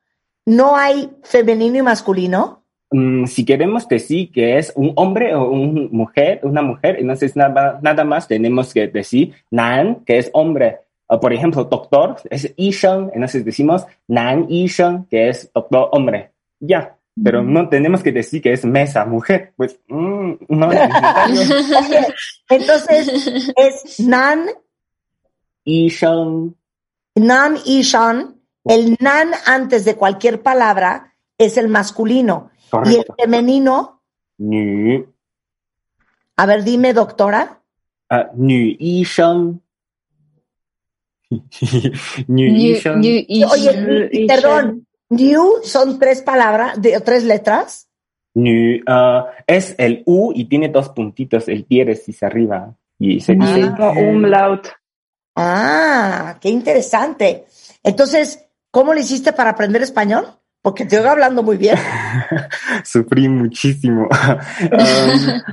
[0.47, 2.60] no hay femenino y masculino?
[2.93, 7.79] Mm, si queremos decir que es un hombre o una mujer, una mujer, entonces nada,
[7.83, 10.81] nada más tenemos que decir nan, que es hombre.
[11.21, 16.31] por ejemplo, doctor es isheng, entonces decimos nan isheng, que es doctor hombre.
[16.59, 20.81] Ya, pero no tenemos que decir que es mesa, mujer, pues mm, no es
[22.49, 24.47] Entonces es nan
[25.65, 26.57] y shan.
[27.15, 28.37] Nan y shan.
[28.65, 32.51] El nan antes de cualquier palabra es el masculino.
[32.87, 34.03] Y el femenino.
[34.39, 35.05] Ni.
[36.37, 37.63] A ver, dime, doctora.
[38.11, 39.63] Uh, y shan.
[43.51, 47.89] Oye, perdón, New son tres palabras, de, tres letras.
[48.35, 52.75] New uh, es el U y tiene dos puntitos, el diéresis arriba.
[52.99, 53.73] Y se dice.
[53.79, 54.69] Ah, umlaut.
[55.37, 57.47] Ah, qué interesante.
[57.83, 60.27] Entonces, ¿cómo le hiciste para aprender español?
[60.63, 61.77] Porque te oigo hablando muy bien.
[62.85, 64.09] Sufrí muchísimo.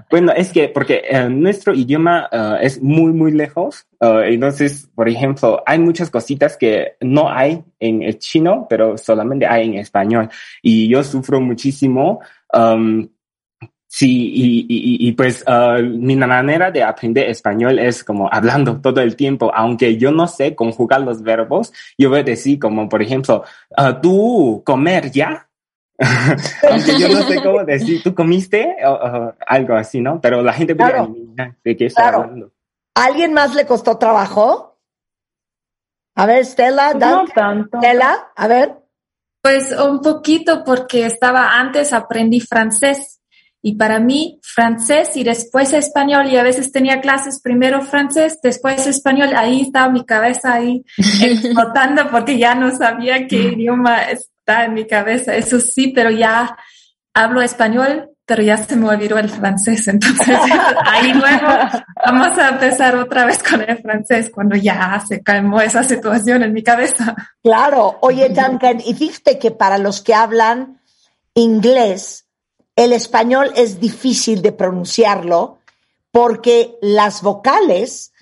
[0.10, 3.86] Bueno, es que porque eh, nuestro idioma uh, es muy, muy lejos.
[4.00, 9.46] Uh, entonces, por ejemplo, hay muchas cositas que no hay en el chino, pero solamente
[9.46, 10.30] hay en español.
[10.62, 12.22] Y yo sufro muchísimo.
[13.90, 19.02] Sí, y, y, y pues uh, mi manera de aprender español es como hablando todo
[19.02, 23.02] el tiempo, aunque yo no sé conjugar los verbos, yo voy a decir como, por
[23.02, 23.44] ejemplo,
[23.78, 25.48] uh, tú comer ya,
[26.70, 30.20] aunque yo no sé cómo decir, tú comiste, o, algo así, ¿no?
[30.20, 31.16] Pero la gente puede claro.
[31.64, 32.24] de qué estoy Claro.
[32.24, 32.52] hablando.
[32.94, 34.80] ¿A alguien más le costó trabajo?
[36.16, 37.78] A ver, Stella, No tanto.
[37.78, 38.76] Stella, a ver.
[39.42, 43.17] Pues un poquito porque estaba antes, aprendí francés
[43.62, 48.86] y para mí francés y después español y a veces tenía clases primero francés, después
[48.88, 50.84] español, ahí estaba mi cabeza ahí
[51.22, 56.10] explotando porque ya no sabía qué idioma es- está en mi cabeza, eso sí, pero
[56.10, 56.56] ya
[57.14, 60.38] hablo español, pero ya se me olvidó el francés, entonces
[60.86, 61.48] ahí luego
[62.06, 66.54] vamos a empezar otra vez con el francés cuando ya se calmó esa situación en
[66.54, 67.14] mi cabeza.
[67.44, 70.80] Claro, oye Duncan, y fíjate que para los que hablan
[71.34, 72.27] inglés,
[72.78, 75.58] el español es difícil de pronunciarlo
[76.12, 78.14] porque las vocales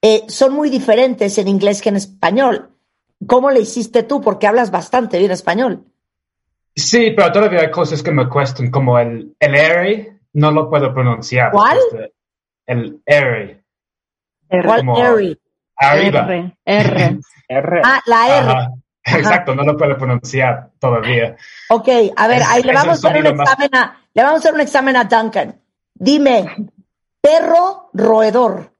[0.00, 2.70] eh, son muy diferentes en inglés que en español.
[3.26, 4.20] ¿Cómo le hiciste tú?
[4.20, 5.84] Porque hablas bastante bien español.
[6.74, 10.94] Sí, pero todavía hay cosas que me cuestan, como el, el R, no lo puedo
[10.94, 11.50] pronunciar.
[11.50, 11.78] ¿Cuál?
[11.90, 12.12] Este,
[12.66, 13.64] el R.
[14.48, 15.38] ¿Cuál R?
[15.76, 16.20] Arriba.
[16.28, 16.56] R.
[16.64, 17.18] R.
[17.48, 17.82] R.
[17.84, 18.50] Ah, la R.
[18.50, 18.70] Ajá.
[19.06, 21.36] Exacto, no lo puedo pronunciar todavía.
[21.70, 24.36] Ok, a ver, Es- ahí le vamos, a hacer un más- examen a, le vamos
[24.36, 25.60] a hacer un examen a Duncan.
[25.94, 26.56] Dime,
[27.20, 28.72] perro roedor.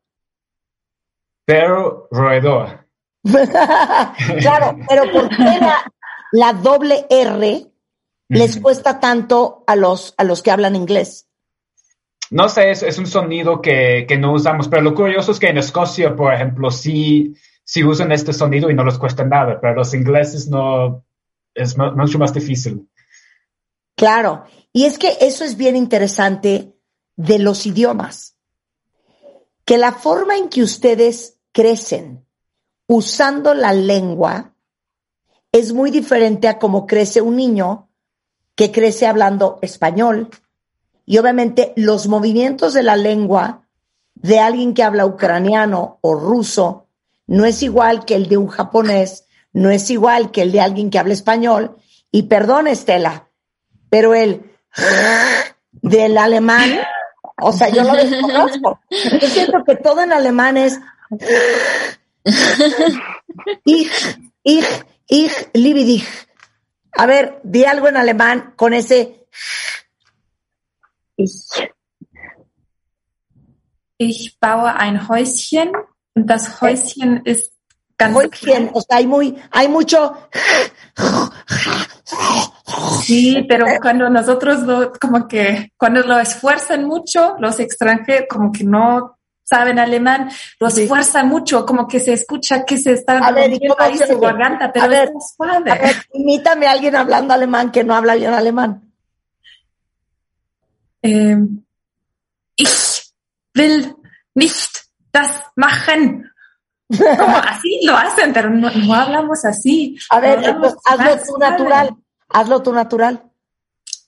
[1.45, 2.87] Pero roedor.
[3.25, 5.93] claro, pero ¿por qué la,
[6.33, 7.67] la doble R
[8.29, 11.29] les cuesta tanto a los, a los que hablan inglés?
[12.31, 15.49] No sé, es, es un sonido que, que no usamos, pero lo curioso es que
[15.49, 17.35] en Escocia, por ejemplo, sí,
[17.67, 21.05] sí usan este sonido y no les cuesta nada, pero los ingleses no,
[21.53, 22.89] es mu- mucho más difícil.
[23.97, 26.77] Claro, y es que eso es bien interesante
[27.17, 28.37] de los idiomas,
[29.65, 32.25] que la forma en que ustedes crecen
[32.87, 34.55] usando la lengua
[35.51, 37.89] es muy diferente a cómo crece un niño
[38.55, 40.29] que crece hablando español.
[41.05, 43.67] Y obviamente los movimientos de la lengua
[44.15, 46.86] de alguien que habla ucraniano o ruso
[47.27, 50.91] no es igual que el de un japonés, no es igual que el de alguien
[50.91, 51.77] que habla español.
[52.11, 53.29] Y perdón, Estela,
[53.91, 54.43] pero el
[55.73, 56.79] del alemán,
[57.41, 58.81] o sea, yo lo desconozco.
[58.91, 60.81] Yo siento que todo en alemán es
[63.65, 64.67] ich, ich,
[65.07, 66.03] ich, liebe.
[66.93, 69.27] A ver, di algo en alemán con ese
[71.17, 71.71] Ich.
[73.99, 75.73] Ich baue ein Häuschen
[76.25, 77.53] das Häuschen ist
[77.99, 78.71] ganz Häuschen.
[78.73, 80.17] O sea, hay muy, hay mucho.
[83.03, 88.65] Sí, pero cuando nosotros lo, como que, cuando lo esfuerzan mucho, los extranjeros como que
[88.65, 90.29] no saben alemán,
[90.59, 93.89] lo esfuerzan mucho, como que se escucha que se está A ver, ¿y rompiendo cómo
[93.89, 95.71] ahí su garganta, pero A ver, es suave.
[95.71, 98.83] A ver, imítame a alguien hablando alemán que no habla bien alemán.
[101.03, 101.65] Ähm,
[102.57, 103.13] ich
[103.55, 103.95] will
[104.35, 104.76] nicht
[105.17, 106.31] das machen.
[106.89, 109.99] Como así lo hacen, pero no, no hablamos así.
[110.11, 111.97] A ver, entonces, hazlo tú natural.
[112.29, 113.23] Hazlo tú natural.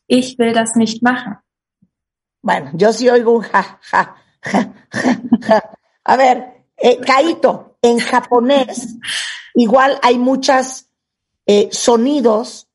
[0.07, 1.39] Ich will das nicht machen.
[2.41, 5.71] Bueno, yo sí oigo un ja, ja, ja, ja, ja.
[6.05, 8.97] A ver, eh, Caito, en japonés
[9.55, 10.87] igual hay muchos
[11.71, 12.69] sonidos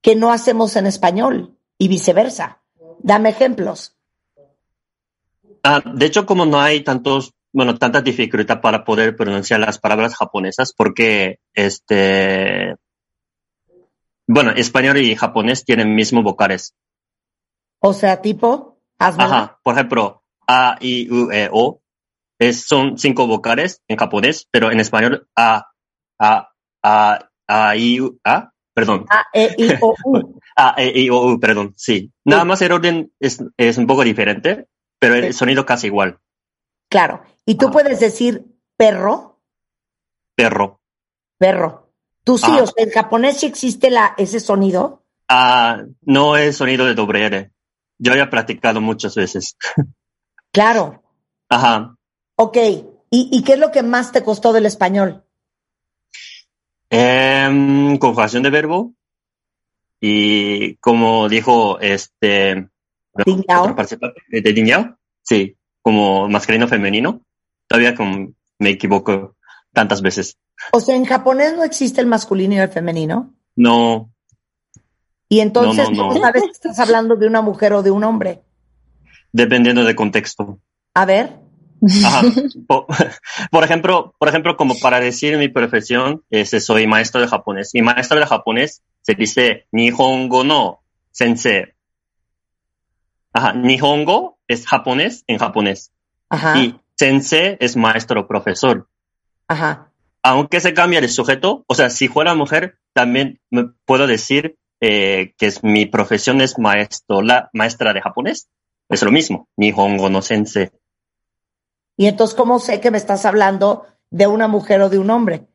[0.00, 2.62] que no hacemos en español y viceversa.
[3.00, 3.96] Dame ejemplos.
[5.64, 10.14] Ah, de hecho, como no hay tantos, bueno, tanta dificultad para poder pronunciar las palabras
[10.14, 12.76] japonesas, porque este,
[14.26, 16.74] bueno, español y japonés tienen mismos vocales.
[17.80, 21.80] O sea, tipo, hazme Ajá, por ejemplo, A, I, U, E, O,
[22.38, 25.68] es, son cinco vocales en japonés, pero en español A,
[26.20, 26.50] A,
[26.82, 29.06] A, A, I, U, A, perdón.
[29.08, 30.40] A, E, I, O, U.
[30.56, 32.12] A, E, I, O, U, perdón, sí.
[32.22, 34.66] Nada más el orden es, es un poco diferente,
[34.98, 36.18] pero el sonido casi igual.
[36.88, 37.22] Claro.
[37.44, 38.44] Y tú puedes decir
[38.76, 39.40] perro,
[40.34, 40.80] Perro.
[41.38, 41.92] perro.
[42.24, 42.62] Tú sí, Ah.
[42.62, 45.04] o sea, en japonés sí existe la, ese sonido.
[45.28, 47.52] Ah, no es sonido de doble R.
[47.98, 49.56] Yo había practicado muchas veces.
[50.52, 51.02] Claro.
[51.50, 51.96] Ajá.
[52.36, 52.56] Ok.
[53.10, 55.22] ¿Y, y qué es lo que más te costó del español?
[56.88, 58.94] Em, conjugación de verbo.
[60.00, 62.70] Y como dijo este
[63.12, 65.56] participante, eh, de sí,
[65.86, 67.20] como masculino femenino.
[67.68, 69.36] Todavía como me equivoco
[69.72, 70.36] tantas veces.
[70.72, 73.32] O sea, en japonés no existe el masculino y el femenino.
[73.54, 74.10] No,
[75.28, 76.08] Y entonces, No, no, no.
[76.08, 78.42] ¿cómo sabes que estás hablando de una mujer o de un hombre?
[79.30, 80.58] dependiendo del contexto.
[80.92, 81.38] A ver.
[82.04, 82.22] Ajá.
[82.66, 82.86] Por,
[83.52, 87.70] por ejemplo, por ejemplo, como para decir mi profesión, este, soy maestro de japonés.
[87.74, 90.80] Y maestro de japonés se dice Nihongo no
[91.12, 91.75] sensei.
[93.36, 93.52] Ajá.
[93.52, 95.92] Nihongo es japonés en japonés.
[96.30, 96.56] Ajá.
[96.58, 98.88] Y sensei es maestro o profesor.
[99.46, 99.92] Ajá.
[100.22, 105.34] Aunque se cambia el sujeto, o sea, si fuera mujer, también me puedo decir eh,
[105.36, 108.48] que es, mi profesión es maestro, la maestra de japonés.
[108.88, 109.48] Es lo mismo.
[109.56, 110.70] Nihongo no sensei.
[111.98, 115.46] Y entonces, ¿cómo sé que me estás hablando de una mujer o de un hombre?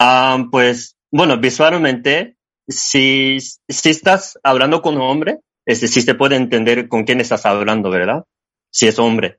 [0.00, 2.36] Ah, pues bueno, visualmente,
[2.66, 5.38] si, si estás hablando con un hombre,
[5.68, 8.24] este, sí se puede entender con quién estás hablando, ¿verdad?
[8.70, 9.38] Si es hombre.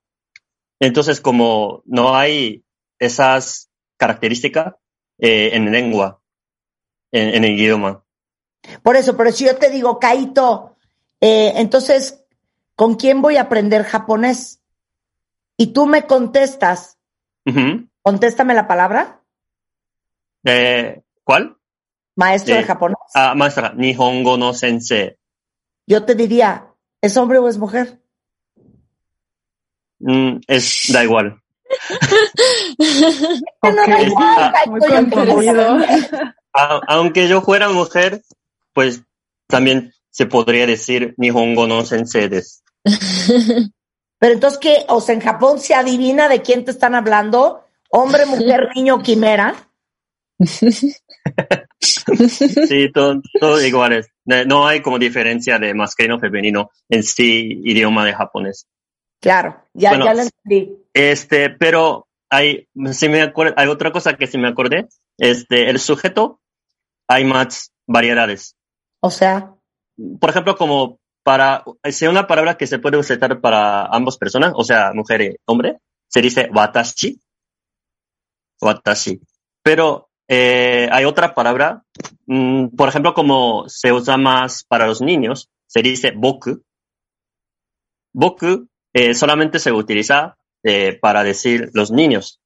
[0.79, 2.63] Entonces, como no hay
[2.99, 4.75] esas características
[5.17, 6.21] eh, en lengua,
[7.11, 8.03] en, en, el idioma.
[8.83, 10.77] Por eso, pero si yo te digo, Kaito,
[11.19, 12.23] eh, entonces,
[12.75, 14.61] ¿con quién voy a aprender japonés?
[15.57, 16.99] Y tú me contestas,
[18.03, 19.23] contéstame la palabra.
[20.45, 21.57] Eh, ¿Cuál?
[22.15, 22.99] Maestro de, japonés.
[23.15, 25.18] Ah, maestra, Nihongo no sensei.
[25.89, 26.67] Yo te diría,
[27.01, 27.99] ¿es hombre o es mujer?
[29.97, 31.41] Mm, es, da igual.
[36.87, 38.21] aunque yo fuera mujer,
[38.73, 39.01] pues
[39.47, 42.61] también se podría decir Nihongo no sensei des.
[44.19, 44.85] Pero entonces, ¿qué?
[44.89, 49.55] O sea, en Japón se adivina de quién te están hablando, hombre, mujer, niño, quimera.
[51.79, 54.11] sí, todo, todo igual es.
[54.45, 58.67] No hay como diferencia de masculino femenino en sí idioma de japonés.
[59.19, 60.77] Claro, ya, ya lo entendí.
[60.93, 64.87] Este, pero hay, si me acuerdo, hay otra cosa que si me acordé.
[65.17, 66.39] Este, el sujeto,
[67.07, 68.55] hay más variedades.
[69.01, 69.55] O sea.
[70.19, 74.63] Por ejemplo, como para, si una palabra que se puede usar para ambas personas, o
[74.63, 77.21] sea, mujer y hombre, se dice watashi.
[78.61, 79.19] Watashi.
[79.61, 81.83] Pero eh, hay otra palabra,
[82.27, 86.61] mm, por ejemplo, como se usa más para los niños, se dice boku.
[88.13, 92.39] Boku eh, solamente se utiliza eh, para decir los niños.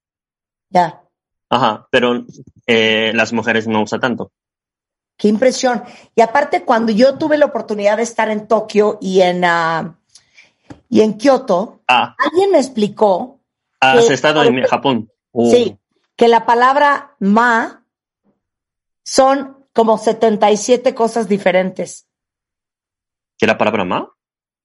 [0.70, 1.04] Ya.
[1.50, 2.26] Ajá, pero
[2.66, 4.32] las mujeres no usan tanto.
[5.18, 5.84] Qué impresión.
[6.16, 9.94] Y aparte, cuando yo tuve la oportunidad de estar en Tokio y en, uh,
[10.90, 12.16] y en Kioto, ah.
[12.18, 13.40] alguien me explicó.
[13.80, 15.12] Has estado en Japón.
[15.52, 15.78] Sí,
[16.16, 17.86] que la palabra ma
[19.04, 22.08] son como 77 cosas diferentes.
[23.38, 24.10] ¿Qué la palabra ma?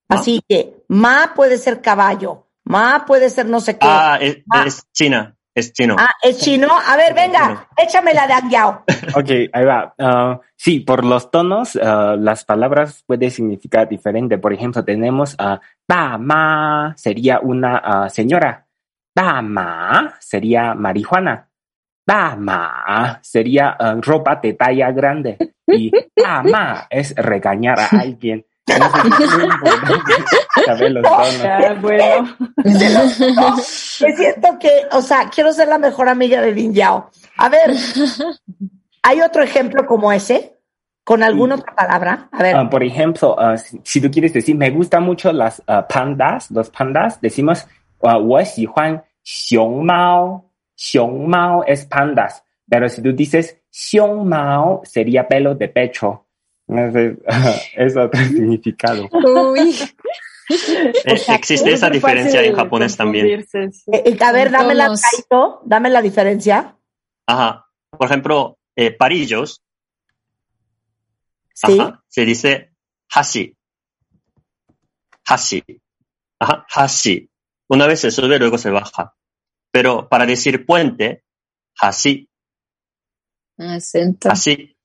[0.09, 3.87] Así que ma puede ser caballo, ma puede ser no sé qué.
[3.89, 5.39] Ah, es, es China.
[5.59, 5.97] Es chino.
[5.99, 6.69] Ah, es chino.
[6.71, 8.85] A ver, venga, échame la de Angiao.
[9.17, 9.93] Ok, ahí va.
[9.99, 14.39] Uh, sí, por los tonos, uh, las palabras pueden significar diferente.
[14.39, 18.11] Por ejemplo, tenemos a uh, ma sería una uh,
[19.19, 19.43] señora.
[19.43, 21.49] ma sería marihuana.
[22.07, 25.37] ma sería uh, ropa de talla grande.
[25.67, 25.91] Y
[26.45, 28.45] ma es regañar a alguien.
[31.81, 32.37] bueno.
[32.59, 37.11] Me siento que, o sea, quiero ser la mejor amiga de Lin Yao.
[37.39, 37.73] A ver,
[39.03, 40.55] ¿hay otro ejemplo como ese?
[41.05, 42.29] ¿Con alguna otra palabra?
[42.33, 42.57] A ver.
[42.57, 46.51] Uh, por ejemplo, uh, si, si, tú quieres decir, me gustan mucho las uh, pandas,
[46.51, 47.67] los pandas, decimos,
[48.01, 48.19] uh,
[49.29, 50.55] Xiong Mao,
[51.29, 56.29] Mao es pandas, pero si tú dices Xiong Mao sería pelo de pecho.
[56.67, 57.19] Entonces,
[57.77, 59.09] es otro significado.
[59.13, 59.75] Uy.
[60.51, 63.27] Eh, existe esa diferencia en japonés también.
[63.27, 64.91] Eh, eh, a ver, dame la,
[65.63, 66.75] dame la diferencia.
[67.27, 67.67] Ajá.
[67.91, 68.59] Por ejemplo,
[68.99, 69.63] parillos.
[71.53, 71.79] ¿Sí?
[72.07, 72.73] Se dice
[73.15, 73.55] hashi.
[75.27, 75.63] Hashi.
[76.39, 77.31] Ajá, hashi.
[77.69, 79.18] Una vez se sube, luego se baja.
[79.71, 81.23] Pero para decir puente.
[81.81, 82.29] Acento.
[84.31, 84.77] Así.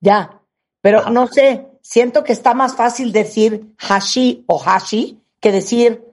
[0.00, 0.40] Ya.
[0.80, 6.04] Pero no sé, siento que está más fácil decir hashi o hashi que decir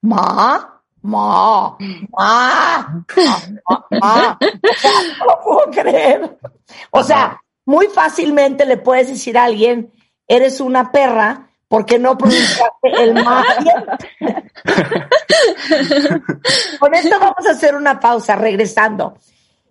[0.00, 1.76] ma, ma,
[2.12, 2.88] ma,
[3.68, 4.38] ma, ma.
[4.40, 4.46] O
[4.82, 6.38] sea, no lo puedo creer.
[6.90, 9.92] O sea, muy fácilmente le puedes decir a alguien,
[10.28, 13.44] eres una perra porque no pronunciaste el ma.
[16.78, 19.18] Con esto vamos a hacer una pausa, regresando.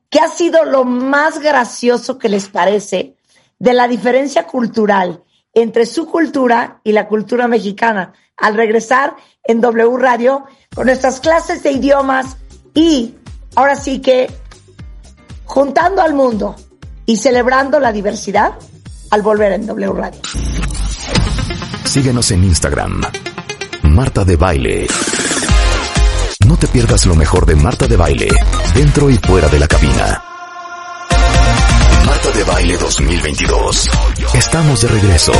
[0.09, 3.15] ¿Qué ha sido lo más gracioso que les parece
[3.63, 8.13] de la diferencia cultural entre su cultura y la cultura mexicana.
[8.35, 10.45] Al regresar en W Radio
[10.75, 12.37] con nuestras clases de idiomas
[12.73, 13.15] y
[13.55, 14.29] ahora sí que
[15.45, 16.55] juntando al mundo
[17.05, 18.53] y celebrando la diversidad
[19.11, 20.19] al volver en W Radio.
[21.93, 23.01] Síguenos en Instagram.
[23.83, 24.87] Marta de Baile.
[26.47, 28.29] No te pierdas lo mejor de Marta de Baile,
[28.73, 30.23] dentro y fuera de la cabina
[32.35, 33.89] de Baile 2022.
[34.33, 35.33] Estamos de regreso.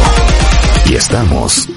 [0.86, 1.68] Y estamos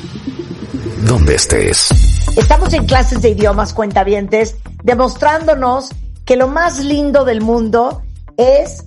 [1.06, 1.88] donde estés.
[2.36, 5.90] Estamos en clases de idiomas cuentavientes, demostrándonos
[6.26, 8.02] que lo más lindo del mundo
[8.36, 8.84] es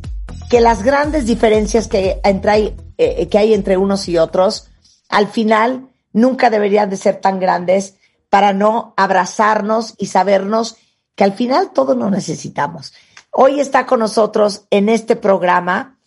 [0.52, 4.69] que las grandes diferencias que, eh, que hay entre unos y otros,
[5.10, 7.96] al final nunca deberían de ser tan grandes
[8.30, 10.78] para no abrazarnos y sabernos
[11.16, 12.94] que al final todos lo necesitamos.
[13.32, 15.98] Hoy está con nosotros en este programa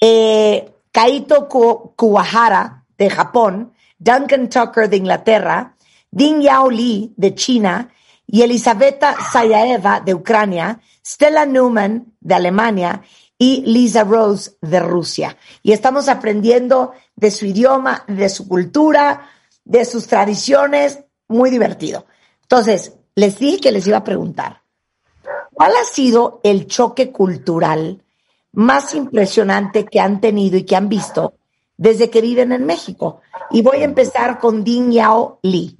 [0.00, 5.76] eh, Kaito Kuwahara de Japón, Duncan Tucker de Inglaterra,
[6.10, 7.90] Ding Yao Li de China
[8.26, 13.02] y Elisabetta Sayaeva de Ucrania, Stella Newman de Alemania
[13.38, 15.36] y Lisa Rose de Rusia.
[15.62, 19.28] Y estamos aprendiendo de su idioma, de su cultura,
[19.64, 22.06] de sus tradiciones, muy divertido.
[22.42, 24.62] Entonces, les dije que les iba a preguntar,
[25.52, 28.02] ¿cuál ha sido el choque cultural
[28.52, 31.34] más impresionante que han tenido y que han visto
[31.76, 33.20] desde que viven en México?
[33.50, 35.78] Y voy a empezar con Ding Yao Li.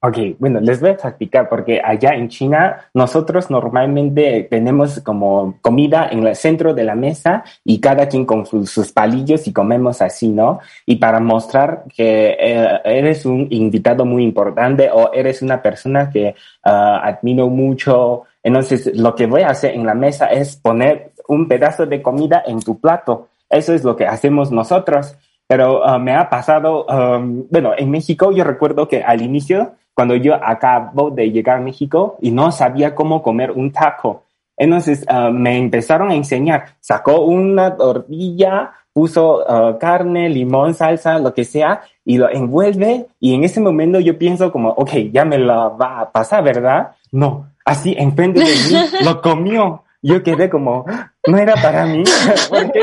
[0.00, 6.08] Ok, bueno, les voy a explicar porque allá en China nosotros normalmente tenemos como comida
[6.12, 10.28] en el centro de la mesa y cada quien con sus palillos y comemos así,
[10.28, 10.60] ¿no?
[10.86, 16.36] Y para mostrar que eh, eres un invitado muy importante o eres una persona que
[16.62, 21.48] ah, admiro mucho, entonces lo que voy a hacer en la mesa es poner un
[21.48, 23.30] pedazo de comida en tu plato.
[23.50, 25.16] Eso es lo que hacemos nosotros.
[25.48, 30.14] Pero ah, me ha pasado, um, bueno, en México yo recuerdo que al inicio cuando
[30.14, 34.22] yo acabo de llegar a México y no sabía cómo comer un taco.
[34.56, 41.34] Entonces uh, me empezaron a enseñar, sacó una tortilla, puso uh, carne, limón, salsa, lo
[41.34, 45.36] que sea, y lo envuelve y en ese momento yo pienso como, ok, ya me
[45.36, 46.92] la va a pasar, ¿verdad?
[47.10, 49.82] No, así enfrente de mí, lo comió.
[50.00, 50.86] Yo quedé como,
[51.26, 52.04] no era para mí,
[52.48, 52.82] porque,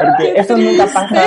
[0.00, 1.20] porque eso nunca pasa.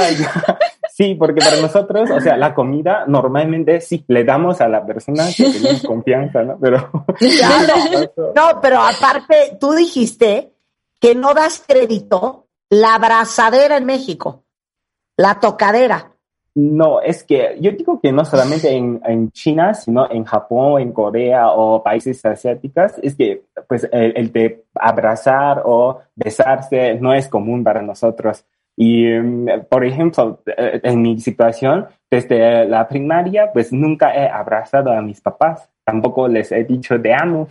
[0.94, 5.24] Sí, porque para nosotros, o sea, la comida normalmente sí le damos a la persona
[5.36, 6.58] que tenemos confianza, ¿no?
[6.60, 6.78] Pero.
[8.36, 10.52] no, pero aparte, tú dijiste
[11.00, 14.44] que no das crédito la abrazadera en México,
[15.16, 16.12] la tocadera.
[16.54, 20.92] No, es que yo digo que no solamente en, en China, sino en Japón, en
[20.92, 27.30] Corea o países asiáticos, es que pues el, el de abrazar o besarse no es
[27.30, 28.44] común para nosotros.
[28.84, 34.92] Y, em, por ejemplo, eh, en mi situación, desde la primaria, pues nunca he abrazado
[34.92, 37.48] a mis papás, tampoco les he dicho de amo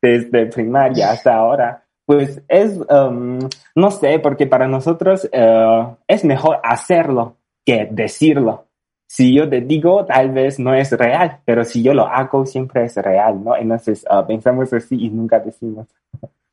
[0.00, 1.82] desde primaria hasta ahora.
[2.06, 3.40] Pues es, em,
[3.74, 8.66] no sé, porque para nosotros eh, es mejor hacerlo que decirlo.
[9.08, 12.84] Si yo te digo, tal vez no es real, pero si yo lo hago, siempre
[12.84, 13.56] es real, ¿no?
[13.56, 15.88] Entonces uh, pensamos así y nunca decimos.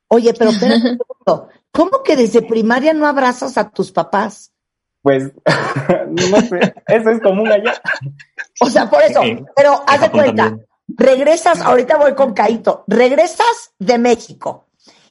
[0.08, 0.98] Oye, pero espérate
[1.72, 4.52] ¿cómo que desde primaria no abrazas a tus papás?
[5.02, 5.32] Pues,
[6.10, 7.74] no sé, eso es común allá.
[8.60, 9.22] O sea, por eso,
[9.56, 10.58] pero haz de cuenta,
[10.88, 14.66] regresas, ahorita voy con Caito, regresas de México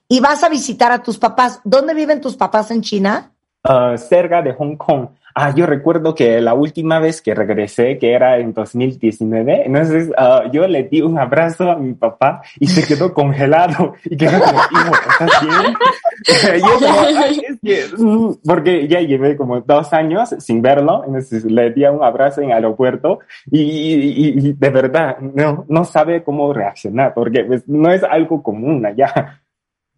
[0.09, 1.61] y vas a visitar a tus papás.
[1.65, 3.33] ¿Dónde viven tus papás en China?
[3.63, 5.09] Uh, cerca de Hong Kong.
[5.37, 10.49] Ah, yo recuerdo que la última vez que regresé, que era en 2019, entonces uh,
[10.53, 14.59] yo le di un abrazo a mi papá y se quedó congelado y quedó como,
[14.59, 16.61] hijo, ¿estás bien?
[16.61, 21.73] yo como, es que, mm", porque ya llevé como dos años sin verlo, entonces le
[21.73, 23.19] di un abrazo en el aeropuerto
[23.51, 28.41] y, y, y de verdad no, no sabe cómo reaccionar porque pues, no es algo
[28.41, 29.41] común allá.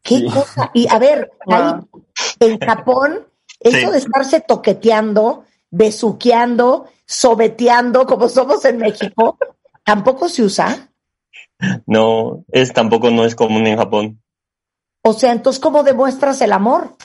[0.03, 0.71] ¿Qué cosa?
[0.73, 1.75] Y a ver, ahí
[2.41, 3.27] en Japón
[3.61, 9.39] eso de estarse toqueteando, besuqueando, sobeteando, como somos en México,
[9.85, 10.89] tampoco se usa.
[11.87, 14.23] No, es tampoco no es común en Japón.
[15.03, 16.97] O sea, entonces, ¿cómo demuestras el amor?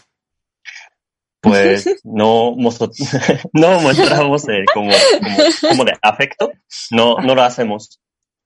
[1.39, 2.55] Pues no,
[3.53, 4.91] no mostramos eh, como,
[5.67, 6.51] como, de afecto,
[6.91, 8.01] no, no lo hacemos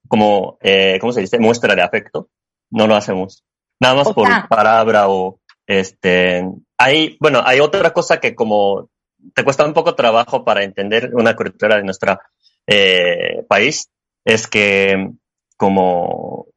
[0.08, 1.40] como, eh, ¿cómo se dice?
[1.40, 2.30] Muestra de afecto,
[2.70, 3.44] no lo hacemos.
[3.80, 6.44] Nada más por palabra o este,
[6.78, 8.90] hay, bueno, hay otra cosa que como
[9.34, 12.20] te cuesta un poco trabajo para entender una cultura de nuestro
[12.68, 13.90] eh, país,
[14.24, 15.10] es que
[15.58, 16.48] como,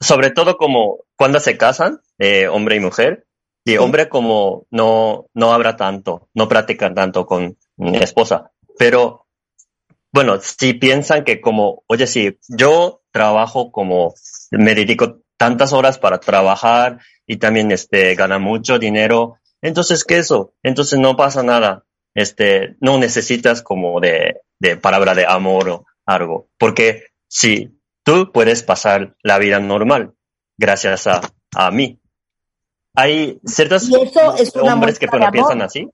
[0.00, 3.26] sobre todo como cuando se casan, eh, hombre y mujer,
[3.64, 9.26] y hombre como no, no habla tanto, no practica tanto con mi esposa, pero
[10.12, 14.14] bueno, si piensan que como, oye, si yo trabajo como,
[14.50, 19.38] me dedico tantas horas para trabajar y también este, gana mucho dinero.
[19.60, 20.54] Entonces, ¿qué eso?
[20.62, 21.84] Entonces no pasa nada.
[22.14, 26.48] Este, no necesitas como de, de palabra de amor o algo.
[26.58, 30.14] Porque si tú puedes pasar la vida normal
[30.56, 31.20] gracias a,
[31.56, 32.00] a mí.
[32.94, 33.90] Hay ciertos
[34.54, 35.88] hombres que no piensan así.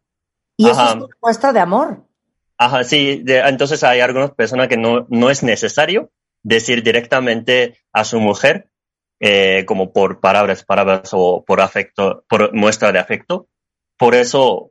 [0.58, 2.04] Y eso es una muestra de amor.
[2.58, 3.24] Ajá, sí.
[3.26, 6.10] entonces hay algunas personas que no, no es necesario
[6.42, 8.68] decir directamente a su mujer
[9.20, 13.49] eh, como por palabras, palabras o por afecto, por muestra de afecto.
[13.97, 14.70] Por eso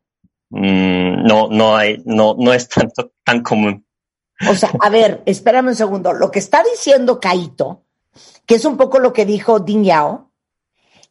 [0.49, 3.85] mm, no, no hay, no, no es tanto, tan común.
[4.47, 6.13] O sea, a ver, espérame un segundo.
[6.13, 7.83] Lo que está diciendo Kaito,
[8.45, 10.31] que es un poco lo que dijo Ding Yao,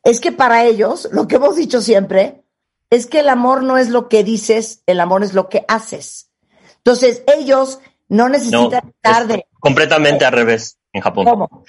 [0.04, 2.44] es que para ellos, lo que hemos dicho siempre,
[2.90, 6.30] es que el amor no es lo que dices, el amor es lo que haces.
[6.76, 9.46] Entonces, ellos no necesitan estar de...
[9.58, 11.24] Completamente al revés en Japón.
[11.24, 11.64] ¿Cómo?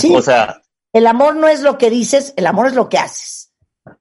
[0.00, 0.60] Sí, o sea...
[0.92, 3.52] El amor no es lo que dices, el amor es lo que haces.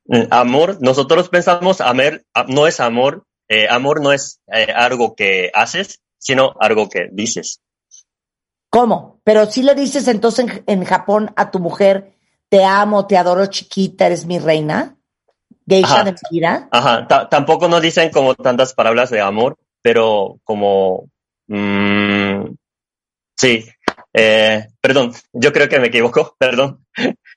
[0.10, 5.52] Eh, amor, nosotros pensamos, amor no es amor, eh, amor no es eh, algo que
[5.54, 7.62] haces, sino algo que dices.
[8.70, 9.22] ¿Cómo?
[9.24, 12.16] Pero si le dices entonces en, Japón a tu mujer,
[12.50, 14.98] te amo, te adoro chiquita, eres mi reina.
[15.66, 16.70] Geisha de mentira.
[16.72, 21.10] Ajá, tampoco nos dicen como tantas palabras de amor, pero como...
[21.48, 22.56] Mmm,
[23.36, 23.66] sí,
[24.20, 26.86] eh, perdón, yo creo que me equivoco, perdón.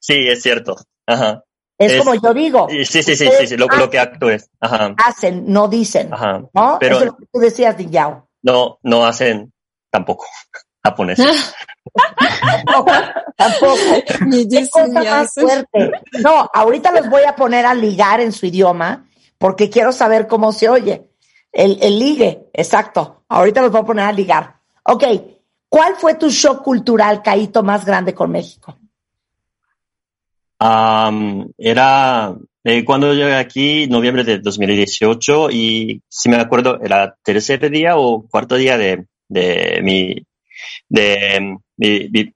[0.00, 0.76] sí, es cierto.
[1.06, 1.44] Ajá.
[1.78, 2.68] Es, como yo digo.
[2.70, 4.50] Sí, sí, sí, sí, sí lo, que actúes.
[4.60, 4.94] Ajá.
[4.98, 6.12] Hacen, no dicen.
[6.12, 6.42] Ajá.
[6.52, 6.76] ¿no?
[6.78, 8.28] Pero, Eso es lo que tú decías, Yao.
[8.42, 9.52] No, no hacen
[9.90, 10.26] tampoco
[10.84, 11.18] japonés.
[12.66, 12.92] tampoco.
[13.36, 15.04] tampoco.
[15.04, 15.90] más fuerte.
[16.20, 19.06] No, ahorita los voy a poner a ligar en su idioma
[19.38, 21.08] porque quiero saber cómo se oye.
[21.52, 23.24] El, el ligue, exacto.
[23.28, 24.60] Ahorita los voy a poner a ligar.
[24.84, 25.04] Ok,
[25.70, 28.76] ¿cuál fue tu shock cultural, Caíto, más grande con México?
[31.56, 37.96] era eh, cuando llegué aquí, noviembre de 2018, y si me acuerdo, era tercer día
[37.96, 40.26] o cuarto día de, de mi,
[40.88, 41.56] de,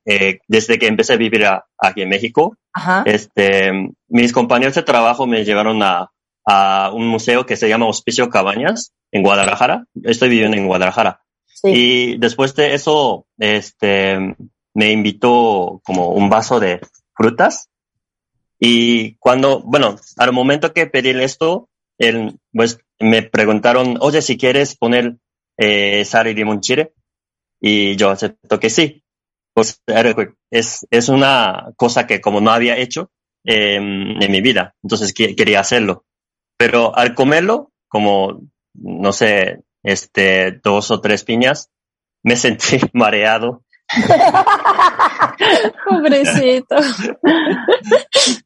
[0.06, 1.46] eh, desde que empecé a vivir
[1.78, 2.56] aquí en México.
[3.04, 3.70] Este,
[4.08, 6.10] mis compañeros de trabajo me llevaron a,
[6.46, 9.84] a un museo que se llama Hospicio Cabañas en Guadalajara.
[10.02, 11.23] Estoy viviendo en Guadalajara.
[11.64, 14.36] Y después de eso, este,
[14.74, 16.80] me invitó como un vaso de
[17.14, 17.70] frutas
[18.58, 21.68] y cuando, bueno, al momento que pedí esto,
[21.98, 25.16] él, pues me preguntaron, oye, si quieres poner
[25.58, 26.94] eh, sal y limón chile.
[27.60, 29.02] Y yo acepto que sí.
[29.52, 29.82] Pues
[30.50, 33.10] es, es una cosa que como no había hecho
[33.44, 36.04] em, en mi vida, entonces quería hacerlo.
[36.56, 38.40] Pero al comerlo, como,
[38.74, 41.70] no sé, este, dos o tres piñas,
[42.24, 43.64] me sentí mareado
[45.88, 46.76] Pobrecito.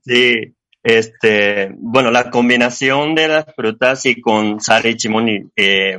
[0.05, 5.99] Sí, este, bueno, la combinación de las frutas y con sal y limón y, eh,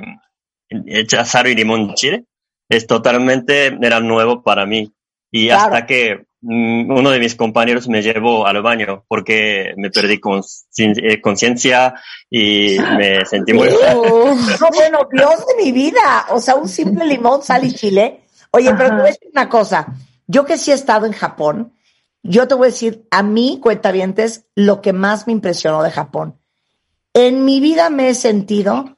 [1.25, 2.25] sal y limón chile
[2.67, 4.91] es totalmente, era nuevo para mí.
[5.31, 10.41] Y hasta que uno de mis compañeros me llevó al baño porque me perdí con,
[10.77, 11.93] eh, conciencia
[12.29, 13.67] y me sentí muy...
[13.67, 16.27] no, bueno, Dios de mi vida.
[16.29, 18.21] O sea, un simple limón, sal y chile
[18.51, 19.87] Oye, pero te voy a decir una cosa.
[20.27, 21.73] Yo que sí he estado en Japón,
[22.23, 26.39] yo te voy a decir, a mí, cuentavientes, lo que más me impresionó de Japón.
[27.13, 28.97] En mi vida me he sentido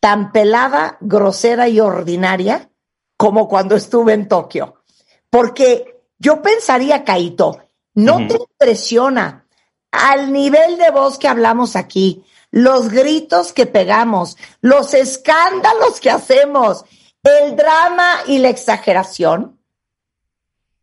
[0.00, 2.70] tan pelada, grosera y ordinaria
[3.16, 4.82] como cuando estuve en Tokio.
[5.30, 7.60] Porque yo pensaría, Kaito,
[7.94, 9.46] no te impresiona
[9.90, 16.84] al nivel de voz que hablamos aquí, los gritos que pegamos, los escándalos que hacemos,
[17.22, 19.60] el drama y la exageración.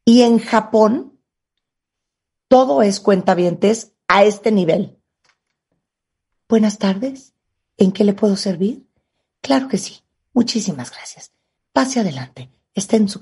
[0.06, 1.20] Y en Japón,
[2.48, 5.00] todo es cuentavientes a este nivel.
[6.50, 7.34] Buenas tardes.
[7.78, 8.86] ¿En qué le puedo servir?
[9.42, 10.02] Claro que sí.
[10.34, 11.32] Muchísimas gracias.
[11.72, 12.50] Pase adelante.
[12.74, 13.20] Está en su.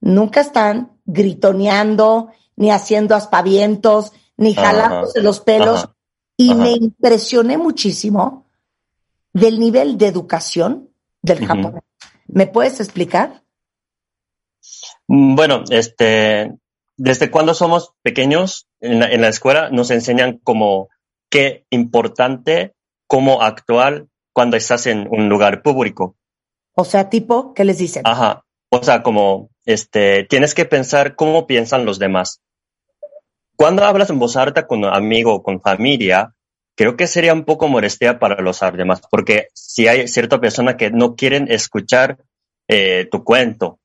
[0.00, 5.88] Nunca están gritoneando, ni haciendo aspavientos, ni jalándose los pelos.
[6.36, 8.46] Y me impresioné muchísimo
[9.32, 10.90] del nivel de educación
[11.22, 11.82] del japonés.
[12.26, 13.42] ¿Me puedes explicar?
[15.06, 16.54] Bueno, este,
[16.96, 20.88] desde cuando somos pequeños en la, escuela nos enseñan como
[21.30, 22.74] qué importante
[23.06, 26.16] cómo actuar cuando estás en un lugar público.
[26.74, 28.02] O sea, tipo, ¿qué les dicen?
[28.04, 28.44] Ajá.
[28.70, 32.40] O sea, como, este, tienes que pensar cómo piensan los demás.
[33.54, 36.32] Cuando hablas en voz alta con un amigo o con familia,
[36.74, 40.90] creo que sería un poco molestia para los demás, porque si hay cierta persona que
[40.90, 42.16] no quieren escuchar
[42.66, 43.78] eh, tu cuento,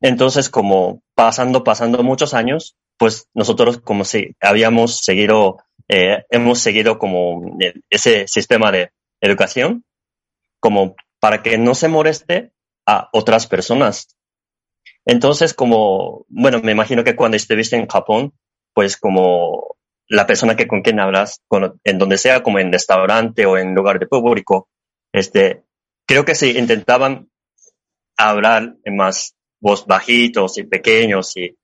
[0.00, 5.56] entonces como pasando, pasando muchos años, pues nosotros como si habíamos seguido,
[5.88, 7.58] eh, hemos seguido como
[7.90, 9.84] ese sistema de educación,
[10.60, 12.52] como para que no se moleste
[12.86, 14.14] a otras personas.
[15.06, 18.32] Entonces, como, bueno, me imagino que cuando estuviste en Japón,
[18.72, 19.76] pues como
[20.08, 21.42] la persona que con quien hablas,
[21.84, 24.68] en donde sea, como en restaurante o en lugar de público,
[25.12, 25.64] este,
[26.06, 27.30] creo que si intentaban
[28.16, 31.56] hablar en más voz bajitos y pequeños y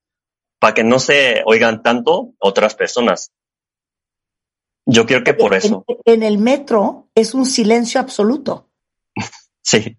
[0.58, 3.32] para que no se oigan tanto otras personas.
[4.86, 5.84] Yo creo que por eso.
[6.04, 8.70] En, el metro es un silencio absoluto.
[9.62, 9.96] sí.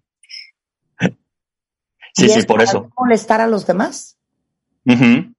[2.14, 2.90] Sí, sí, por eso.
[2.96, 4.18] molestar a los demás?
[4.84, 5.30] no,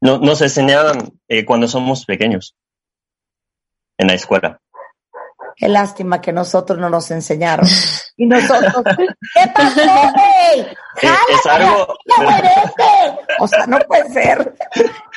[0.00, 2.56] nos enseñaban eh, cuando somos pequeños.
[3.98, 4.60] en la escuela.
[5.56, 7.66] Qué lástima que nosotros no nos enseñaron.
[8.16, 8.82] Y nosotros,
[9.34, 10.76] ¿qué pasó, güey?
[11.02, 11.94] Es, algo...
[13.38, 14.54] O sea, no puede ser.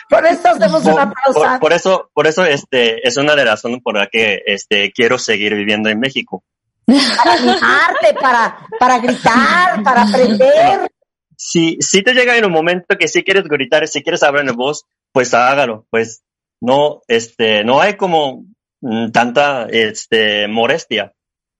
[0.09, 1.59] Por eso hacemos una pausa.
[1.59, 5.17] Por, eso, por eso este, es una de las razones por la que este, quiero
[5.17, 6.43] seguir viviendo en México.
[6.85, 10.91] Para animarte, para, para gritar, para aprender.
[11.37, 14.55] Si, si te llega en un momento que si quieres gritar, si quieres hablar en
[14.55, 15.85] voz, pues hágalo.
[15.89, 16.23] Pues
[16.61, 18.45] no, este, no hay como
[18.81, 21.13] mm, tanta este, molestia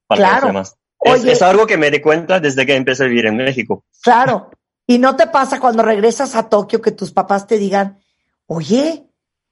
[0.08, 0.76] para los demás.
[1.02, 3.84] Es, es, algo que me di cuenta desde que empecé a vivir en México.
[4.02, 4.52] Claro.
[4.88, 8.00] Y no te pasa cuando regresas a Tokio que tus papás te digan,
[8.48, 9.06] oye,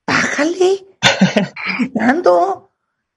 [0.05, 0.85] bájale,
[1.79, 2.69] gritando.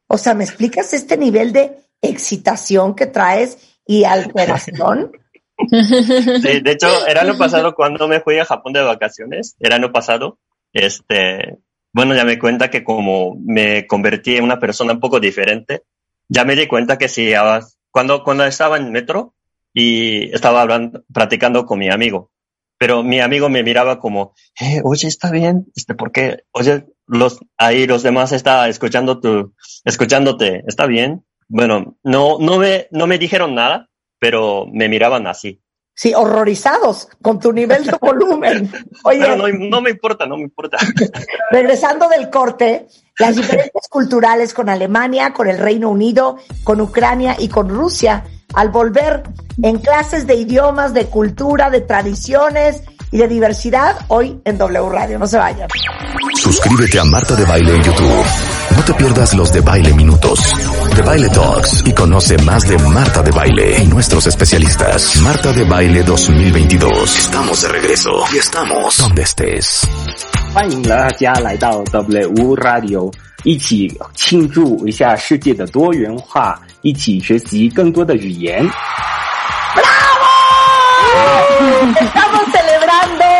[0.06, 5.12] O sea, ¿me explicas este nivel de excitación que traes y alteración?
[5.56, 9.93] Sí, de hecho, el año pasado cuando me fui a Japón de vacaciones, el año
[9.93, 10.40] pasado,
[10.72, 11.59] este,
[11.93, 15.85] bueno, ya me cuenta que como me convertí en una persona un poco diferente,
[16.28, 17.32] ya me di cuenta que si
[17.93, 19.35] cuando, cuando estaba en metro
[19.72, 22.32] y estaba hablando, practicando con mi amigo,
[22.78, 26.43] pero mi amigo me miraba como, eh, oye, está bien, este, ¿por qué?
[26.51, 29.55] Oye, los, ahí los demás está escuchando tu,
[29.85, 31.24] escuchándote, ¿está bien?
[31.49, 33.89] Bueno, no, no me, no me dijeron nada,
[34.19, 35.61] pero me miraban así.
[35.97, 38.73] Sí, horrorizados con tu nivel de volumen.
[39.05, 40.79] Oye, pero no, no me importa, no me importa.
[41.51, 42.89] Regresando del corte,
[43.19, 48.69] las diferencias culturales con Alemania, con el Reino Unido, con Ucrania y con Rusia al
[48.71, 49.23] volver
[49.62, 55.19] en clases de idiomas, de cultura, de tradiciones y de diversidad hoy en W Radio.
[55.19, 55.69] No se vayan.
[56.35, 58.25] Suscríbete a Marta de Baile en YouTube.
[58.84, 60.40] No te pierdas los de Baile Minutos,
[60.95, 65.18] de Baile Talks y conoce más de Marta de Baile y nuestros especialistas.
[65.18, 67.18] Marta de Baile 2022.
[67.18, 69.88] Estamos de regreso y estamos donde estés.
[70.53, 73.11] 欢迎大家来到 W Radio，
[73.44, 78.68] 一起庆祝一下世界的多元化，一起学习更多的语言。¡
[79.76, 80.26] Bravo!
[81.99, 83.32] Estamos celebrando a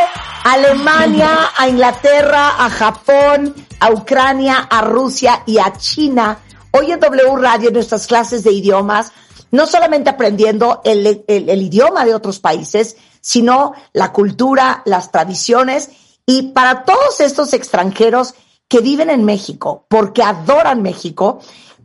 [0.45, 6.39] Alemania, a Inglaterra, a Japón, a Ucrania, a Rusia y a China.
[6.71, 9.11] Hoy en W Radio, nuestras clases de idiomas,
[9.51, 15.89] no solamente aprendiendo el, el, el idioma de otros países, sino la cultura, las tradiciones
[16.27, 18.35] y para todos estos extranjeros
[18.69, 21.41] que viven en México, porque adoran México,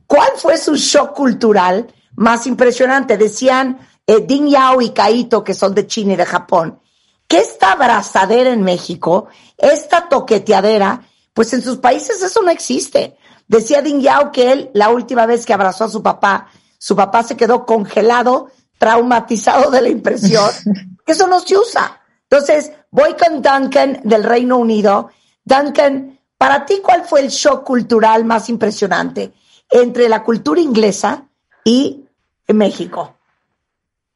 [0.05, 3.17] ¿cuál fue su shock cultural más impresionante?
[3.17, 6.81] Decían eh, Ding Yao y Kaito, que son de China y de Japón,
[7.29, 13.15] que esta abrazadera en México, esta toqueteadera, pues en sus países eso no existe.
[13.47, 16.47] Decía Ding Yao que él, la última vez que abrazó a su papá,
[16.79, 18.49] su papá se quedó congelado,
[18.79, 20.49] traumatizado de la impresión,
[21.05, 22.01] que eso no se usa.
[22.23, 25.11] Entonces, voy con Duncan del Reino Unido.
[25.43, 29.33] Duncan, para ti, ¿cuál fue el shock cultural más impresionante
[29.69, 31.27] entre la cultura inglesa
[31.63, 32.05] y
[32.47, 33.18] México?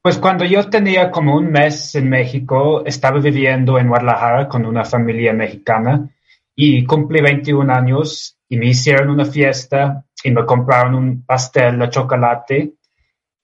[0.04, 4.84] Pues cuando yo tenía como un mes en México, estaba viviendo en Guadalajara con una
[4.84, 6.10] familia mexicana
[6.54, 11.90] y cumplí 21 años y me hicieron una fiesta y me compraron un pastel de
[11.90, 12.74] chocolate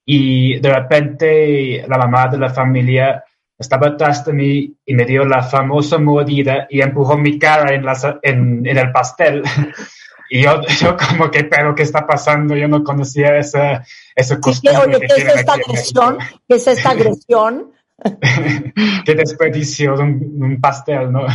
[0.06, 3.24] y de repente la mamá de la familia
[3.58, 8.68] estaba atrás de mí y me dio la famosa mordida y empujó mi cara en,
[8.68, 9.44] en el pastel.
[10.30, 12.56] y yo, yo como que, pero ¿qué está pasando?
[12.56, 13.84] Yo no conocía esa,
[14.16, 14.98] esa costumbre.
[15.00, 16.18] Sí, ¿qué es esta agresión?
[16.48, 17.72] ¿Qué es esta agresión?
[19.06, 21.26] Qué desperdicio de un, un, pastel, ¿no?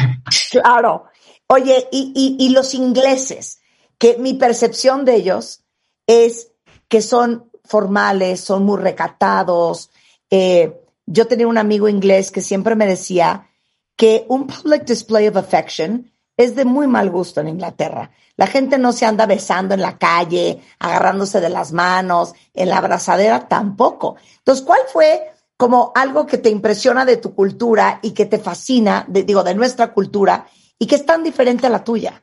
[0.50, 1.06] Claro.
[1.46, 3.60] Oye, y, y, y los ingleses,
[3.98, 5.62] que mi percepción de ellos
[6.06, 6.52] es
[6.88, 9.90] que son formales, son muy recatados,
[10.30, 13.48] eh, yo tenía un amigo inglés que siempre me decía
[13.96, 18.10] que un public display of affection es de muy mal gusto en Inglaterra.
[18.36, 22.78] La gente no se anda besando en la calle, agarrándose de las manos, en la
[22.78, 24.16] abrazadera tampoco.
[24.38, 29.06] Entonces, ¿cuál fue como algo que te impresiona de tu cultura y que te fascina,
[29.08, 30.46] digo, de nuestra cultura
[30.78, 32.22] y que es tan diferente a la tuya?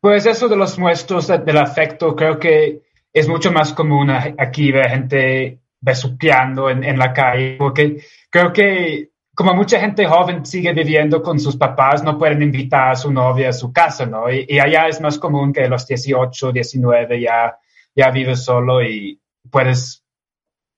[0.00, 2.82] Pues eso de los muestros del afecto creo que
[3.12, 9.09] es mucho más común aquí ver gente besuqueando en la calle, porque creo que
[9.40, 13.48] como mucha gente joven sigue viviendo con sus papás, no pueden invitar a su novia
[13.48, 14.30] a su casa, ¿no?
[14.30, 17.58] Y, y allá es más común que a los 18, 19 ya,
[17.96, 19.18] ya vives solo y
[19.50, 20.04] puedes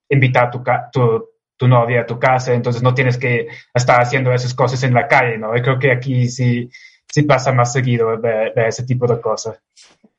[0.09, 0.63] invitar tu,
[0.93, 4.95] tu, tu novia a tu casa, entonces no tienes que estar haciendo esas cosas en
[4.95, 5.57] la calle, ¿no?
[5.57, 6.71] Y creo que aquí sí,
[7.13, 9.61] sí pasa más seguido de, de ese tipo de cosas.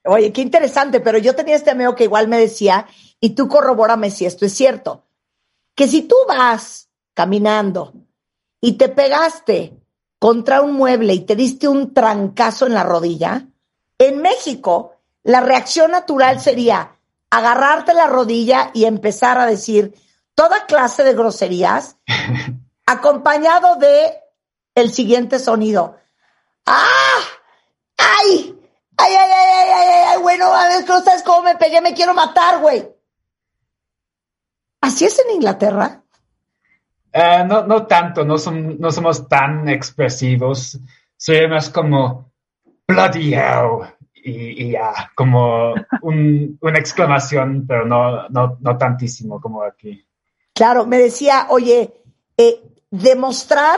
[0.04, 2.88] Oye, qué interesante, pero yo tenía este amigo que igual me decía,
[3.22, 5.06] y tú corrobórame si esto es cierto,
[5.76, 7.94] que si tú vas caminando
[8.64, 9.78] y te pegaste
[10.20, 13.46] contra un mueble y te diste un trancazo en la rodilla,
[13.98, 16.98] en México la reacción natural sería
[17.30, 19.94] agarrarte la rodilla y empezar a decir
[20.34, 21.98] toda clase de groserías,
[22.86, 24.14] acompañado de
[24.76, 25.98] el siguiente sonido.
[26.66, 27.20] ¡Ah!
[27.98, 28.58] ¡Ay!
[28.96, 30.22] ¡Ay, ay, ay, ay, ay, ay!
[30.22, 31.82] Bueno, a ver, ¿no sabes cómo me pegué?
[31.82, 32.90] Me quiero matar, güey.
[34.80, 36.03] ¿Así es en Inglaterra?
[37.14, 40.80] Uh, no, no tanto, no, son, no somos tan expresivos.
[41.16, 42.32] Soy más como
[42.88, 50.06] bloody hell y, ya, como un, una exclamación, pero no, no, no tantísimo como aquí.
[50.54, 51.94] Claro, me decía, oye,
[52.38, 53.78] eh, demostrar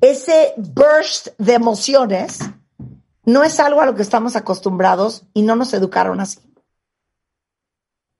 [0.00, 2.40] ese burst de emociones
[3.24, 6.40] no es algo a lo que estamos acostumbrados y no nos educaron así.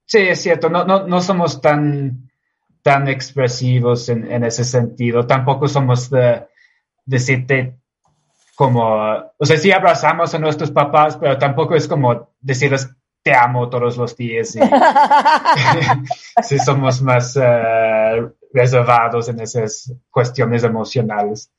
[0.06, 2.29] Sí, es cierto, no, no, no somos tan,
[2.82, 5.26] tan expresivos en, en ese sentido.
[5.26, 6.46] Tampoco somos de
[7.04, 7.76] decirte
[8.54, 8.84] como,
[9.38, 12.90] o sea, sí abrazamos a nuestros papás, pero tampoco es como decirles
[13.22, 14.56] te amo todos los días.
[14.56, 14.60] Y,
[16.42, 21.50] sí, somos más uh, reservados en esas cuestiones emocionales.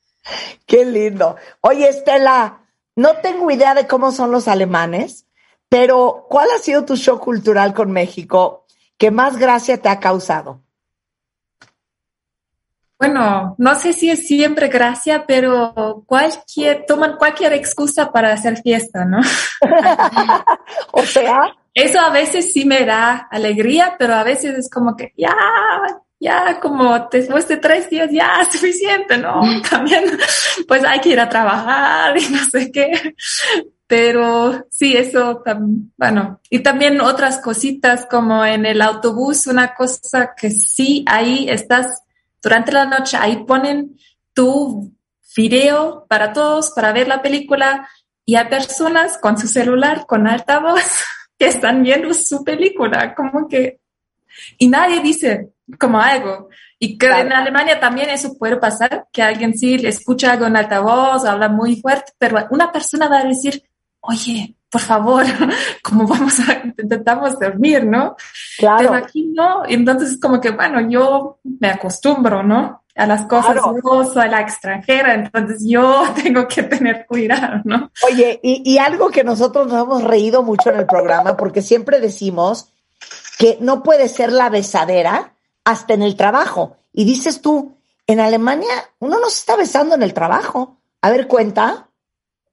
[0.66, 1.36] Qué lindo.
[1.60, 2.60] Oye, Estela,
[2.96, 5.26] no tengo idea de cómo son los alemanes,
[5.68, 8.66] pero ¿cuál ha sido tu show cultural con México
[8.98, 10.62] que más gracia te ha causado?
[13.02, 19.04] Bueno, no sé si es siempre gracia, pero cualquier, toman cualquier excusa para hacer fiesta,
[19.04, 19.18] ¿no?
[20.92, 21.52] o sea.
[21.74, 25.34] Eso a veces sí me da alegría, pero a veces es como que ya,
[26.20, 29.40] ya, como después de tres días ya es suficiente, ¿no?
[29.68, 30.04] También,
[30.68, 33.16] pues hay que ir a trabajar y no sé qué.
[33.88, 35.42] Pero sí, eso,
[35.96, 42.02] bueno, y también otras cositas como en el autobús, una cosa que sí, ahí estás
[42.42, 43.96] durante la noche, ahí ponen
[44.34, 44.92] tu
[45.36, 47.88] video para todos, para ver la película,
[48.24, 50.82] y hay personas con su celular, con altavoz,
[51.38, 53.80] que están viendo su película, como que,
[54.58, 56.48] y nadie dice como algo.
[56.78, 60.56] Y que en Alemania también eso puede pasar, que alguien sí le escucha algo en
[60.56, 63.62] altavoz, habla muy fuerte, pero una persona va a decir,
[64.00, 65.24] oye, por favor,
[65.82, 68.16] como vamos a, intentamos dormir, ¿no?
[68.56, 68.78] Claro.
[68.78, 72.82] Pero aquí no, entonces como que, bueno, yo me acostumbro, ¿no?
[72.94, 77.90] A las cosas, yo soy la extranjera, entonces yo tengo que tener cuidado, ¿no?
[78.10, 82.00] Oye, y, y algo que nosotros nos hemos reído mucho en el programa, porque siempre
[82.00, 82.72] decimos
[83.38, 85.34] que no puede ser la besadera
[85.64, 86.76] hasta en el trabajo.
[86.94, 87.76] Y dices tú,
[88.06, 90.78] en Alemania uno no se está besando en el trabajo.
[91.02, 91.88] A ver, cuenta.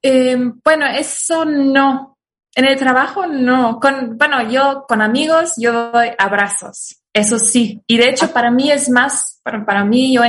[0.02, 2.18] Eh, bueno, eso no.
[2.56, 3.80] En el trabajo no.
[3.80, 7.02] Con, bueno, yo con amigos yo doy abrazos.
[7.14, 7.84] Eso sí.
[7.88, 10.22] Y de hecho para mí es más, para, para mí yo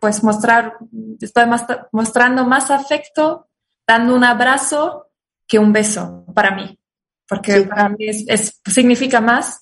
[0.00, 0.74] pues mostrar,
[1.20, 3.48] estoy más, mostrando más afecto
[3.86, 5.08] dando un abrazo
[5.46, 6.78] que un beso para mí.
[7.28, 9.61] Porque para mí es, significa más.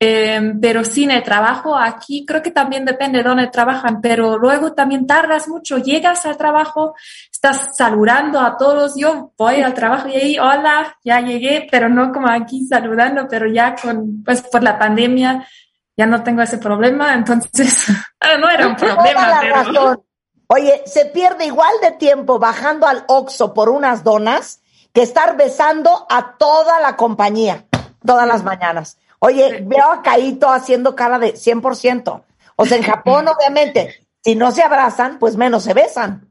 [0.00, 4.72] Em, pero sin el trabajo aquí creo que también depende de dónde trabajan, pero luego
[4.72, 6.94] también tardas mucho, llegas al trabajo,
[7.32, 12.12] estás saludando a todos, yo voy al trabajo y ahí, hola, ya llegué, pero no
[12.12, 15.44] como aquí saludando, pero ya con, pues por la pandemia
[15.96, 17.88] ya no tengo ese problema, entonces
[18.40, 19.40] no era un problema.
[19.40, 20.04] Pero...
[20.46, 24.60] Oye, se pierde igual de tiempo bajando al Oxxo por unas donas
[24.94, 27.64] que estar besando a toda la compañía
[28.04, 28.98] todas las mañanas.
[29.20, 32.24] Oye, veo a Caito haciendo cara de 100%.
[32.56, 36.30] O sea, en Japón, obviamente, si no se abrazan, pues menos se besan.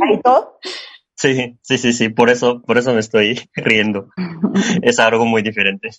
[0.00, 0.58] ¿Caito?
[1.20, 4.08] Sí, sí, sí, sí, por eso, por eso me estoy riendo.
[4.82, 5.90] Es algo muy diferente.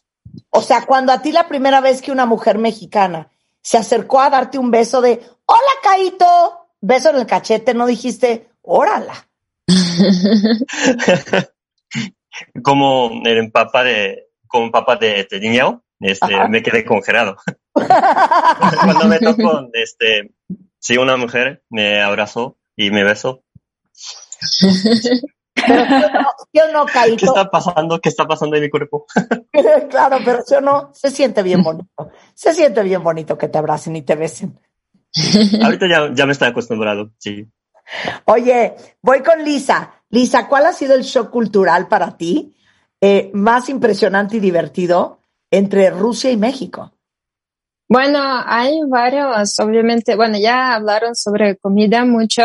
[0.50, 3.30] O sea, cuando a ti la primera vez que una mujer mexicana
[3.62, 8.50] se acercó a darte un beso de, hola, Caito, beso en el cachete, no dijiste,
[8.64, 9.28] órala.
[12.64, 17.38] Como el papá de, con papá de, de niño, este, me quedé congelado.
[17.74, 20.32] Cuando me tocó, este,
[20.80, 23.44] si una mujer me abrazó y me besó.
[25.54, 25.86] Pero
[26.54, 27.16] yo no, caí.
[27.16, 28.00] ¿Qué está pasando?
[28.00, 29.06] ¿Qué está pasando en mi cuerpo?
[29.90, 32.12] claro, pero yo no, se siente bien bonito.
[32.34, 34.60] Se siente bien bonito que te abracen y te besen.
[35.64, 37.48] Ahorita ya, ya me estoy acostumbrado, sí.
[38.26, 40.04] Oye, voy con Lisa.
[40.10, 42.56] Lisa, ¿cuál ha sido el shock cultural para ti?
[43.04, 45.20] Eh, más impresionante y divertido
[45.50, 46.94] entre Rusia y México?
[47.94, 52.44] Bueno, hay varios, obviamente, bueno, ya hablaron sobre comida mucho.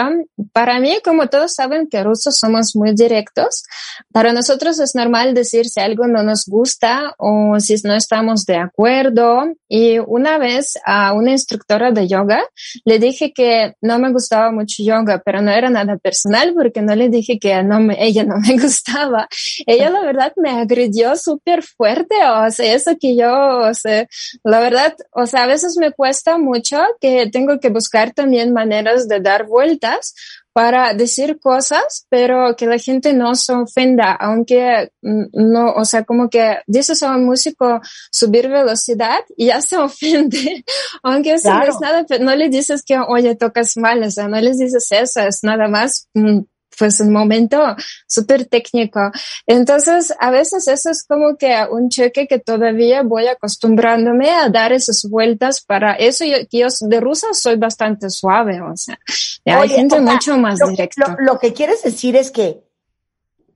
[0.52, 3.62] Para mí, como todos saben que rusos somos muy directos,
[4.10, 8.56] para nosotros es normal decir si algo no nos gusta o si no estamos de
[8.56, 9.44] acuerdo.
[9.68, 12.42] Y una vez a una instructora de yoga
[12.84, 16.96] le dije que no me gustaba mucho yoga, pero no era nada personal porque no
[16.96, 19.28] le dije que no me, ella no me gustaba.
[19.64, 24.08] Ella la verdad me agredió súper fuerte, o sea, eso que yo, o sea,
[24.42, 29.08] la verdad, o sea, a veces me cuesta mucho que tengo que buscar también maneras
[29.08, 30.14] de dar vueltas
[30.56, 36.04] para decir cosas, pero que la gente no se ofenda, aunque mm, no, o sea,
[36.04, 37.78] como que dices a un músico
[38.10, 40.64] subir velocidad y ya se ofende,
[41.02, 44.40] aunque eso no es nada, no le dices que, oye, tocas mal, o sea, no
[44.40, 46.40] les dices eso, es nada más mm,
[46.78, 47.76] pues un momento
[48.06, 49.10] súper técnico.
[49.46, 54.72] Entonces, a veces eso es como que un cheque que todavía voy acostumbrándome a dar
[54.72, 56.24] esas vueltas para eso.
[56.24, 58.98] Yo, yo de rusa soy bastante suave, o sea,
[59.44, 61.16] hay gente mucho más lo, directa.
[61.18, 62.62] Lo, que quieres decir es que,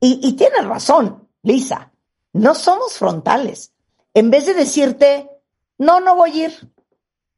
[0.00, 1.92] y, y tienes razón, Lisa,
[2.32, 3.72] no somos frontales.
[4.14, 5.30] En vez de decirte,
[5.78, 6.72] no, no voy a ir,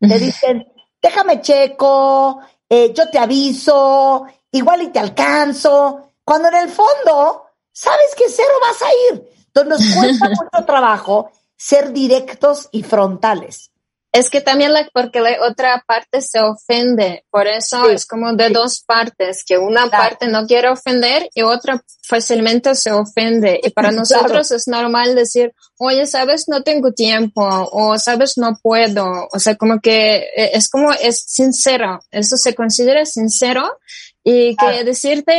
[0.01, 0.67] te dicen,
[1.01, 8.15] déjame checo, eh, yo te aviso, igual y te alcanzo, cuando en el fondo sabes
[8.17, 9.31] que cero vas a ir.
[9.47, 13.71] Entonces nos cuesta mucho trabajo ser directos y frontales.
[14.13, 18.51] Es que también la, porque la otra parte se ofende, por eso es como de
[18.51, 23.59] dos partes, que una parte no quiere ofender y otra fácilmente se ofende.
[23.63, 27.43] Y para nosotros es normal decir, oye, sabes, no tengo tiempo,
[27.73, 29.29] o sabes, no puedo.
[29.33, 33.79] O sea, como que eh, es como, es sincero, eso se considera sincero
[34.25, 35.35] y que decirte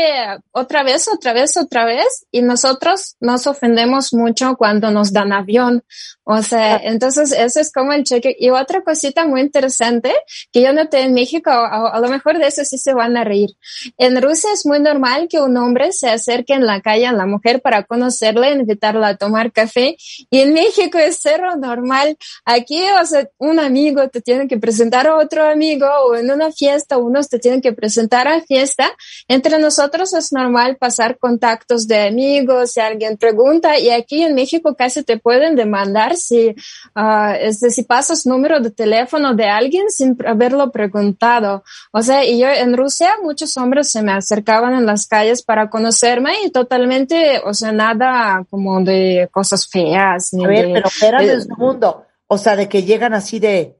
[0.51, 5.83] otra vez, otra vez, otra vez, y nosotros nos ofendemos mucho cuando nos dan avión.
[6.23, 8.35] O sea, entonces eso es como el cheque.
[8.39, 10.13] Y otra cosita muy interesante
[10.51, 13.51] que yo noté en México, a, lo mejor de eso sí se van a reír.
[13.97, 17.25] En Rusia es muy normal que un hombre se acerque en la calle a la
[17.25, 19.97] mujer para conocerla, invitarla a tomar café.
[20.29, 22.17] Y en México es cero normal.
[22.45, 26.51] Aquí, o sea, un amigo te tiene que presentar a otro amigo o en una
[26.51, 28.93] fiesta unos te tienen que presentar a fiesta
[29.27, 34.75] entre nosotros es normal pasar contactos de amigos, si alguien pregunta, y aquí en México
[34.75, 36.49] casi te pueden demandar si,
[36.95, 41.63] uh, es si pasas número de teléfono de alguien sin haberlo preguntado.
[41.91, 45.69] O sea, y yo en Rusia muchos hombres se me acercaban en las calles para
[45.69, 50.33] conocerme y totalmente, o sea, nada como de cosas feas.
[50.33, 52.05] Ni A ver, pero espérame un segundo.
[52.27, 53.77] O sea, de que llegan así de,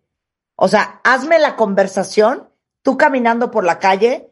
[0.56, 2.50] o sea, hazme la conversación,
[2.82, 4.30] tú caminando por la calle,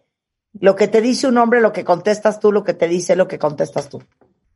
[0.59, 3.27] lo que te dice un hombre, lo que contestas tú, lo que te dice, lo
[3.27, 4.03] que contestas tú.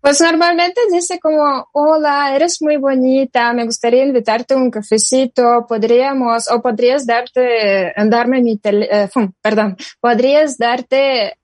[0.06, 6.48] Pues normalmente dice como, hola, eres muy bonita, me gustaría invitarte a un cafecito, podríamos,
[6.52, 11.40] o podrías darte, darme mi teléfono, eh, perdón, podrías darte,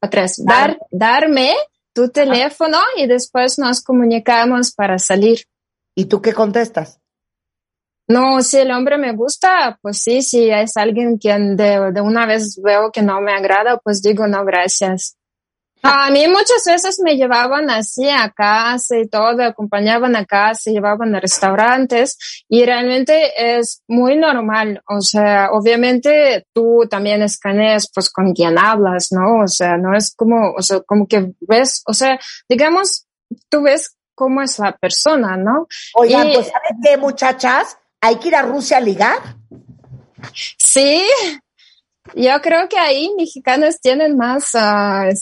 [0.00, 1.56] atrás, dar, darme
[1.92, 5.40] tu teléfono y después nos comunicamos para salir.
[5.96, 7.00] ¿Y tú qué contestas?
[8.06, 12.26] No, si el hombre me gusta, pues sí, si es alguien quien de, de una
[12.26, 15.16] vez veo que no me agrada, pues digo no, gracias.
[15.86, 21.14] A mí muchas veces me llevaban así a casa y todo, acompañaban a casa, llevaban
[21.14, 22.16] a restaurantes
[22.48, 24.82] y realmente es muy normal.
[24.88, 29.42] O sea, obviamente tú también escaneas pues con quien hablas, ¿no?
[29.44, 33.06] O sea, no es como, o sea, como que ves, o sea, digamos,
[33.50, 35.66] tú ves cómo es la persona, ¿no?
[35.94, 37.76] Oigan, pues ¿sabes qué, muchachas?
[38.04, 39.16] hay que ir a Rusia a ligar.
[40.58, 41.02] Sí,
[42.16, 45.12] yo creo que ahí mexicanos tienen más uh,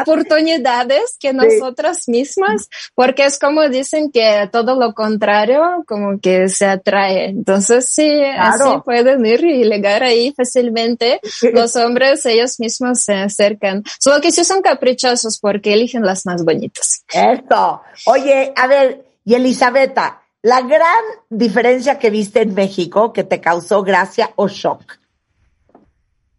[0.00, 6.66] oportunidades que nosotras mismas, porque es como dicen que todo lo contrario, como que se
[6.66, 7.26] atrae.
[7.26, 11.20] Entonces sí, así pueden ir y ligar ahí fácilmente.
[11.52, 13.82] Los hombres ellos mismos se acercan.
[13.98, 17.04] Solo que sí son caprichosos porque eligen las más bonitas.
[17.12, 17.82] Esto.
[18.06, 23.82] Oye, a ver, y Elisabetta, la gran diferencia que viste en México que te causó
[23.82, 25.01] gracia o shock.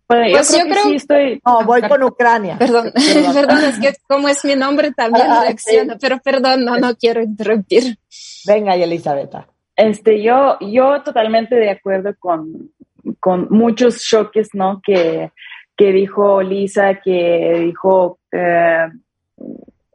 [0.08, 1.42] Bueno, yo pues creo que sí estoy.
[1.46, 2.58] No, voy con Ucrania.
[2.58, 2.92] Perdón,
[3.34, 7.22] perdón, es que como es mi nombre también ah, reacciona, pero perdón, no, no quiero
[7.22, 7.98] interrumpir.
[8.46, 9.34] Venga, y Elizabeth.
[9.76, 12.72] Este, yo, yo totalmente de acuerdo con,
[13.20, 14.82] con muchos choques, ¿no?
[14.86, 15.32] Que,
[15.76, 18.88] que dijo Lisa, que dijo, eh,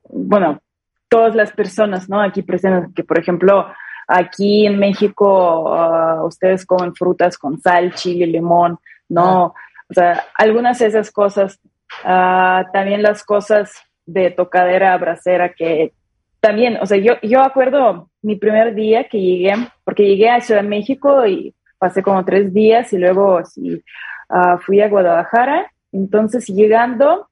[0.09, 0.61] bueno,
[1.09, 2.21] todas las personas, ¿no?
[2.21, 3.67] Aquí presentes, que por ejemplo,
[4.11, 8.79] Aquí en México ah, ustedes comen frutas con sal, chile, limón,
[9.11, 9.55] ¿no?
[9.91, 11.61] O sea, algunas de esas cosas,
[12.05, 13.73] ah, también las cosas
[14.07, 15.93] de tocadera, bracera, que
[16.41, 19.55] también, o sea, yo, yo acuerdo mi primer día que llegué,
[19.85, 23.83] porque llegué a Ciudad de México y pasé como tres días y luego sí,
[24.29, 25.73] ah, fui a Guadalajara.
[25.93, 27.29] Entonces, llegando,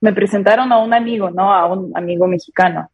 [0.00, 1.54] me presentaron a un amigo, ¿no?
[1.54, 2.90] A un amigo mexicano.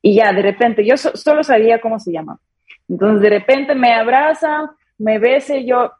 [0.00, 2.38] Y ya, de repente, yo solo sabía cómo se llama.
[2.88, 5.92] Entonces, de repente me abraza, me besa yo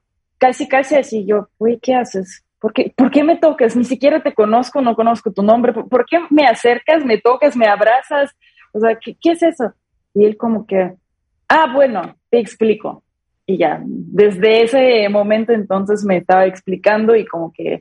[0.47, 2.45] casi, casi así, yo, uy, ¿qué haces?
[2.61, 3.75] ¿Por qué, ¿Por qué me tocas?
[3.75, 5.73] Ni siquiera te conozco, no conozco tu nombre.
[5.73, 8.31] ¿Por, qué me acercas, me tocas, me abrazas?
[8.73, 9.73] O sea, ¿qué, ¿qué es eso?
[10.15, 10.95] Y él como que,
[11.49, 13.03] ah, bueno, te explico.
[13.45, 17.81] Y ya, desde ese momento entonces me estaba explicando y como que,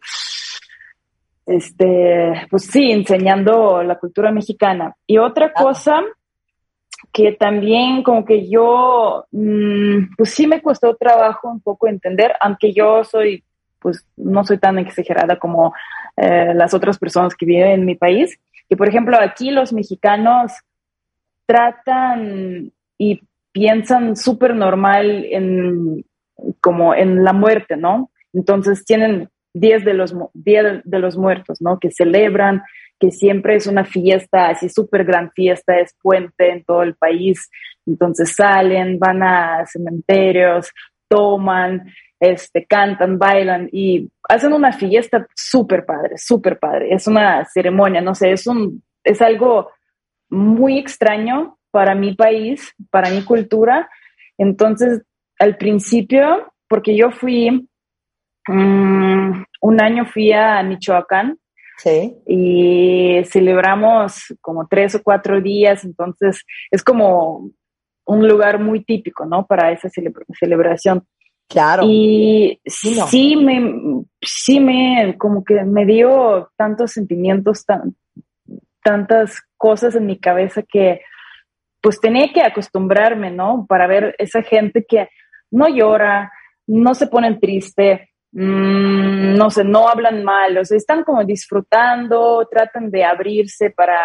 [1.46, 4.96] este, pues sí, enseñando la cultura mexicana.
[5.06, 6.04] Y otra cosa
[7.16, 12.74] que también como que yo, mm, pues sí me costó trabajo un poco entender, aunque
[12.74, 13.42] yo soy,
[13.80, 15.74] pues no soy tan exagerada como
[16.18, 18.38] eh, las otras personas que viven en mi país.
[18.68, 20.52] Y por ejemplo, aquí los mexicanos
[21.46, 23.22] tratan y
[23.54, 26.04] piensan súper normal en,
[26.60, 28.12] como en la muerte, ¿no?
[28.34, 31.80] Entonces tienen días de los, días de los muertos, ¿no?
[31.80, 32.62] Que celebran,
[33.00, 37.50] que siempre es una fiesta, así súper gran fiesta, es puente en todo el país.
[37.86, 40.72] Entonces salen, van a cementerios,
[41.08, 46.94] toman, este, cantan, bailan y hacen una fiesta súper padre, súper padre.
[46.94, 49.70] Es una ceremonia, no sé, es un, es algo
[50.30, 53.90] muy extraño para mi país, para mi cultura.
[54.38, 55.02] Entonces,
[55.40, 57.68] al principio, porque yo fui,
[58.48, 61.38] mm, un año fui a Michoacán
[62.26, 67.52] y celebramos como tres o cuatro días, entonces es como
[68.06, 69.46] un lugar muy típico, ¿no?
[69.46, 71.06] Para esa celebración.
[71.48, 71.84] Claro.
[71.86, 77.96] Y sí, me, sí me, como que me dio tantos sentimientos, tan,
[78.84, 81.02] tantas cosas en mi cabeza que
[81.82, 83.66] pues tenía que acostumbrarme, ¿no?
[83.68, 85.08] Para ver esa gente que
[85.52, 86.32] no llora,
[86.66, 92.92] no se ponen triste, no sé, no hablan mal, o sea, están como disfrutando, tratan
[92.92, 93.98] de abrirse para,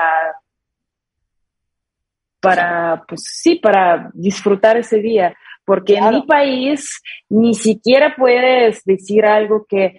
[2.38, 5.36] para, pues sí, para disfrutar ese día.
[5.64, 9.98] Porque en mi país ni siquiera puedes decir algo que,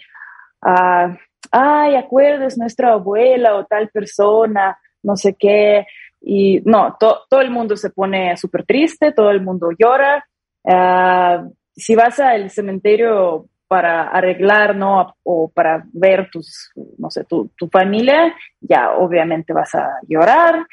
[0.63, 1.13] uh,
[1.51, 5.85] ay, acuerdes nuestra abuela o tal persona, no sé qué.
[6.21, 10.25] Y no, todo el mundo se pone súper triste, todo el mundo llora.
[10.65, 11.43] Ah,
[11.75, 15.15] si vas al cementerio para arreglar, ¿no?
[15.23, 20.67] O para ver tus, no sé, tu, tu familia, ya obviamente vas a llorar,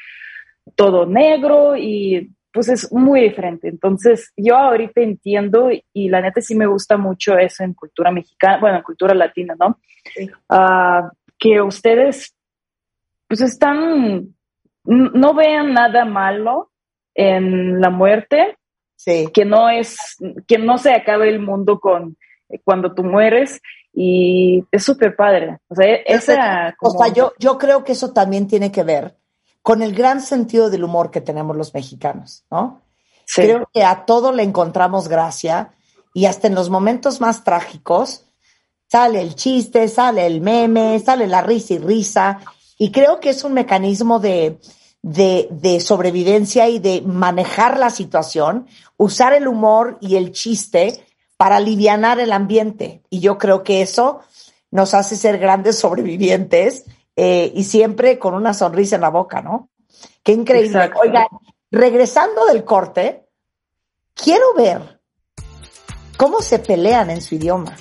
[0.75, 3.69] todo negro y pues es muy diferente.
[3.69, 8.59] Entonces, yo ahorita entiendo y la neta sí me gusta mucho eso en cultura mexicana,
[8.59, 9.79] bueno, en cultura latina, ¿no?
[10.49, 12.35] Ah, que ustedes
[13.29, 14.35] pues están,
[14.83, 16.69] no vean nada malo
[17.15, 18.57] en la muerte,
[18.97, 19.29] sí.
[19.33, 22.17] que no es, que no se acabe el mundo con
[22.63, 23.61] cuando tú mueres
[23.93, 25.59] y es súper padre.
[25.67, 29.17] O sea, esa o sea, yo, yo creo que eso también tiene que ver
[29.61, 32.81] con el gran sentido del humor que tenemos los mexicanos, ¿no?
[33.35, 35.71] Creo que a todo le encontramos gracia
[36.15, 38.25] y hasta en los momentos más trágicos
[38.87, 42.39] sale el chiste, sale el meme, sale la risa y risa.
[42.79, 44.59] Y creo que es un mecanismo de,
[45.03, 48.65] de, de sobrevivencia y de manejar la situación,
[48.97, 51.05] usar el humor y el chiste
[51.39, 53.01] para aliviar el ambiente.
[53.09, 54.19] Y yo creo que eso
[54.71, 56.83] nos hace ser grandes sobrevivientes
[57.15, 59.69] eh, y siempre con una sonrisa en la boca, ¿no?
[60.21, 60.91] Qué increíble.
[61.01, 61.27] Oigan,
[61.71, 63.29] regresando del corte,
[64.13, 64.99] quiero ver
[66.17, 67.73] cómo se pelean en su idioma.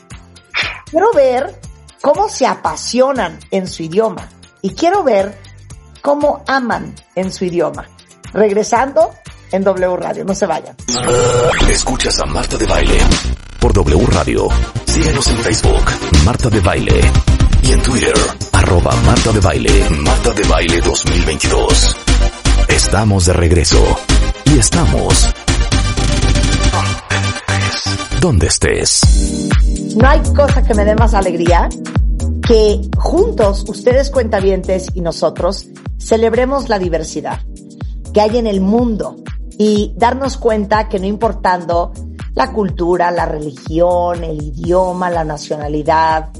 [0.89, 1.60] Quiero ver
[2.01, 4.28] cómo se apasionan en su idioma.
[4.62, 5.36] Y quiero ver
[6.01, 7.89] cómo aman en su idioma.
[8.32, 9.10] Regresando
[9.51, 10.24] en W Radio.
[10.24, 10.76] No se vayan.
[11.68, 12.98] Escuchas a Marta de Baile
[13.60, 14.48] por W Radio.
[14.86, 15.85] Síguenos en Facebook,
[16.24, 17.01] Marta de Baile
[17.62, 18.14] y en Twitter,
[18.52, 21.97] arroba Marta de Baile, Marta de Baile 2022.
[22.68, 23.98] Estamos de regreso
[24.44, 25.32] y estamos
[28.20, 29.01] donde estés.
[29.97, 31.68] No hay cosa que me dé más alegría
[32.47, 35.66] que juntos, ustedes cuentavientes y nosotros,
[35.98, 37.40] celebremos la diversidad
[38.12, 39.16] que hay en el mundo
[39.59, 41.93] y darnos cuenta que no importando
[42.39, 46.31] la cultura, la religión, el idioma, la nacionalidad,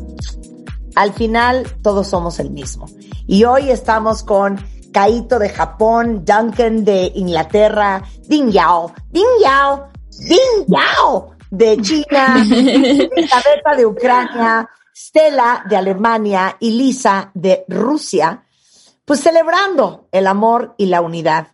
[0.95, 2.87] al final todos somos el mismo.
[3.27, 10.67] Y hoy estamos con Kaito de Japón, Duncan de Inglaterra, Ding Yao, Ding Yao, Ding
[10.69, 18.45] Yao de China, Elizabeth de Ucrania, Stella de Alemania y Lisa de Rusia,
[19.05, 21.49] pues celebrando el amor y la unidad.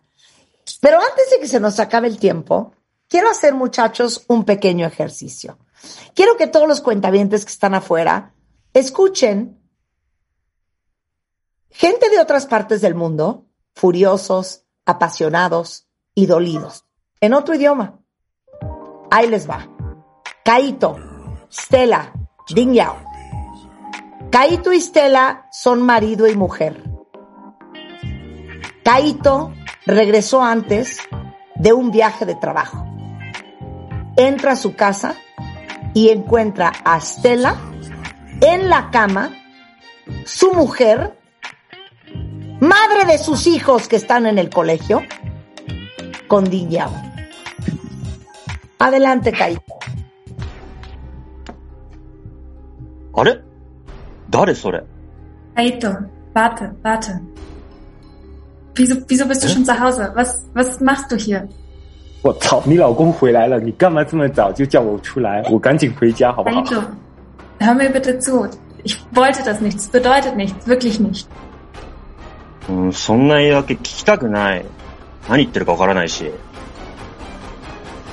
[0.81, 2.75] Pero antes de que se nos acabe el tiempo,
[3.09, 5.57] quiero hacer, muchachos, un pequeño ejercicio.
[6.13, 8.33] Quiero que todos los cuentavientes que están afuera
[8.73, 9.61] escuchen
[11.69, 16.85] gente de otras partes del mundo, furiosos, apasionados y dolidos,
[17.19, 17.99] en otro idioma.
[19.11, 19.67] Ahí les va.
[20.43, 20.97] Kaito,
[21.51, 22.13] Stella,
[22.49, 22.97] Ding Yao.
[24.31, 26.83] Kaito y Stella son marido y mujer.
[28.83, 29.53] Kaito
[29.85, 30.99] regresó antes
[31.55, 32.84] de un viaje de trabajo
[34.16, 35.14] Entra a su casa
[35.94, 37.56] y encuentra a Stella
[38.40, 39.30] en la cama,
[40.24, 41.18] su mujer,
[42.60, 45.02] madre de sus hijos que están en el colegio,
[46.28, 46.92] con Diñao.
[48.78, 49.80] Adelante, Kaito.
[53.12, 53.40] あれ
[54.30, 54.82] 誰それ
[55.54, 55.88] Kaito,
[56.34, 57.20] warte, warte.
[58.76, 60.12] Wieso, wieso bist du schon zu Hause?
[60.14, 61.48] Was, was machst du hier?
[62.24, 65.42] 我操，你老公回来了，你干嘛这么早就叫我出来？
[65.50, 66.62] 我赶紧回家好不好？
[66.62, 66.82] Kaito,
[67.60, 68.46] hör mir bitte zu.
[68.84, 69.78] Ich wollte das nicht.
[69.78, 70.66] Es bedeutet nichts.
[70.66, 71.26] Wirklich nicht.
[72.68, 74.64] うん、そんな言い訳聞きたくない。
[75.28, 76.30] 何言ってるかわからないし。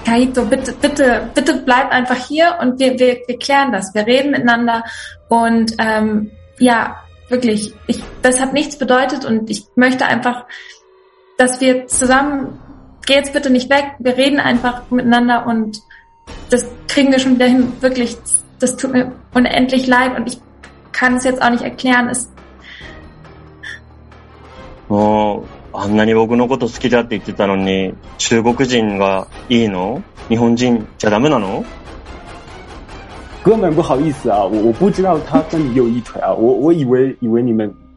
[0.06, 3.94] Kaito, bitte, bitte, bitte bleib einfach hier und wir, wir, wir klären das.
[3.94, 4.84] Wir reden miteinander
[5.28, 6.96] und ähm, ja,
[7.28, 10.46] wirklich, ich, das hat nichts bedeutet und ich möchte einfach,
[11.38, 12.58] dass wir zusammen,
[13.06, 15.82] geh jetzt bitte nicht weg, wir reden einfach miteinander und
[16.50, 17.74] das kriegen wir schon wieder hin.
[17.80, 18.18] Wirklich,
[18.60, 20.40] das tut mir unendlich leid und ich
[20.92, 22.10] kann es jetzt auch nicht erklären.
[22.10, 22.30] Es,
[24.90, 31.66] もう、あんなに僕のこと好きだって言ってたのに、中国人がいいの日本人じゃダメなの
[33.44, 37.74] 哥们，不好意思啊，我我不知道他跟你有一腿啊，我我以为以为你们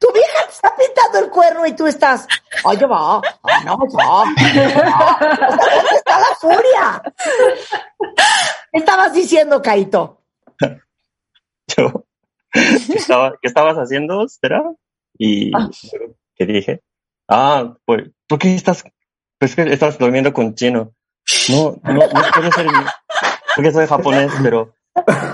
[0.00, 2.26] tu vieja te está pintando el cuerno y tú estás,
[2.64, 4.24] oye, va, ay, no, va.
[4.24, 4.64] ¿Dónde
[5.94, 7.02] está la furia?
[8.72, 10.22] ¿Qué estabas diciendo, Caito?
[11.76, 12.06] Yo,
[12.50, 14.62] ¿qué, estaba, ¿Qué estabas haciendo, Stella?
[15.18, 15.52] Y,
[16.34, 16.80] ¿qué dije?
[17.28, 18.84] Ah, pues, ¿por qué estás,
[19.38, 20.94] pues que estás durmiendo con chino?
[21.50, 22.66] No, no, no puede ser,
[23.54, 24.74] porque soy japonés, pero,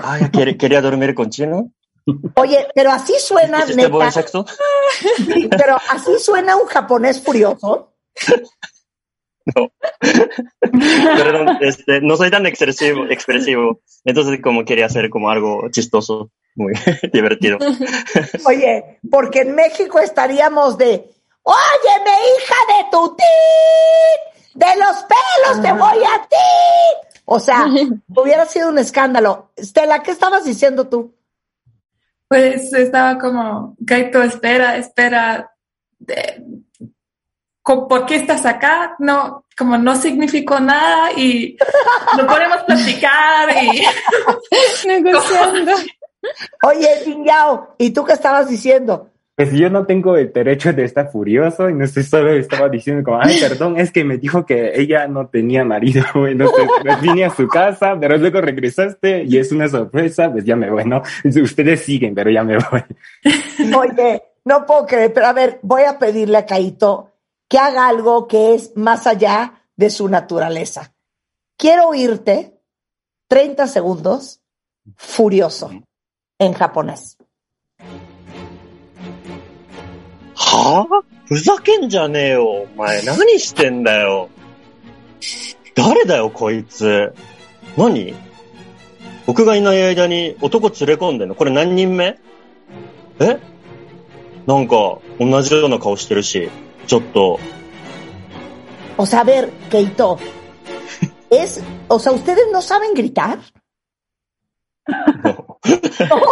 [0.03, 1.71] ay, ¿quería, quería dormir con chino?
[2.35, 4.11] Oye, pero así suena, ¿Hiciste buen neta.
[4.11, 4.45] sexo?
[5.17, 7.93] Sí, pero así suena un japonés furioso.
[10.73, 13.81] Perdón, este, no soy tan expresivo, expresivo.
[14.05, 16.73] Entonces, como quería hacer como algo chistoso, muy
[17.13, 17.57] divertido.
[18.45, 21.09] Oye, porque en México estaríamos de,
[21.43, 23.23] óyeme, hija de tu ti,
[24.53, 27.15] de los pelos te voy a ti.
[27.25, 27.65] O sea,
[28.15, 29.51] hubiera sido un escándalo.
[29.55, 31.13] Estela, ¿qué estabas diciendo tú?
[32.27, 35.51] Pues estaba como, Kaito, espera, espera.
[37.63, 38.95] ¿Por qué estás acá?
[38.99, 41.57] No, como no significó nada y
[42.17, 43.83] no podemos platicar y
[44.87, 45.73] Negociando.
[46.63, 49.11] Oye, Dingyao, ¿y tú qué estabas diciendo?
[49.37, 53.03] Pues yo no tengo el derecho de estar furioso y no sé, solo estaba diciendo
[53.03, 57.25] como, ay, perdón, es que me dijo que ella no tenía marido, entonces pues, vine
[57.25, 61.03] a su casa, pero luego regresaste y es una sorpresa, pues ya me voy, ¿no?
[61.23, 62.83] Ustedes siguen, pero ya me voy.
[63.77, 67.11] Oye, no puedo creer, pero a ver, voy a pedirle a Caito
[67.47, 70.95] que haga algo que es más allá de su naturaleza.
[71.57, 72.59] Quiero oírte
[73.27, 74.41] 30 segundos
[74.95, 75.69] furioso
[76.39, 77.17] en japonés.
[80.47, 82.45] はぁふざけんじゃねえよ。
[82.45, 84.29] お前、何してんだよ。
[85.75, 87.13] 誰だよ、こいつ。
[87.75, 88.15] 何
[89.25, 92.17] 僕がいない間に男連れ込んでんのこれ何人目
[93.19, 93.37] え
[94.47, 96.49] なんか、同じような顔してるし、
[96.87, 97.39] ちょっと。
[98.97, 100.17] おさべる、ゲイト。
[101.29, 101.45] え、
[101.89, 103.37] おさ、ustedes no saben gritar?
[105.23, 105.57] No.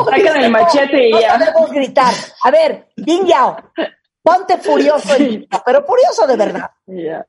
[0.10, 1.12] Hay que me machete
[4.25, 6.71] ponte furioso, y grita, pero furioso de verdad.
[6.87, 7.25] Ya.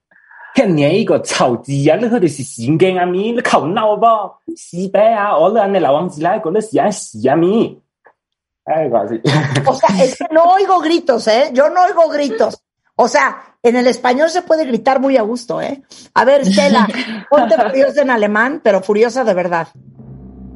[0.54, 1.96] 看你一个臭字啊！
[1.96, 5.38] 你佢哋是閃鏡啊咪，你求鬧噃，屎啤啊！
[5.38, 7.80] 我兩你流王子啦，覺得是啊屎啊咪。
[8.66, 9.22] 哎，algo así.
[9.66, 11.52] O sea, es que no oigo gritos, ¿eh?
[11.54, 12.62] Yo no oigo gritos.
[12.98, 15.82] O sea, en el español se puede gritar muy a gusto, ¿eh?
[16.14, 16.86] A ver, Stella,
[17.30, 19.68] ponte furiosa en alemán, pero furiosa de verdad.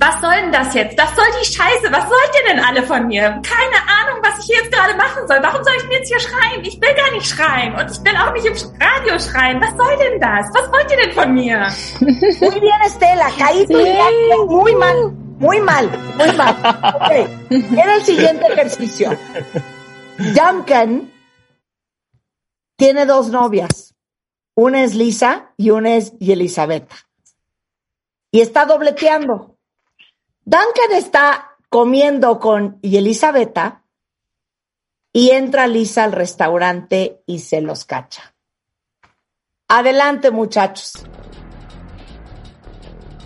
[0.01, 0.97] Was soll denn das jetzt?
[0.99, 1.93] Was soll die Scheiße?
[1.93, 3.21] Was wollt ihr denn alle von mir?
[3.21, 5.37] Keine Ahnung, was ich hier jetzt gerade machen soll.
[5.43, 6.65] Warum soll ich denn jetzt hier schreien?
[6.65, 7.75] Ich will gar nicht schreien.
[7.75, 9.61] Und ich will auch nicht im Radio schreien.
[9.61, 10.47] Was soll denn das?
[10.55, 11.69] Was wollt ihr denn von mir?
[12.01, 13.29] Muy bien, Estela.
[13.39, 14.47] Caíto sí.
[14.49, 15.13] muy mal.
[15.39, 15.89] Muy mal.
[16.17, 16.57] Muy mal.
[16.95, 17.77] Ok.
[17.77, 19.11] Era el siguiente ejercicio.
[20.17, 21.13] Duncan
[22.77, 23.95] tiene dos novias.
[24.55, 26.91] Una es Lisa y una es Elizabeth.
[28.33, 29.50] Y está dobleteando.
[30.45, 33.59] Duncan está comiendo con Elizabeth
[35.13, 38.35] y entra Lisa al restaurante y se los cacha.
[39.69, 41.05] Adelante, muchachos.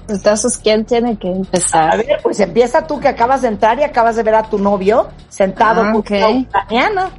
[0.09, 1.95] Entonces, ¿quién tiene que empezar?
[1.95, 4.59] A ver, pues empieza tú que acabas de entrar y acabas de ver a tu
[4.59, 6.11] novio sentado Ah, con ok.
[6.11, 7.11] una ucraniana.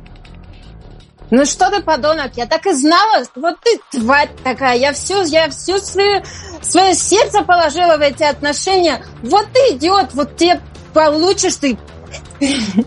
[1.35, 5.49] Ну что ты, подонок, я так и знала, вот ты тварь такая, я все, я
[5.49, 6.23] все свое,
[6.61, 9.05] свое сердце положила в эти отношения.
[9.21, 10.61] Вот ты идиот, вот тебе
[10.93, 11.77] получишь ты.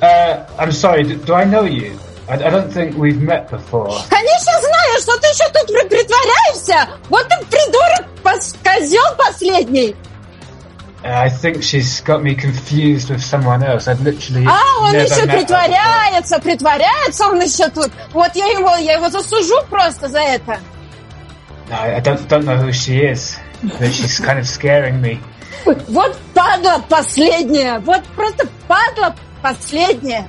[0.00, 1.96] Uh, I'm sorry, do, do I know you?
[2.28, 3.94] I, I don't think we've met before.
[4.10, 6.90] Конечно знаю, что ты еще тут при- притворяешься.
[7.08, 9.96] Вот ты придурок, пос- козел последний.
[11.04, 13.88] Uh, I think she's got me confused with someone else.
[13.88, 17.90] I've literally А, он еще притворяется, притворяется он еще тут.
[18.14, 20.58] Вот я его, я его засужу просто за это.
[21.68, 25.20] No, I don't don't know who she is, but she's kind of scaring me.
[25.66, 30.26] Вот падла последняя, вот просто падла последняя.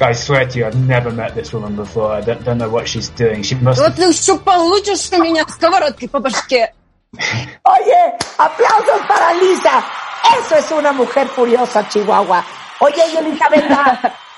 [0.00, 2.10] I swear to you, I've never met this woman before.
[2.10, 3.42] I don't, don't know what she's doing.
[3.44, 3.78] She must.
[3.80, 6.72] Вот ты еще получишь у меня сковородкой по башке.
[7.16, 9.84] Oye, aplausos para Lisa.
[10.40, 12.44] Eso es una mujer furiosa, Chihuahua.
[12.80, 13.64] Oye, Elizabeth,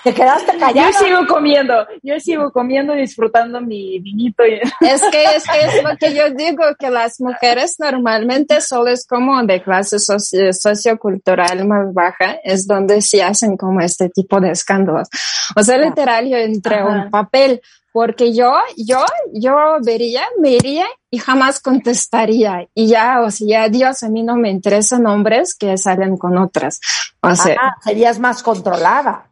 [0.02, 0.90] ¿te quedaste callada?
[0.90, 4.44] Yo sigo comiendo, yo sigo comiendo y disfrutando mi vinito.
[4.44, 8.88] y- Es que, es que es lo que yo digo, que las mujeres normalmente solo
[8.90, 14.40] es como de clase soci- sociocultural más baja, es donde se hacen como este tipo
[14.40, 15.08] de escándalos.
[15.56, 17.62] O sea, literal, yo entré a un papel,
[17.94, 22.66] porque yo, yo, yo vería, me iría y jamás contestaría.
[22.74, 26.36] Y ya, o sea, ya, adiós, a mí no me interesan hombres que salen con
[26.36, 26.80] otras.
[27.20, 29.30] O sea, Ah, serías más controlada.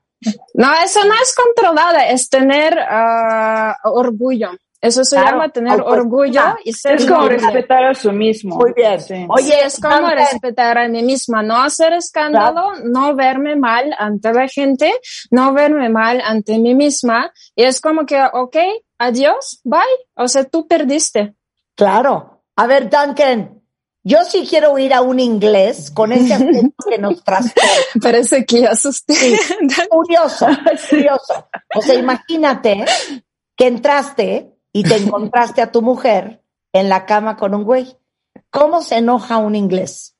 [0.54, 4.50] no, eso no es controlada, es tener ah, orgullo.
[4.82, 7.38] Eso se Claro, llama tener orgullo y ser Es como noble.
[7.38, 8.56] respetar a su mismo.
[8.56, 9.00] Muy bien.
[9.00, 9.14] Sí.
[9.28, 14.32] Oye, es como Duncan, respetar a mí misma, no hacer escándalo, no verme mal ante
[14.32, 14.92] la gente,
[15.30, 17.32] no verme mal ante mí misma.
[17.54, 18.56] Y es como que, ok,
[18.98, 19.80] adiós, bye.
[20.16, 21.34] O sea, tú perdiste.
[21.76, 22.42] Claro.
[22.56, 23.62] A ver, Duncan,
[24.02, 27.70] yo sí quiero ir a un inglés con ese acento que nos trastorna.
[28.02, 29.14] Parece que ya asusté.
[29.88, 30.46] Curioso,
[30.90, 31.48] curioso.
[31.76, 32.84] O sea, imagínate
[33.56, 36.42] que entraste y te encontraste a tu mujer
[36.72, 37.96] en la cama con un güey.
[38.50, 40.16] ¿Cómo se enoja un inglés?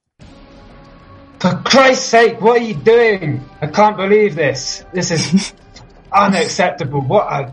[1.38, 3.40] For Christ's sake, what are you doing?
[3.60, 4.86] I can't believe this.
[4.92, 5.54] This is
[6.12, 7.00] unacceptable.
[7.00, 7.52] What I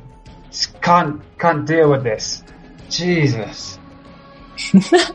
[0.81, 2.43] can't can't deal with this.
[2.89, 3.79] Jesus.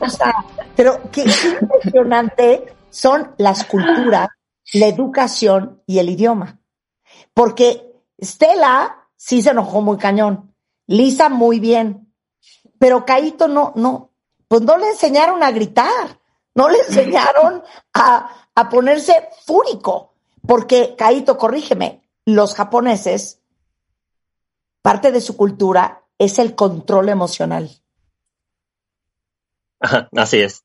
[0.01, 0.45] O sea,
[0.75, 4.29] pero qué, qué impresionante son las culturas,
[4.73, 6.59] la educación y el idioma.
[7.35, 10.54] Porque Stella sí se enojó muy cañón,
[10.87, 12.13] Lisa muy bien,
[12.79, 14.11] pero Caito no, no,
[14.49, 16.21] pues no le enseñaron a gritar,
[16.55, 17.63] no le enseñaron
[17.95, 20.15] a, a ponerse fúrico,
[20.47, 23.41] porque Caito, corrígeme, los japoneses,
[24.83, 27.71] parte de su cultura es el control emocional.
[29.81, 30.65] Ajá, Así es.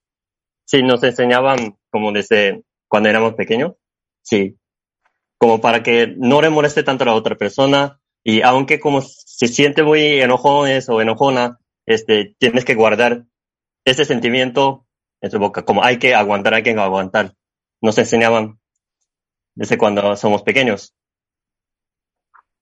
[0.65, 3.73] Sí, nos enseñaban como desde cuando éramos pequeños.
[4.21, 4.57] Sí.
[5.37, 7.99] Como para que no le moleste tanto a la otra persona.
[8.23, 13.23] Y aunque como se siente muy enojones o enojona, este, tienes que guardar
[13.85, 14.85] ese sentimiento
[15.21, 15.63] en tu boca.
[15.63, 17.33] Como hay que aguantar, hay que aguantar.
[17.81, 18.59] Nos enseñaban
[19.55, 20.93] desde cuando somos pequeños.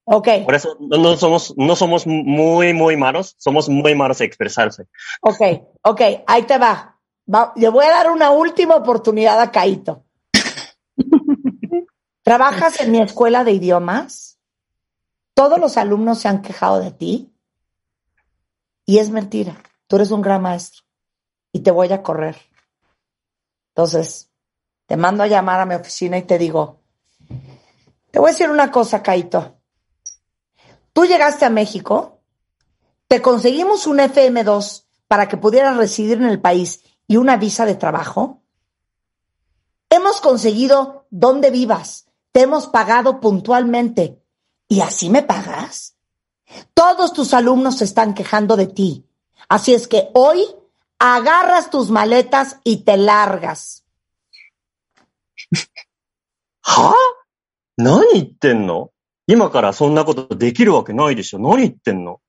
[0.10, 3.36] Ok, Por eso no, no somos, no somos muy, muy malos.
[3.38, 4.86] Somos muy malos a expresarse.
[5.22, 5.42] ok,
[5.82, 6.98] ok, ahí te va.
[7.34, 10.06] Va- Le voy a dar una última oportunidad a Caito.
[12.24, 14.37] ¿Trabajas en mi escuela de idiomas?
[15.38, 17.32] Todos los alumnos se han quejado de ti.
[18.88, 19.62] Y es mentira.
[19.86, 20.82] Tú eres un gran maestro.
[21.52, 22.36] Y te voy a correr.
[23.68, 24.32] Entonces,
[24.88, 26.80] te mando a llamar a mi oficina y te digo,
[28.10, 29.60] te voy a decir una cosa, Caito.
[30.92, 32.20] Tú llegaste a México,
[33.08, 37.76] te conseguimos un FM2 para que pudieras residir en el país y una visa de
[37.76, 38.42] trabajo.
[39.92, 44.24] Hemos conseguido donde vivas, te hemos pagado puntualmente.
[44.70, 45.96] ¿Y así me pagas?
[46.74, 49.06] Todos tus alumnos se están quejando de ti.
[49.50, 50.46] Así es que hoy
[51.00, 53.84] agarras tus maletas y te largas.
[56.62, 56.94] は
[57.78, 58.92] 何言ってんの
[59.28, 61.40] 今からそんなことできるわけないでしょ。
[61.40, 62.20] 何言ってんの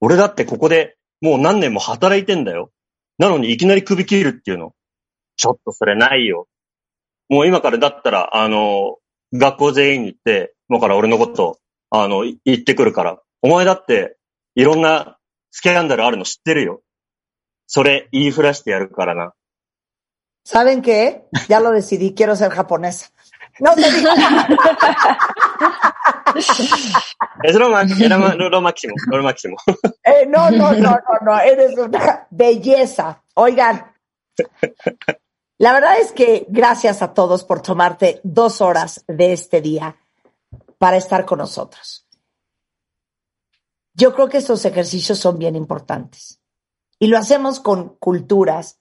[0.00, 2.70] 俺だってここでもう何年も働いてんだよ。
[3.18, 4.74] なのにいきなり首切るっていうの。
[5.36, 6.48] ちょっとそれないよ。
[7.28, 8.96] もう今からだったら、あの、
[9.32, 11.58] 学校全員に行って、今から俺のこと、
[11.90, 13.20] あの、言ってくるから。
[13.42, 14.16] お前だって、
[14.54, 15.18] いろんな
[15.50, 16.82] スキャンダルあるの知ってるよ。
[17.66, 19.34] それ言いふらしてやるからな。
[20.44, 21.24] ¿Saben qué?
[21.48, 23.08] Ya lo decidí, quiero ser japonesa.
[23.60, 24.10] No te digo.
[27.44, 29.56] es lo, máximo, lo, máximo, lo máximo.
[30.02, 33.22] Eh, no, no, no, no, no, eres una belleza.
[33.34, 33.92] Oigan,
[35.58, 39.96] la verdad es que gracias a todos por tomarte dos horas de este día
[40.84, 42.06] para estar con nosotros.
[43.94, 46.42] Yo creo que estos ejercicios son bien importantes
[46.98, 48.80] y lo hacemos con culturas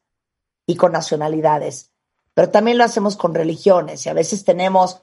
[0.66, 1.94] y con nacionalidades,
[2.34, 5.02] pero también lo hacemos con religiones y a veces tenemos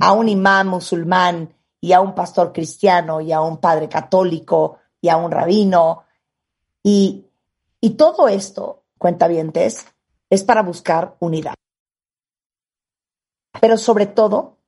[0.00, 5.10] a un imán musulmán y a un pastor cristiano y a un padre católico y
[5.10, 6.02] a un rabino
[6.82, 7.24] y,
[7.80, 9.86] y todo esto, cuentavientes,
[10.28, 11.54] es para buscar unidad.
[13.60, 14.58] Pero sobre todo,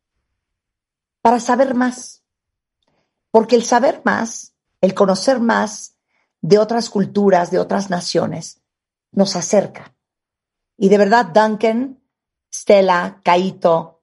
[1.25, 2.23] para saber más.
[3.31, 4.53] Porque el saber más,
[4.83, 5.97] el conocer más
[6.43, 8.61] de otras culturas, de otras naciones,
[9.11, 9.95] nos acerca.
[10.77, 11.99] Y de verdad, Duncan,
[12.53, 14.03] Stella, Caito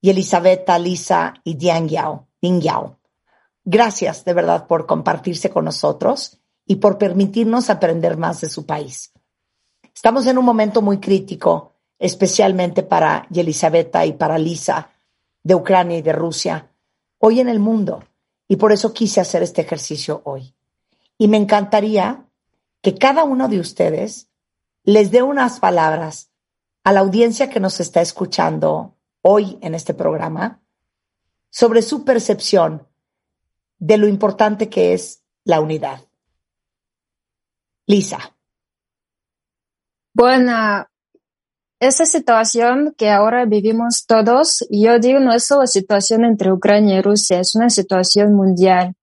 [0.00, 2.98] y Lisa y Dian Yao, Yao,
[3.62, 9.12] gracias de verdad por compartirse con nosotros y por permitirnos aprender más de su país.
[9.94, 14.91] Estamos en un momento muy crítico, especialmente para Elisabetta y para Lisa
[15.42, 16.70] de Ucrania y de Rusia,
[17.18, 18.04] hoy en el mundo.
[18.48, 20.54] Y por eso quise hacer este ejercicio hoy.
[21.18, 22.26] Y me encantaría
[22.80, 24.28] que cada uno de ustedes
[24.84, 26.30] les dé unas palabras
[26.84, 30.60] a la audiencia que nos está escuchando hoy en este programa
[31.50, 32.88] sobre su percepción
[33.78, 36.00] de lo importante que es la unidad.
[37.86, 38.36] Lisa.
[40.14, 40.86] Bueno,
[41.82, 47.02] esa situación que ahora vivimos todos, yo digo, no es solo situación entre Ucrania y
[47.02, 48.94] Rusia, es una situación mundial.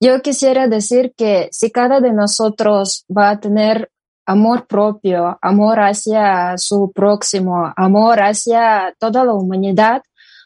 [0.00, 3.90] Yo quisiera decir que si cada de nosotros va a tener
[4.26, 10.02] amor propio, amor hacia su próximo, amor hacia toda la humanidad,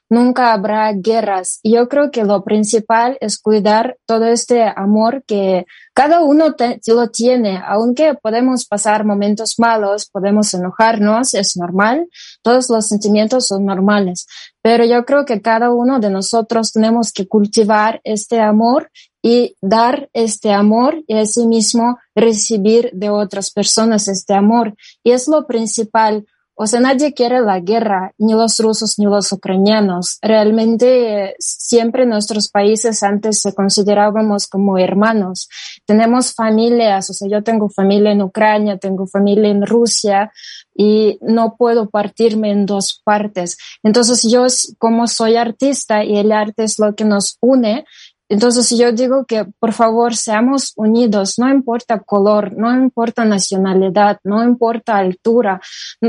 [0.08, 1.60] nunca habrá guerras.
[1.62, 6.54] Yo creo que lo principal es cuidar todo este amor que cada uno
[6.86, 12.08] lo tiene, aunque podemos pasar momentos malos, podemos enojarnos, es normal,
[12.42, 14.26] todos los sentimientos son normales,
[14.62, 18.90] pero yo creo que cada uno de nosotros tenemos que cultivar este amor
[19.22, 24.74] y dar este amor y asimismo recibir de otras personas este amor.
[25.02, 26.26] Y es lo principal
[26.60, 30.18] o sea, nadie quiere la guerra, ni los rusos ni los ucranianos.
[30.20, 35.48] Realmente siempre nuestros países antes se considerábamos como hermanos.
[35.86, 40.32] Tenemos familias, o sea, yo tengo familia en Ucrania, tengo familia en Rusia
[40.74, 43.56] y no puedo partirme en dos partes.
[43.84, 44.46] Entonces yo
[44.78, 47.84] como soy artista y el arte es lo que nos une,
[48.28, 54.44] entonces yo digo que por favor seamos unidos, no importa color, no importa nacionalidad, no
[54.44, 55.60] importa altura,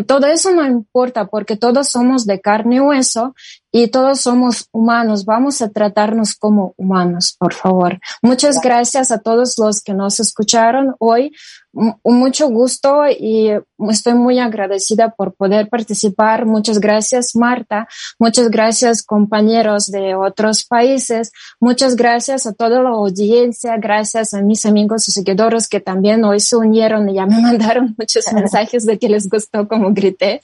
[0.06, 3.36] todo eso no importa porque todos somos de carne y hueso
[3.72, 5.26] y todos somos humanos.
[5.26, 8.00] Vamos a tratarnos como humanos, por favor.
[8.22, 11.32] Muchas gracias a todos los que nos escucharon hoy.
[11.72, 13.52] Mucho gusto y
[13.90, 16.48] estoy muy agradecida por poder participar.
[16.48, 17.88] Muchas gracias, Marta.
[18.18, 21.32] Muchas gracias, compañeros de otros países.
[21.60, 23.78] Muchas gracias a toda la audiencia.
[23.78, 27.96] Gracias a mis amigos y seguidores que también hoy se unieron y ya me mandaron
[27.98, 30.42] muchos mensajes de que les gustó como grité.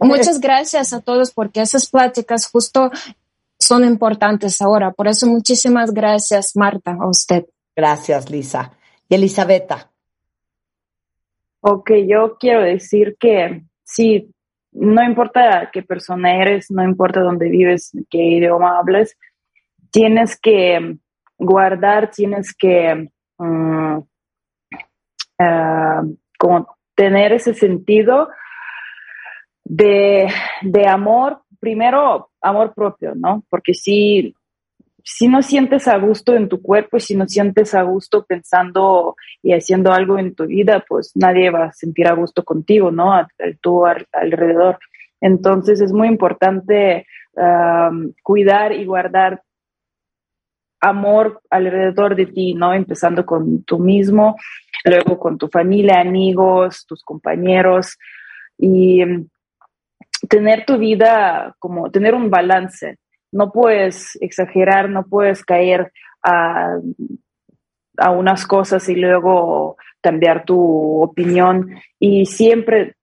[0.00, 2.90] Muchas gracias a todos porque esas pláticas justo
[3.58, 4.92] son importantes ahora.
[4.92, 7.44] Por eso muchísimas gracias, Marta, a usted.
[7.76, 8.72] Gracias, Lisa.
[9.08, 9.90] Y Elisabetta.
[11.60, 14.32] Ok, yo quiero decir que sí,
[14.72, 19.16] no importa qué persona eres, no importa dónde vives, qué idioma hables,
[19.90, 20.96] tienes que
[21.36, 23.98] guardar, tienes que mm,
[25.40, 26.02] ah,
[26.94, 28.28] tener ese sentido
[29.64, 30.28] de,
[30.62, 33.44] de amor, primero amor propio, ¿no?
[33.48, 34.34] Porque si,
[35.02, 39.16] si no sientes a gusto en tu cuerpo y si no sientes a gusto pensando
[39.42, 43.12] y haciendo algo en tu vida, pues nadie va a sentir a gusto contigo, ¿no?
[43.12, 43.28] A,
[43.60, 44.78] tú alrededor.
[45.20, 47.06] Entonces es muy importante
[48.22, 49.42] cuidar y guardar
[50.80, 52.72] amor alrededor de ti, ¿no?
[52.72, 54.36] Empezando con tú mismo,
[54.84, 57.96] luego con tu familia, amigos, tus compañeros
[58.56, 59.02] y
[60.28, 62.98] tener tu vida como tener un balance.
[63.30, 66.78] No puedes exagerar, no puedes caer a,
[67.98, 72.94] a unas cosas y luego cambiar tu opinión y siempre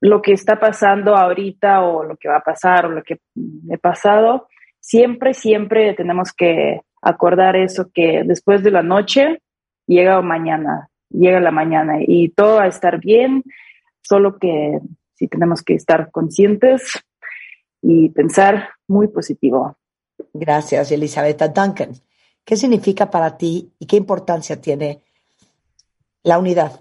[0.00, 3.18] lo que está pasando ahorita o lo que va a pasar o lo que
[3.70, 4.48] he pasado,
[4.80, 9.40] siempre, siempre tenemos que acordar eso, que después de la noche
[9.86, 13.42] llega mañana, llega la mañana y todo va a estar bien,
[14.02, 14.80] solo que
[15.16, 17.02] sí tenemos que estar conscientes
[17.82, 19.76] y pensar muy positivo.
[20.32, 21.92] Gracias, Elizabeth Duncan.
[22.44, 25.02] ¿Qué significa para ti y qué importancia tiene
[26.22, 26.80] la unidad?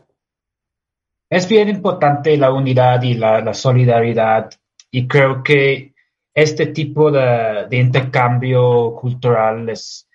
[1.29, 4.49] Es bien importante la unidad y la, solidaridad
[4.91, 5.93] y creo que
[6.33, 10.07] este tipo de, intercambio cultural es,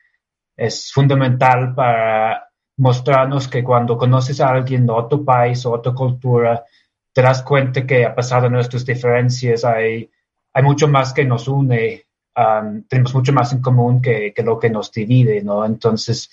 [0.57, 6.65] es fundamental para mostrarnos que cuando conoces a alguien de otro país o otra cultura,
[7.13, 10.11] te das cuenta que a pesar de nuestras diferencias hay,
[10.53, 12.05] hay mucho más que nos une,
[12.37, 15.65] um, tenemos mucho más en común que, que, lo que nos divide, ¿no?
[15.65, 16.31] Entonces,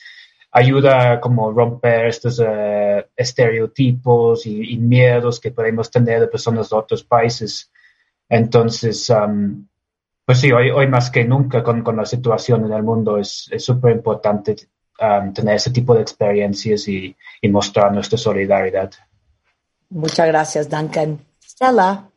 [0.52, 7.04] ayuda como romper estos uh, estereotipos y, miedos que podemos tener de personas de otros
[7.04, 7.72] países.
[8.30, 9.68] Entonces, um,
[10.26, 13.50] pues sí, hoy, hoy más que nunca con, con la situación en el mundo es
[13.58, 14.56] súper importante
[15.00, 17.16] um, tener ese tipo de experiencias y
[17.50, 18.92] mostrar nuestra solidaridad.
[19.90, 21.20] Muchas gracias, Duncan.
[21.42, 22.10] Stella.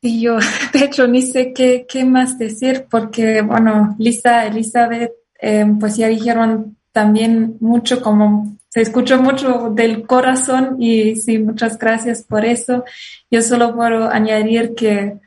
[0.00, 0.36] Y yo,
[0.72, 6.08] de hecho, ni sé qué, qué más decir porque, bueno, Lisa, Elizabeth, eh, pues ya
[6.08, 12.84] dijeron también mucho, como se escuchó mucho del corazón y sí, muchas gracias por eso.
[13.30, 15.18] Yo solo puedo añadir que,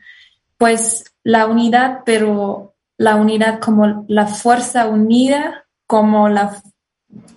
[0.56, 6.60] pues, la unidad, pero la unidad como la fuerza unida, como la,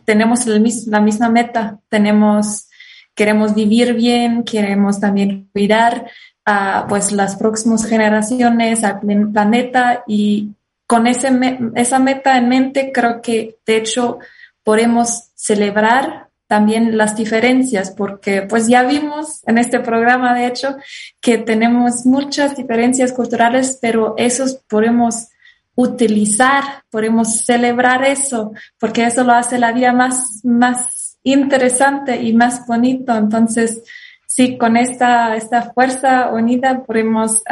[0.06, 2.68] tenemos la misma meta, tenemos
[3.16, 6.10] queremos vivir bien, queremos también cuidar
[6.46, 9.00] a pues las próximas generaciones, al
[9.32, 10.50] planeta y
[10.88, 11.30] con ese
[11.76, 14.20] esa meta en mente creo que de hecho
[14.64, 20.76] podemos celebrar también las diferencias, porque pues ya vimos en este programa, de hecho,
[21.22, 25.30] que tenemos muchas diferencias culturales, pero esos podemos
[25.76, 32.66] utilizar, podemos celebrar eso, porque eso lo hace la vida más, más interesante y más
[32.66, 33.16] bonito.
[33.16, 33.84] Entonces,
[34.26, 37.44] sí, con esta, esta fuerza unida podemos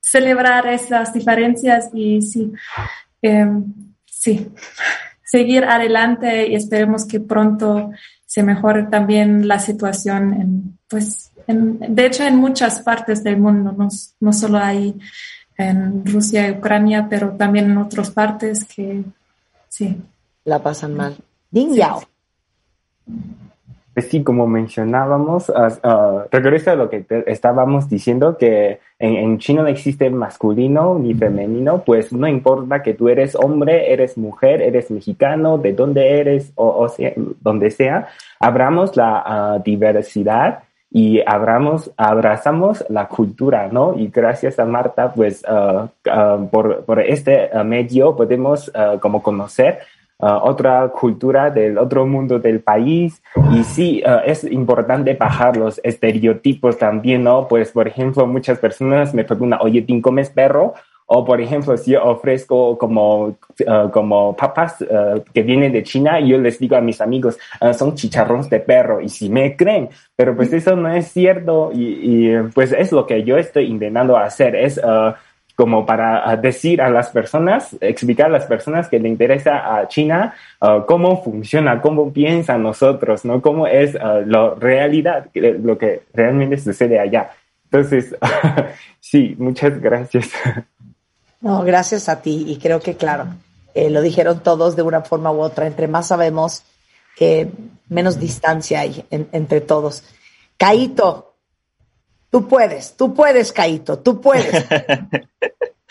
[0.00, 2.52] celebrar esas diferencias y sí,
[3.22, 3.72] em,
[4.04, 4.50] sí,
[5.22, 7.90] seguir adelante y esperemos que pronto
[8.26, 13.72] se mejore también la situación en, pues, en, de hecho, en muchas partes del mundo,
[13.72, 13.88] no,
[14.20, 14.96] no solo ahí
[15.56, 19.04] en Rusia y Ucrania, pero también en otras partes que
[19.68, 19.96] sí.
[20.44, 21.16] La pasan mal.
[21.50, 22.02] Ding Yao.
[23.92, 29.62] Pues sí, como mencionábamos, uh, regreso a lo que estábamos diciendo, que en, en, chino
[29.62, 34.92] no existe masculino ni femenino, pues no importa que tú eres hombre, eres mujer, eres
[34.92, 38.06] mexicano, de dónde eres o, o sea, donde sea,
[38.38, 43.94] abramos la diversidad y abramos, abrazamos la cultura, ¿no?
[43.98, 45.42] Y gracias a Marta, pues
[46.50, 49.80] por, por, este medio podemos como conocer
[50.22, 53.22] Uh, otra cultura del otro mundo del país.
[53.54, 57.48] Y sí, uh, es importante bajar los estereotipos también, ¿no?
[57.48, 60.74] Pues, por ejemplo, muchas personas me preguntan, oye, ¿tú comes perro?
[61.06, 64.84] O, por ejemplo, si yo ofrezco como, uh, como papas
[65.32, 67.38] que vienen de China, yo les digo a mis amigos,
[67.72, 71.82] son chicharrones de perro, y si me creen, pero pues eso no es cierto, y,
[72.02, 74.78] y pues es lo que yo estoy intentando hacer, es
[75.60, 80.34] como para decir a las personas, explicar a las personas que le interesa a China
[80.62, 83.42] uh, cómo funciona, cómo piensan nosotros, ¿no?
[83.42, 87.32] Cómo es uh, la realidad, lo que realmente sucede allá.
[87.64, 88.16] Entonces,
[89.00, 90.30] sí, muchas gracias.
[91.42, 93.26] No, gracias a ti y creo que claro,
[93.74, 95.66] eh, lo dijeron todos de una forma u otra.
[95.66, 96.62] Entre más sabemos,
[97.18, 97.50] eh,
[97.90, 100.04] menos distancia hay entre todos.
[100.56, 101.29] Caito,
[102.30, 104.66] Tú puedes, tú puedes, Caito, tú puedes.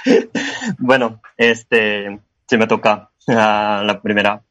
[0.77, 4.41] bueno, este, si me toca la primera,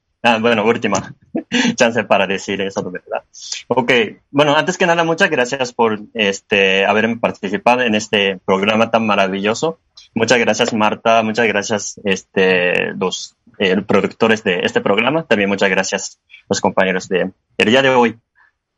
[0.41, 1.15] bueno, última
[1.75, 3.25] chance para decir eso de verdad.
[3.69, 3.93] Ok,
[4.31, 9.79] bueno, antes que nada, muchas gracias por este, haberme participado en este programa tan maravilloso.
[10.15, 15.25] Muchas gracias, Marta, muchas gracias, este, los eh, productores de este programa.
[15.25, 18.19] También muchas gracias, los compañeros de día de hoy.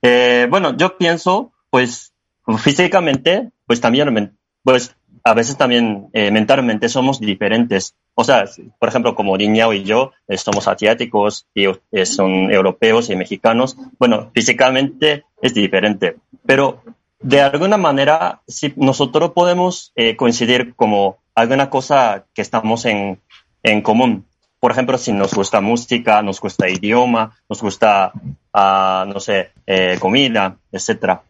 [0.02, 2.12] Eh, bueno, yo pienso, pues,
[2.58, 7.94] físicamente, pues también, pues a veces también eh, mentalmente somos diferentes.
[8.14, 8.44] O sea,
[8.78, 13.76] por ejemplo, como Diñao y yo eh, somos asiáticos y eh, son europeos y mexicanos.
[13.98, 16.82] Bueno, físicamente es diferente, pero
[17.20, 23.20] de alguna manera si nosotros podemos coincidir como alguna cosa que estamos en,
[23.62, 24.26] en común.
[24.58, 28.12] Por ejemplo, si nos gusta música, nos gusta idioma, nos gusta,
[28.54, 29.52] uh, no sé,
[29.98, 31.22] comida, etcétera.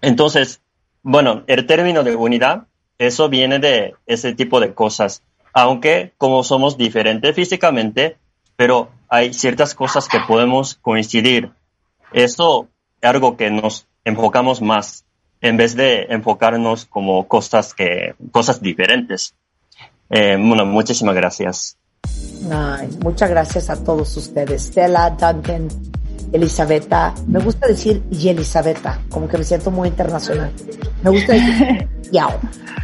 [0.00, 0.60] Entonces,
[1.02, 2.66] bueno, el término de unidad
[2.98, 5.22] eso viene de ese tipo de cosas.
[5.52, 8.16] Aunque como somos diferentes físicamente,
[8.56, 11.50] pero hay ciertas cosas que podemos coincidir.
[12.12, 12.68] Eso
[13.00, 15.04] es algo que nos enfocamos más
[15.40, 19.34] en vez de enfocarnos como cosas que cosas diferentes.
[20.08, 21.76] Eh, bueno, muchísimas gracias.
[23.02, 24.66] muchas gracias a todos ustedes.
[24.66, 25.68] Stella, Duncan,
[26.32, 27.14] Elisabetta.
[27.26, 30.50] Me gusta decir y Elisabetta, como que me siento muy internacional.
[31.02, 32.38] Me gusta decir Yao.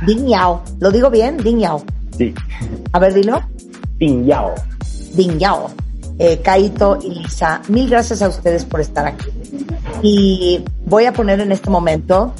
[0.06, 0.62] Ding Yao.
[0.80, 1.36] ¿Lo digo bien?
[1.38, 1.82] Ding Yao.
[2.16, 2.34] Sí.
[2.92, 3.40] A ver, dilo.
[3.98, 4.54] Ding Yao.
[5.14, 5.70] Ding Yao.
[6.18, 9.28] Eh, Kaito y Lisa, mil gracias a ustedes por estar aquí.
[10.02, 12.32] Y voy a poner en este momento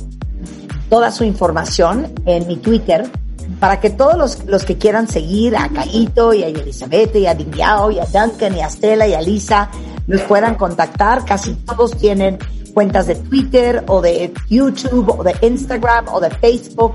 [0.88, 3.10] toda su información en mi Twitter
[3.58, 7.34] para que todos los, los que quieran seguir a Kaito y a Elizabeth y a
[7.34, 9.70] Ding Yao y a Duncan y a Stella y a Lisa
[10.06, 11.24] los puedan contactar.
[11.24, 12.38] Casi todos tienen
[12.74, 16.94] cuentas de Twitter o de YouTube o de Instagram o de Facebook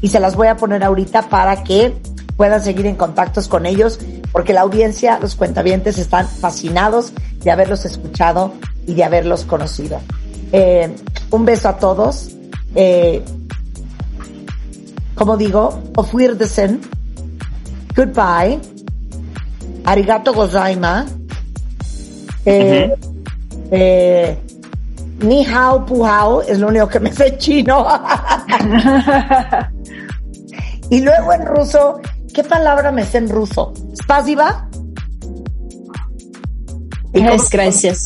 [0.00, 1.94] y se las voy a poner ahorita para que
[2.36, 3.98] puedan seguir en contactos con ellos
[4.32, 7.12] porque la audiencia, los cuentavientes están fascinados
[7.42, 8.52] de haberlos escuchado
[8.86, 10.00] y de haberlos conocido.
[10.52, 10.94] Eh,
[11.30, 12.30] un beso a todos.
[12.74, 13.22] Eh,
[15.14, 16.80] como digo, auf Wiedersehen.
[17.94, 18.60] Goodbye.
[19.84, 21.06] Arigato gozaima.
[22.50, 22.94] Eh,
[23.70, 24.38] eh,
[25.20, 27.86] ni hao, pu hao, es lo único que me sé chino.
[30.90, 32.00] y luego en ruso,
[32.32, 33.74] ¿qué palabra me sé en ruso?
[33.94, 34.68] ¿Spasiva?
[37.12, 38.04] Es gracias.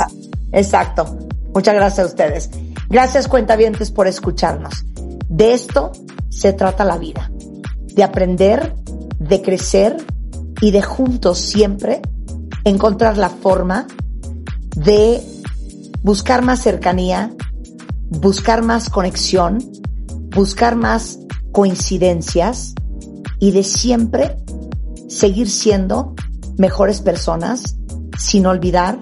[0.50, 1.18] Exacto.
[1.54, 2.50] Muchas gracias a ustedes.
[2.88, 4.84] Gracias cuentavientes por escucharnos.
[5.28, 5.92] De esto
[6.30, 7.30] se trata la vida.
[7.94, 8.74] De aprender,
[9.18, 9.96] de crecer
[10.60, 12.02] y de juntos siempre
[12.64, 13.86] encontrar la forma
[14.74, 15.22] de
[16.02, 17.32] buscar más cercanía,
[18.10, 19.58] buscar más conexión,
[20.34, 21.18] buscar más
[21.52, 22.74] coincidencias
[23.38, 24.36] y de siempre
[25.08, 26.14] seguir siendo
[26.56, 27.76] mejores personas
[28.18, 28.98] sin olvidar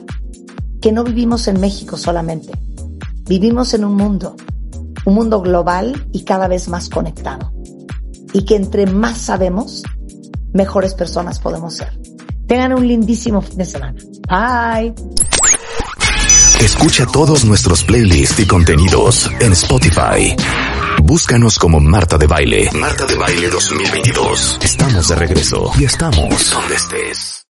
[0.81, 2.53] que no vivimos en México solamente,
[3.27, 4.37] vivimos en un mundo,
[5.05, 7.53] un mundo global y cada vez más conectado.
[8.33, 9.83] Y que entre más sabemos,
[10.53, 12.01] mejores personas podemos ser.
[12.47, 13.95] Tengan un lindísimo fin de semana.
[14.29, 14.95] Bye.
[16.61, 20.37] Escucha todos nuestros playlists y contenidos en Spotify.
[21.03, 22.71] Búscanos como Marta de Baile.
[22.75, 24.59] Marta de Baile 2022.
[24.63, 27.40] Estamos de regreso y estamos donde estés.